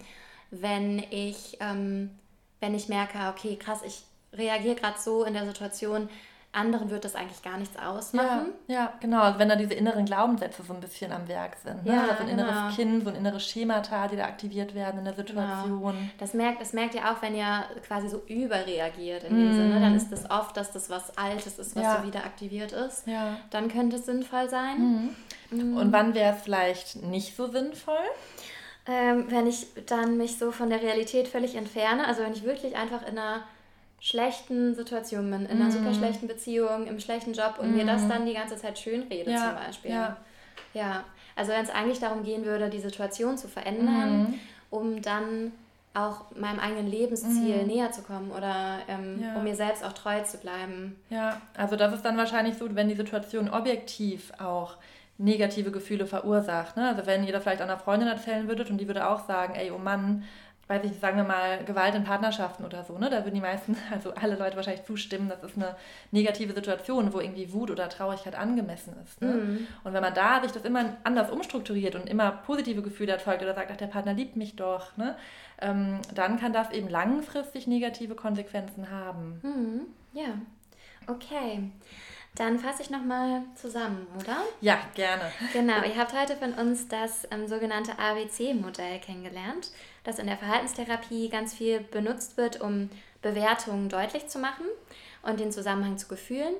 wenn 0.50 0.98
ich, 1.10 1.56
ähm, 1.60 2.10
wenn 2.60 2.74
ich 2.74 2.90
merke, 2.90 3.18
okay, 3.30 3.56
krass, 3.56 3.80
ich 3.86 4.02
reagiere 4.34 4.74
gerade 4.74 4.98
so 4.98 5.24
in 5.24 5.32
der 5.32 5.46
Situation, 5.46 6.10
anderen 6.52 6.90
wird 6.90 7.04
das 7.04 7.14
eigentlich 7.14 7.42
gar 7.42 7.56
nichts 7.56 7.78
ausmachen. 7.78 8.52
Ja, 8.66 8.74
ja, 8.74 8.92
genau. 9.00 9.22
Also 9.22 9.38
wenn 9.38 9.48
da 9.48 9.56
diese 9.56 9.74
inneren 9.74 10.04
Glaubenssätze 10.04 10.62
so 10.62 10.74
ein 10.74 10.80
bisschen 10.80 11.12
am 11.12 11.26
Werk 11.26 11.56
sind. 11.62 11.86
Ne? 11.86 11.94
Ja, 11.94 12.04
so 12.16 12.22
ein 12.22 12.28
genau. 12.28 12.42
inneres 12.42 12.76
Kind, 12.76 13.04
so 13.04 13.10
ein 13.10 13.16
inneres 13.16 13.46
Schemata, 13.46 14.08
die 14.08 14.16
da 14.16 14.24
aktiviert 14.24 14.74
werden 14.74 14.98
in 14.98 15.04
der 15.04 15.14
genau. 15.14 15.40
Situation. 15.40 15.80
Genau. 15.80 16.10
Das, 16.18 16.34
merkt, 16.34 16.60
das 16.60 16.72
merkt 16.74 16.94
ihr 16.94 17.10
auch, 17.10 17.22
wenn 17.22 17.34
ihr 17.34 17.64
quasi 17.86 18.08
so 18.08 18.22
überreagiert 18.26 19.24
in 19.24 19.36
dem 19.36 19.50
mm. 19.50 19.54
Sinne. 19.54 19.80
Dann 19.80 19.94
ist 19.94 20.10
das 20.10 20.30
oft, 20.30 20.56
dass 20.56 20.72
das 20.72 20.90
was 20.90 21.16
Altes 21.16 21.58
ist, 21.58 21.76
was 21.76 21.82
ja. 21.82 21.98
so 21.98 22.06
wieder 22.06 22.24
aktiviert 22.24 22.72
ist. 22.72 23.06
Ja. 23.06 23.36
Dann 23.50 23.68
könnte 23.68 23.96
es 23.96 24.06
sinnvoll 24.06 24.48
sein. 24.48 24.78
Mm. 24.78 25.16
Und 25.50 25.92
wann 25.92 26.14
wäre 26.14 26.34
es 26.36 26.42
vielleicht 26.42 26.96
nicht 27.02 27.36
so 27.36 27.48
sinnvoll? 27.50 27.96
Ähm, 28.86 29.26
wenn 29.30 29.46
ich 29.46 29.66
dann 29.86 30.16
mich 30.16 30.38
so 30.38 30.50
von 30.50 30.70
der 30.70 30.82
Realität 30.82 31.28
völlig 31.28 31.54
entferne, 31.56 32.06
also 32.06 32.22
wenn 32.22 32.32
ich 32.32 32.44
wirklich 32.44 32.76
einfach 32.76 33.02
in 33.02 33.18
einer 33.18 33.42
schlechten 34.00 34.74
Situation 34.74 35.30
bin, 35.30 35.46
in 35.46 35.60
einer 35.60 35.70
super 35.70 35.92
schlechten 35.92 36.28
Beziehung, 36.28 36.86
im 36.86 37.00
schlechten 37.00 37.32
Job 37.32 37.56
und 37.58 37.72
mir 37.72 37.84
das 37.84 38.06
dann 38.08 38.26
die 38.26 38.34
ganze 38.34 38.56
Zeit 38.56 38.78
schön 38.78 39.02
rede 39.02 39.30
Ja, 39.30 39.42
zum 39.44 39.66
Beispiel. 39.66 39.90
ja. 39.90 40.16
Ja, 40.74 41.04
also 41.34 41.52
wenn 41.52 41.64
es 41.64 41.70
eigentlich 41.70 41.98
darum 41.98 42.24
gehen 42.24 42.44
würde, 42.44 42.68
die 42.68 42.80
Situation 42.80 43.38
zu 43.38 43.48
verändern, 43.48 44.38
um 44.70 45.02
dann 45.02 45.52
auch 45.94 46.30
meinem 46.36 46.60
eigenen 46.60 46.86
Lebensziel 46.86 47.64
näher 47.66 47.90
zu 47.90 48.02
kommen 48.02 48.30
oder 48.30 48.78
ähm, 48.88 49.22
Ja. 49.22 49.34
um 49.34 49.44
mir 49.44 49.56
selbst 49.56 49.82
auch 49.84 49.92
treu 49.92 50.22
zu 50.22 50.38
bleiben. 50.38 50.96
Ja, 51.10 51.40
also 51.56 51.76
das 51.76 51.92
ist 51.94 52.04
dann 52.04 52.16
wahrscheinlich 52.16 52.56
so, 52.56 52.72
wenn 52.74 52.88
die 52.88 52.94
Situation 52.94 53.48
objektiv 53.50 54.32
auch 54.38 54.76
negative 55.18 55.70
Gefühle 55.72 56.06
verursacht. 56.06 56.76
Ne? 56.76 56.88
Also 56.88 57.06
wenn 57.06 57.24
ihr 57.24 57.32
das 57.32 57.42
vielleicht 57.42 57.60
einer 57.60 57.78
Freundin 57.78 58.08
erzählen 58.08 58.48
würdet 58.48 58.70
und 58.70 58.78
die 58.78 58.86
würde 58.86 59.08
auch 59.08 59.26
sagen, 59.26 59.54
ey, 59.56 59.70
oh 59.70 59.78
Mann, 59.78 60.24
weiß 60.68 60.84
ich, 60.84 60.98
sagen 61.00 61.16
wir 61.16 61.24
mal, 61.24 61.64
Gewalt 61.64 61.94
in 61.94 62.04
Partnerschaften 62.04 62.64
oder 62.64 62.84
so, 62.84 62.98
ne? 62.98 63.08
Da 63.08 63.24
würden 63.24 63.34
die 63.34 63.40
meisten, 63.40 63.76
also 63.92 64.12
alle 64.12 64.36
Leute 64.36 64.56
wahrscheinlich 64.56 64.84
zustimmen, 64.84 65.28
das 65.28 65.42
ist 65.42 65.56
eine 65.56 65.74
negative 66.10 66.52
Situation, 66.52 67.12
wo 67.12 67.20
irgendwie 67.20 67.52
Wut 67.52 67.70
oder 67.70 67.88
Traurigkeit 67.88 68.36
angemessen 68.36 68.94
ist. 69.02 69.20
Ne? 69.22 69.66
Und 69.82 69.92
wenn 69.94 70.02
man 70.02 70.14
da 70.14 70.42
sich 70.42 70.52
das 70.52 70.64
immer 70.64 70.96
anders 71.04 71.30
umstrukturiert 71.30 71.94
und 71.94 72.08
immer 72.08 72.30
positive 72.30 72.82
Gefühle 72.82 73.12
erzeugt 73.12 73.42
oder 73.42 73.54
sagt, 73.54 73.70
ach, 73.72 73.76
der 73.78 73.86
Partner 73.86 74.12
liebt 74.12 74.36
mich 74.36 74.56
doch, 74.56 74.96
ne? 74.96 75.16
Ähm, 75.60 76.00
dann 76.14 76.38
kann 76.38 76.52
das 76.52 76.70
eben 76.70 76.88
langfristig 76.88 77.66
negative 77.66 78.14
Konsequenzen 78.14 78.90
haben. 78.90 79.40
Mhm. 79.42 79.80
Ja, 80.12 80.34
okay. 81.08 81.70
Dann 82.38 82.60
fasse 82.60 82.82
ich 82.82 82.90
nochmal 82.90 83.42
zusammen, 83.56 84.06
oder? 84.16 84.36
Ja, 84.60 84.78
gerne. 84.94 85.32
Genau, 85.52 85.82
ihr 85.84 85.96
habt 85.96 86.12
heute 86.12 86.36
von 86.36 86.54
uns 86.54 86.86
das 86.86 87.26
ähm, 87.32 87.48
sogenannte 87.48 87.98
ABC-Modell 87.98 89.00
kennengelernt, 89.00 89.72
das 90.04 90.20
in 90.20 90.28
der 90.28 90.36
Verhaltenstherapie 90.36 91.30
ganz 91.30 91.52
viel 91.54 91.80
benutzt 91.80 92.36
wird, 92.36 92.60
um 92.60 92.90
Bewertungen 93.22 93.88
deutlich 93.88 94.28
zu 94.28 94.38
machen 94.38 94.66
und 95.22 95.40
den 95.40 95.50
Zusammenhang 95.50 95.98
zu 95.98 96.06
Gefühlen 96.06 96.54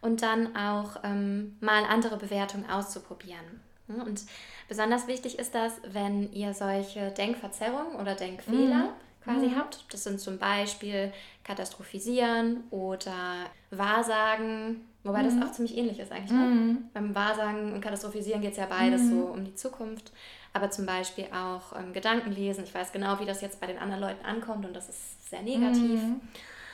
und 0.00 0.22
dann 0.22 0.56
auch 0.56 0.96
ähm, 1.04 1.56
mal 1.60 1.84
andere 1.84 2.16
Bewertungen 2.16 2.68
auszuprobieren. 2.68 3.60
Und 3.86 4.22
besonders 4.68 5.06
wichtig 5.06 5.38
ist 5.38 5.54
das, 5.54 5.74
wenn 5.84 6.32
ihr 6.32 6.54
solche 6.54 7.12
Denkverzerrungen 7.12 8.00
oder 8.00 8.16
Denkfehler 8.16 8.94
quasi 9.24 9.50
habt. 9.56 9.84
Das 9.92 10.04
sind 10.04 10.20
zum 10.20 10.38
Beispiel 10.38 11.12
Katastrophisieren 11.44 12.64
oder 12.70 13.46
Wahrsagen, 13.70 14.82
wobei 15.04 15.22
das 15.22 15.34
auch 15.42 15.52
ziemlich 15.52 15.76
ähnlich 15.76 15.98
ist 15.98 16.12
eigentlich. 16.12 16.32
Ne? 16.32 16.76
Beim 16.94 17.14
Wahrsagen 17.14 17.72
und 17.72 17.80
Katastrophisieren 17.80 18.40
geht 18.40 18.52
es 18.52 18.56
ja 18.56 18.66
beides 18.66 19.08
so 19.08 19.16
um 19.26 19.44
die 19.44 19.54
Zukunft. 19.54 20.12
Aber 20.52 20.70
zum 20.70 20.84
Beispiel 20.84 21.26
auch 21.32 21.78
ähm, 21.78 21.92
Gedanken 21.92 22.32
lesen. 22.32 22.64
Ich 22.64 22.74
weiß 22.74 22.90
genau, 22.92 23.20
wie 23.20 23.24
das 23.26 23.40
jetzt 23.40 23.60
bei 23.60 23.68
den 23.68 23.78
anderen 23.78 24.00
Leuten 24.00 24.24
ankommt 24.24 24.66
und 24.66 24.74
das 24.74 24.88
ist 24.88 25.30
sehr 25.30 25.42
negativ. 25.42 26.00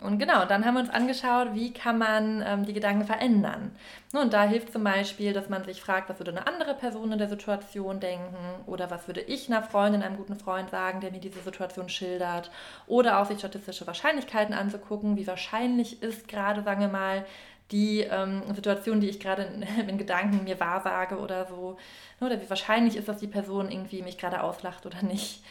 Und 0.00 0.18
genau, 0.18 0.44
dann 0.44 0.64
haben 0.64 0.74
wir 0.74 0.80
uns 0.80 0.90
angeschaut, 0.90 1.54
wie 1.54 1.72
kann 1.72 1.98
man 1.98 2.42
ähm, 2.46 2.66
die 2.66 2.74
Gedanken 2.74 3.04
verändern. 3.04 3.74
Ne, 4.12 4.20
Und 4.20 4.32
da 4.32 4.44
hilft 4.44 4.72
zum 4.72 4.84
Beispiel, 4.84 5.32
dass 5.32 5.48
man 5.48 5.64
sich 5.64 5.80
fragt, 5.80 6.08
was 6.08 6.18
würde 6.18 6.32
eine 6.32 6.46
andere 6.46 6.74
Person 6.74 7.12
in 7.12 7.18
der 7.18 7.28
Situation 7.28 7.98
denken 7.98 8.36
oder 8.66 8.90
was 8.90 9.06
würde 9.06 9.22
ich 9.22 9.48
einer 9.48 9.62
Freundin, 9.62 10.02
einem 10.02 10.16
guten 10.16 10.36
Freund 10.36 10.70
sagen, 10.70 11.00
der 11.00 11.12
mir 11.12 11.20
diese 11.20 11.40
Situation 11.40 11.88
schildert. 11.88 12.50
Oder 12.86 13.20
auch 13.20 13.26
sich 13.26 13.38
statistische 13.38 13.86
Wahrscheinlichkeiten 13.86 14.54
anzugucken, 14.54 15.16
wie 15.16 15.26
wahrscheinlich 15.26 16.02
ist 16.02 16.28
gerade, 16.28 16.62
sagen 16.62 16.80
wir 16.82 16.88
mal, 16.88 17.24
die 17.72 18.00
ähm, 18.02 18.42
Situation, 18.54 19.00
die 19.00 19.08
ich 19.08 19.18
gerade 19.18 19.42
in, 19.44 19.62
in 19.88 19.98
Gedanken 19.98 20.44
mir 20.44 20.60
wahrsage 20.60 21.18
oder 21.18 21.46
so. 21.46 21.76
Ne, 22.20 22.26
Oder 22.26 22.40
wie 22.40 22.50
wahrscheinlich 22.50 22.96
ist, 22.96 23.08
dass 23.08 23.18
die 23.18 23.26
Person 23.26 23.70
irgendwie 23.70 24.02
mich 24.02 24.18
gerade 24.18 24.42
auslacht 24.42 24.86
oder 24.86 25.02
nicht. 25.02 25.42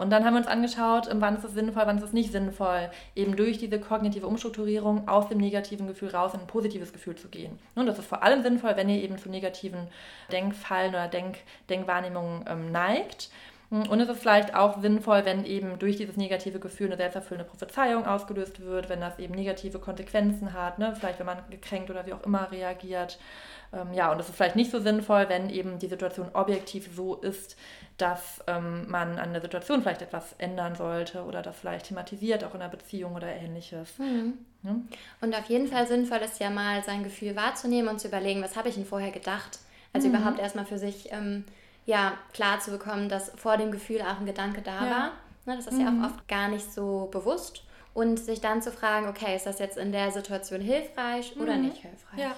Und 0.00 0.10
dann 0.10 0.24
haben 0.24 0.34
wir 0.34 0.38
uns 0.38 0.46
angeschaut, 0.46 1.08
wann 1.12 1.36
ist 1.36 1.44
es 1.44 1.54
sinnvoll, 1.54 1.82
wann 1.86 1.98
ist 1.98 2.04
es 2.04 2.12
nicht 2.12 2.32
sinnvoll, 2.32 2.90
eben 3.14 3.36
durch 3.36 3.58
diese 3.58 3.80
kognitive 3.80 4.26
Umstrukturierung 4.26 5.08
aus 5.08 5.28
dem 5.28 5.38
negativen 5.38 5.86
Gefühl 5.86 6.10
raus 6.10 6.34
in 6.34 6.40
ein 6.40 6.46
positives 6.46 6.92
Gefühl 6.92 7.16
zu 7.16 7.28
gehen. 7.28 7.58
Und 7.74 7.86
das 7.86 7.98
ist 7.98 8.06
vor 8.08 8.22
allem 8.22 8.42
sinnvoll, 8.42 8.76
wenn 8.76 8.88
ihr 8.88 9.02
eben 9.02 9.18
zu 9.18 9.28
negativen 9.28 9.88
Denkfallen 10.32 10.90
oder 10.90 11.08
Denk 11.08 11.38
Denkwahrnehmungen 11.68 12.44
ähm, 12.48 12.72
neigt. 12.72 13.30
Und 13.70 14.00
es 14.00 14.08
ist 14.08 14.20
vielleicht 14.20 14.54
auch 14.54 14.80
sinnvoll, 14.80 15.26
wenn 15.26 15.44
eben 15.44 15.78
durch 15.78 15.96
dieses 15.96 16.16
negative 16.16 16.58
Gefühl 16.58 16.86
eine 16.86 16.96
selbsterfüllende 16.96 17.50
Prophezeiung 17.50 18.06
ausgelöst 18.06 18.60
wird, 18.60 18.88
wenn 18.88 19.00
das 19.00 19.18
eben 19.18 19.34
negative 19.34 19.78
Konsequenzen 19.78 20.54
hat, 20.54 20.78
ne? 20.78 20.94
vielleicht 20.98 21.18
wenn 21.18 21.26
man 21.26 21.42
gekränkt 21.50 21.90
oder 21.90 22.06
wie 22.06 22.14
auch 22.14 22.24
immer 22.24 22.50
reagiert. 22.50 23.18
Ähm, 23.72 23.92
ja, 23.92 24.10
und 24.10 24.18
es 24.20 24.28
ist 24.28 24.36
vielleicht 24.36 24.56
nicht 24.56 24.70
so 24.70 24.80
sinnvoll, 24.80 25.28
wenn 25.28 25.50
eben 25.50 25.78
die 25.78 25.88
Situation 25.88 26.30
objektiv 26.32 26.88
so 26.94 27.16
ist, 27.16 27.56
dass 27.98 28.42
ähm, 28.46 28.88
man 28.90 29.18
an 29.18 29.32
der 29.32 29.42
Situation 29.42 29.82
vielleicht 29.82 30.02
etwas 30.02 30.34
ändern 30.38 30.74
sollte 30.76 31.24
oder 31.24 31.42
das 31.42 31.56
vielleicht 31.56 31.86
thematisiert, 31.86 32.44
auch 32.44 32.54
in 32.54 32.62
einer 32.62 32.70
Beziehung 32.70 33.14
oder 33.14 33.28
ähnliches. 33.28 33.94
Ja? 34.62 34.76
Und 35.20 35.34
auf 35.34 35.44
jeden 35.46 35.66
Fall 35.68 35.86
sinnvoll 35.86 36.18
ist 36.18 36.40
ja 36.40 36.50
mal 36.50 36.82
sein 36.84 37.02
Gefühl 37.04 37.36
wahrzunehmen 37.36 37.88
und 37.88 38.00
zu 38.00 38.08
überlegen, 38.08 38.42
was 38.42 38.56
habe 38.56 38.68
ich 38.68 38.76
denn 38.76 38.86
vorher 38.86 39.10
gedacht? 39.10 39.58
Also 39.92 40.08
überhaupt 40.08 40.38
erstmal 40.38 40.66
für 40.66 40.78
sich 40.78 41.10
ähm, 41.12 41.44
ja, 41.86 42.12
klar 42.32 42.60
zu 42.60 42.70
bekommen, 42.70 43.08
dass 43.08 43.32
vor 43.36 43.56
dem 43.56 43.70
Gefühl 43.70 44.02
auch 44.02 44.20
ein 44.20 44.26
Gedanke 44.26 44.62
da 44.62 44.84
Ja. 44.84 44.90
war. 44.90 45.10
Ne, 45.46 45.56
das 45.56 45.66
ist 45.66 45.80
ja 45.80 45.88
auch 45.88 46.04
oft 46.04 46.28
gar 46.28 46.48
nicht 46.48 46.72
so 46.72 47.08
bewusst. 47.10 47.64
Und 47.94 48.18
sich 48.18 48.40
dann 48.40 48.60
zu 48.62 48.70
fragen, 48.70 49.08
okay, 49.08 49.34
ist 49.34 49.46
das 49.46 49.58
jetzt 49.58 49.78
in 49.78 49.90
der 49.92 50.12
Situation 50.12 50.60
hilfreich 50.60 51.34
oder 51.40 51.56
nicht 51.56 51.78
hilfreich? 51.78 52.18
Ja, 52.20 52.36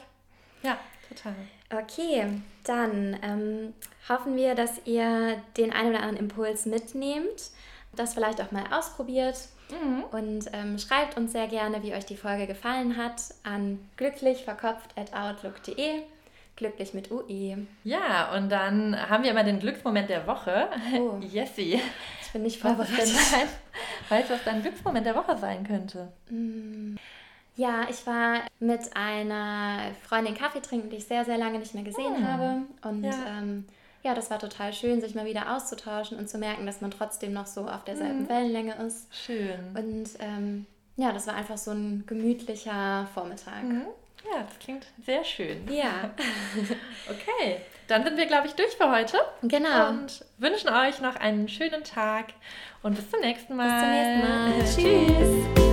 ja, 0.62 0.78
total. 1.14 1.34
Okay, 1.72 2.26
dann 2.64 3.16
ähm, 3.22 3.74
hoffen 4.08 4.36
wir, 4.36 4.54
dass 4.54 4.80
ihr 4.86 5.40
den 5.56 5.72
einen 5.72 5.90
oder 5.90 6.00
anderen 6.00 6.18
Impuls 6.18 6.66
mitnehmt, 6.66 7.50
das 7.94 8.14
vielleicht 8.14 8.40
auch 8.40 8.50
mal 8.50 8.64
ausprobiert 8.72 9.36
und 10.10 10.46
ähm, 10.52 10.78
schreibt 10.78 11.16
uns 11.16 11.32
sehr 11.32 11.46
gerne, 11.46 11.82
wie 11.82 11.94
euch 11.94 12.04
die 12.06 12.16
Folge 12.16 12.46
gefallen 12.46 12.96
hat, 12.96 13.22
an 13.42 13.78
glücklichverkopft.outlook.de. 13.96 16.02
Glücklich 16.56 16.92
mit 16.92 17.10
UE. 17.10 17.66
Ja, 17.84 18.34
und 18.34 18.50
dann 18.50 18.94
haben 19.08 19.24
wir 19.24 19.30
immer 19.30 19.44
den 19.44 19.60
Glücksmoment 19.60 20.10
der 20.10 20.26
Woche. 20.26 20.68
Oh. 20.98 21.16
Jessie. 21.20 21.80
Ich 22.20 22.32
bin 22.32 22.42
nicht 22.42 22.60
vorbereitet. 22.60 23.14
weißt 24.08 24.28
du, 24.28 24.34
was 24.34 24.44
dein 24.44 24.60
Glücksmoment 24.60 25.06
der 25.06 25.14
Woche 25.14 25.38
sein 25.38 25.64
könnte? 25.66 26.12
Ja, 27.60 27.86
ich 27.90 28.06
war 28.06 28.40
mit 28.58 28.96
einer 28.96 29.90
Freundin 30.08 30.34
Kaffee 30.34 30.62
trinken, 30.62 30.88
die 30.88 30.96
ich 30.96 31.04
sehr, 31.04 31.26
sehr 31.26 31.36
lange 31.36 31.58
nicht 31.58 31.74
mehr 31.74 31.82
gesehen 31.84 32.26
habe. 32.26 32.62
Und 32.88 33.04
Ja. 33.04 33.12
Ähm, 33.38 33.66
ja, 34.02 34.14
das 34.14 34.30
war 34.30 34.38
total 34.38 34.72
schön, 34.72 35.02
sich 35.02 35.14
mal 35.14 35.26
wieder 35.26 35.54
auszutauschen 35.54 36.16
und 36.16 36.26
zu 36.26 36.38
merken, 36.38 36.64
dass 36.64 36.80
man 36.80 36.90
trotzdem 36.90 37.34
noch 37.34 37.44
so 37.44 37.68
auf 37.68 37.84
derselben 37.84 38.26
Wellenlänge 38.30 38.76
ist. 38.86 39.14
Schön. 39.14 39.58
Und 39.74 40.08
ähm, 40.20 40.64
ja, 40.96 41.12
das 41.12 41.26
war 41.26 41.34
einfach 41.34 41.58
so 41.58 41.72
ein 41.72 42.04
gemütlicher 42.06 43.06
Vormittag. 43.12 43.62
Mhm. 43.62 43.82
Ja, 44.24 44.42
das 44.48 44.58
klingt 44.58 44.86
sehr 45.04 45.22
schön. 45.22 45.70
Ja, 45.70 46.10
Okay, 47.10 47.58
dann 47.88 48.04
sind 48.04 48.16
wir, 48.16 48.24
glaube 48.24 48.46
ich, 48.46 48.54
durch 48.54 48.72
für 48.74 48.90
heute. 48.90 49.18
genau. 49.42 49.90
Und 49.90 50.24
wünschen 50.38 50.70
euch 50.70 51.02
noch 51.02 51.16
einen 51.16 51.46
schönen 51.46 51.84
Tag 51.84 52.28
und 52.82 52.96
bis 52.96 53.10
zum 53.10 53.20
nächsten 53.20 53.54
Mal. 53.54 54.62
Bis 54.62 54.74
zum 54.74 54.82
nächsten 54.82 54.86
Mal. 54.86 55.44
Tschüss. 55.58 55.69